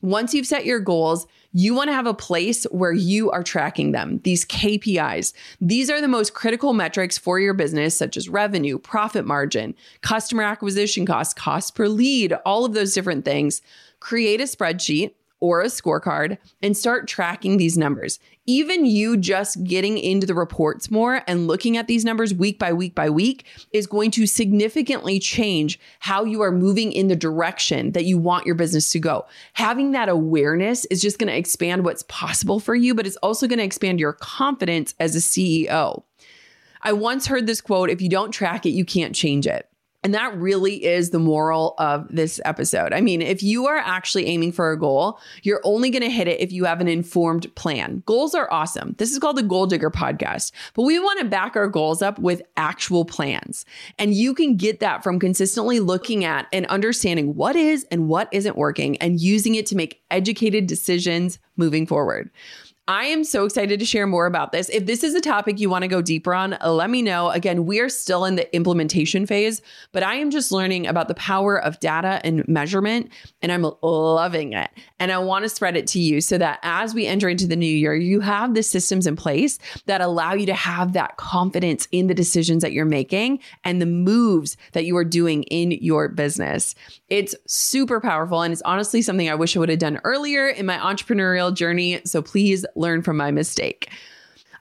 Once 0.01 0.33
you've 0.33 0.47
set 0.47 0.65
your 0.65 0.81
goals, 0.81 1.27
you 1.53 1.75
want 1.75 1.89
to 1.89 1.95
have 1.95 2.07
a 2.07 2.15
place 2.15 2.65
where 2.65 2.93
you 2.93 3.31
are 3.31 3.43
tracking 3.43 3.93
them, 3.93 4.21
these 4.23 4.45
KPIs. 4.45 5.33
These 5.61 5.91
are 5.91 6.01
the 6.01 6.09
most 6.09 6.35
critical 6.35 6.73
metrics 6.73 7.19
for 7.19 7.41
your 7.41 7.55
business, 7.55 7.97
such 7.97 8.17
as 8.17 8.29
revenue, 8.29 8.79
profit 8.79 9.27
margin, 9.27 9.75
customer 10.01 10.43
acquisition 10.43 11.07
costs, 11.07 11.35
cost 11.35 11.75
per 11.75 11.89
lead, 11.89 12.33
all 12.45 12.65
of 12.65 12.75
those 12.75 12.95
different 12.95 13.25
things. 13.25 13.63
Create 13.99 14.41
a 14.41 14.45
spreadsheet 14.45 15.13
or 15.41 15.63
a 15.63 15.67
scorecard 15.67 16.39
and 16.63 16.77
start 16.77 17.09
tracking 17.09 17.57
these 17.57 17.77
numbers. 17.77 18.19
Even 18.47 18.85
you 18.85 19.17
just 19.17 19.63
getting 19.65 19.99
into 19.99 20.27
the 20.27 20.35
reports 20.35 20.91
more 20.91 21.23
and 21.27 21.47
looking 21.47 21.77
at 21.77 21.87
these 21.87 22.05
numbers 22.05 22.35
week 22.35 22.59
by 22.59 22.73
week 22.73 22.95
by 22.95 23.09
week 23.09 23.47
is 23.73 23.87
going 23.87 24.11
to 24.11 24.27
significantly 24.27 25.19
change 25.19 25.81
how 26.01 26.25
you 26.25 26.43
are 26.43 26.53
moving 26.53 26.93
in 26.93 27.09
the 27.09 27.17
direction 27.17 27.93
that 27.93 28.05
you 28.05 28.19
want 28.19 28.47
your 28.47 28.55
business 28.55 28.91
to 28.91 28.99
go. 28.99 29.27
Having 29.55 29.93
that 29.93 30.09
awareness 30.09 30.85
is 30.87 31.01
just 31.01 31.19
going 31.19 31.29
to 31.29 31.37
expand 31.37 31.85
what's 31.85 32.03
possible 32.05 32.61
for 32.61 32.75
you, 32.75 32.95
but 32.95 33.07
it's 33.07 33.17
also 33.17 33.47
going 33.47 33.59
to 33.59 33.65
expand 33.65 33.99
your 33.99 34.13
confidence 34.13 34.95
as 35.01 35.17
a 35.17 35.21
CEO. 35.21 36.03
I 36.83 36.93
once 36.93 37.27
heard 37.27 37.47
this 37.47 37.61
quote 37.61 37.91
if 37.91 38.01
you 38.01 38.09
don't 38.09 38.33
track 38.33 38.67
it, 38.67 38.71
you 38.71 38.85
can't 38.85 39.15
change 39.15 39.47
it. 39.47 39.70
And 40.03 40.15
that 40.15 40.35
really 40.39 40.83
is 40.85 41.11
the 41.11 41.19
moral 41.19 41.75
of 41.79 42.07
this 42.09 42.41
episode. 42.47 42.95
I 42.95 43.03
mean, 43.03 43.21
if 43.21 43.43
you 43.43 43.67
are 43.67 43.77
actually 43.77 44.27
aiming 44.27 44.53
for 44.53 44.73
a 44.73 44.79
goal, 44.79 45.21
you're 45.43 45.61
only 45.63 45.91
going 45.91 46.03
to 46.03 46.11
hit 46.11 46.27
it 46.27 46.41
if 46.41 46.53
you 46.53 46.65
have 46.65 46.81
an 46.81 46.89
informed 46.89 47.55
plan. 47.55 48.03
Goals 48.07 48.35
are 48.35 48.51
awesome. 48.51 48.95
This 48.97 49.13
is 49.13 49.19
called 49.19 49.37
the 49.37 49.43
Goal 49.43 49.67
Digger 49.67 49.91
podcast, 49.91 50.53
but 50.75 50.85
we 50.85 50.99
want 50.99 51.21
to 51.21 51.27
back 51.27 51.55
our 51.55 51.69
goals 51.69 52.01
up 52.01 52.19
with 52.19 52.41
actual 52.57 53.05
plans. 53.05 53.67
And 53.99 54.15
you 54.15 54.33
can 54.33 54.57
get 54.57 54.81
that 54.81 55.03
from 55.03 55.19
consistently 55.19 55.81
looking 55.81 56.25
at 56.25 56.47
and 56.51 56.65
understanding 56.67 57.35
what 57.35 57.55
is 57.55 57.85
and 57.91 58.09
what 58.09 58.29
isn't 58.33 58.57
working 58.57 58.97
and 58.99 59.21
using 59.21 59.55
it 59.55 59.67
to 59.67 59.77
make 59.77 60.03
educated 60.11 60.67
decisions 60.67 61.39
moving 61.57 61.87
forward. 61.87 62.31
I 62.91 63.05
am 63.05 63.23
so 63.23 63.45
excited 63.45 63.79
to 63.79 63.87
share 63.87 64.09
more 64.09 64.27
about 64.27 64.51
this. 64.51 64.69
If 64.69 64.85
this 64.85 65.05
is 65.05 65.15
a 65.15 65.21
topic 65.21 65.61
you 65.61 65.71
want 65.71 65.83
to 65.83 65.89
go 65.89 66.03
deeper 66.03 66.35
on, 66.35 66.55
uh, 66.61 66.73
let 66.73 66.91
me 66.91 67.03
know. 67.03 67.31
Again, 67.31 67.65
we 67.65 67.79
are 67.79 67.89
still 67.89 68.25
in 68.25 68.35
the 68.35 68.53
implementation 68.53 69.27
phase, 69.27 69.63
but 69.93 70.03
I 70.03 70.17
am 70.17 70.33
just 70.33 70.51
learning 70.51 70.89
about 70.89 71.07
the 71.07 71.15
power 71.15 71.57
of 71.57 71.79
data 71.79 72.21
and 72.25 72.47
measurement, 72.49 73.13
and 73.43 73.53
I'm 73.53 73.65
loving 73.81 74.55
it. 74.55 74.71
And 74.99 75.13
I 75.13 75.19
want 75.19 75.45
to 75.45 75.49
spread 75.49 75.77
it 75.77 75.87
to 75.87 76.01
you 76.01 76.21
so 76.21 76.37
that 76.39 76.59
as 76.65 76.93
we 76.93 77.07
enter 77.07 77.29
into 77.29 77.47
the 77.47 77.55
new 77.55 77.65
year, 77.65 77.95
you 77.95 78.19
have 78.23 78.55
the 78.55 78.63
systems 78.65 79.07
in 79.07 79.15
place 79.15 79.61
that 79.87 80.01
allow 80.01 80.33
you 80.33 80.47
to 80.47 80.55
have 80.55 80.93
that 80.95 81.17
confidence 81.17 81.87
in 81.93 82.09
the 82.09 82.15
decisions 82.15 82.61
that 82.63 82.73
you're 82.73 82.85
making 82.85 83.39
and 83.63 83.81
the 83.81 83.87
moves 83.87 84.57
that 84.73 84.85
you 84.85 84.97
are 84.97 85.05
doing 85.05 85.45
in 85.45 85.71
your 85.71 86.09
business. 86.09 86.75
It's 87.09 87.37
super 87.47 88.01
powerful, 88.01 88.43
and 88.43 88.53
it's 88.53 88.63
honestly 88.63 89.01
something 89.01 89.31
I 89.31 89.37
wish 89.37 89.57
I 89.57 89.61
would 89.61 89.69
have 89.69 89.79
done 89.79 90.01
earlier 90.03 90.49
in 90.49 90.67
my 90.67 90.79
entrepreneurial 90.79 91.55
journey. 91.55 92.01
So 92.05 92.21
please 92.21 92.67
learn 92.81 93.03
from 93.03 93.17
my 93.17 93.31
mistake. 93.31 93.91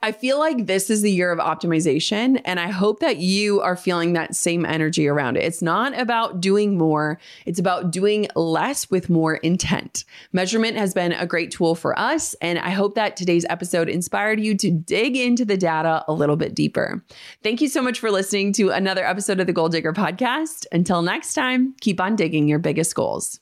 I 0.01 0.13
feel 0.13 0.39
like 0.39 0.65
this 0.65 0.89
is 0.89 1.01
the 1.01 1.11
year 1.11 1.29
of 1.29 1.39
optimization, 1.39 2.41
and 2.45 2.57
I 2.57 2.69
hope 2.69 3.01
that 3.01 3.17
you 3.17 3.59
are 3.59 3.75
feeling 3.75 4.13
that 4.13 4.33
same 4.33 4.65
energy 4.65 5.09
around 5.09 5.35
it. 5.35 5.43
It's 5.43 5.61
not 5.61 5.97
about 5.99 6.39
doing 6.39 6.77
more, 6.77 7.19
it's 7.45 7.59
about 7.59 7.91
doing 7.91 8.27
less 8.33 8.89
with 8.89 9.09
more 9.09 9.35
intent. 9.35 10.05
Measurement 10.31 10.77
has 10.77 10.93
been 10.93 11.11
a 11.11 11.25
great 11.25 11.51
tool 11.51 11.75
for 11.75 11.99
us, 11.99 12.33
and 12.35 12.59
I 12.59 12.69
hope 12.69 12.95
that 12.95 13.17
today's 13.17 13.45
episode 13.49 13.89
inspired 13.89 14.39
you 14.39 14.55
to 14.57 14.71
dig 14.71 15.17
into 15.17 15.43
the 15.43 15.57
data 15.57 16.05
a 16.07 16.13
little 16.13 16.37
bit 16.37 16.55
deeper. 16.55 17.03
Thank 17.43 17.59
you 17.59 17.67
so 17.67 17.81
much 17.81 17.99
for 17.99 18.09
listening 18.09 18.53
to 18.53 18.69
another 18.69 19.05
episode 19.05 19.41
of 19.41 19.47
the 19.47 19.53
Goal 19.53 19.67
Digger 19.67 19.93
podcast. 19.93 20.65
Until 20.71 21.01
next 21.01 21.33
time, 21.33 21.75
keep 21.81 21.99
on 21.99 22.15
digging 22.15 22.47
your 22.47 22.59
biggest 22.59 22.95
goals. 22.95 23.41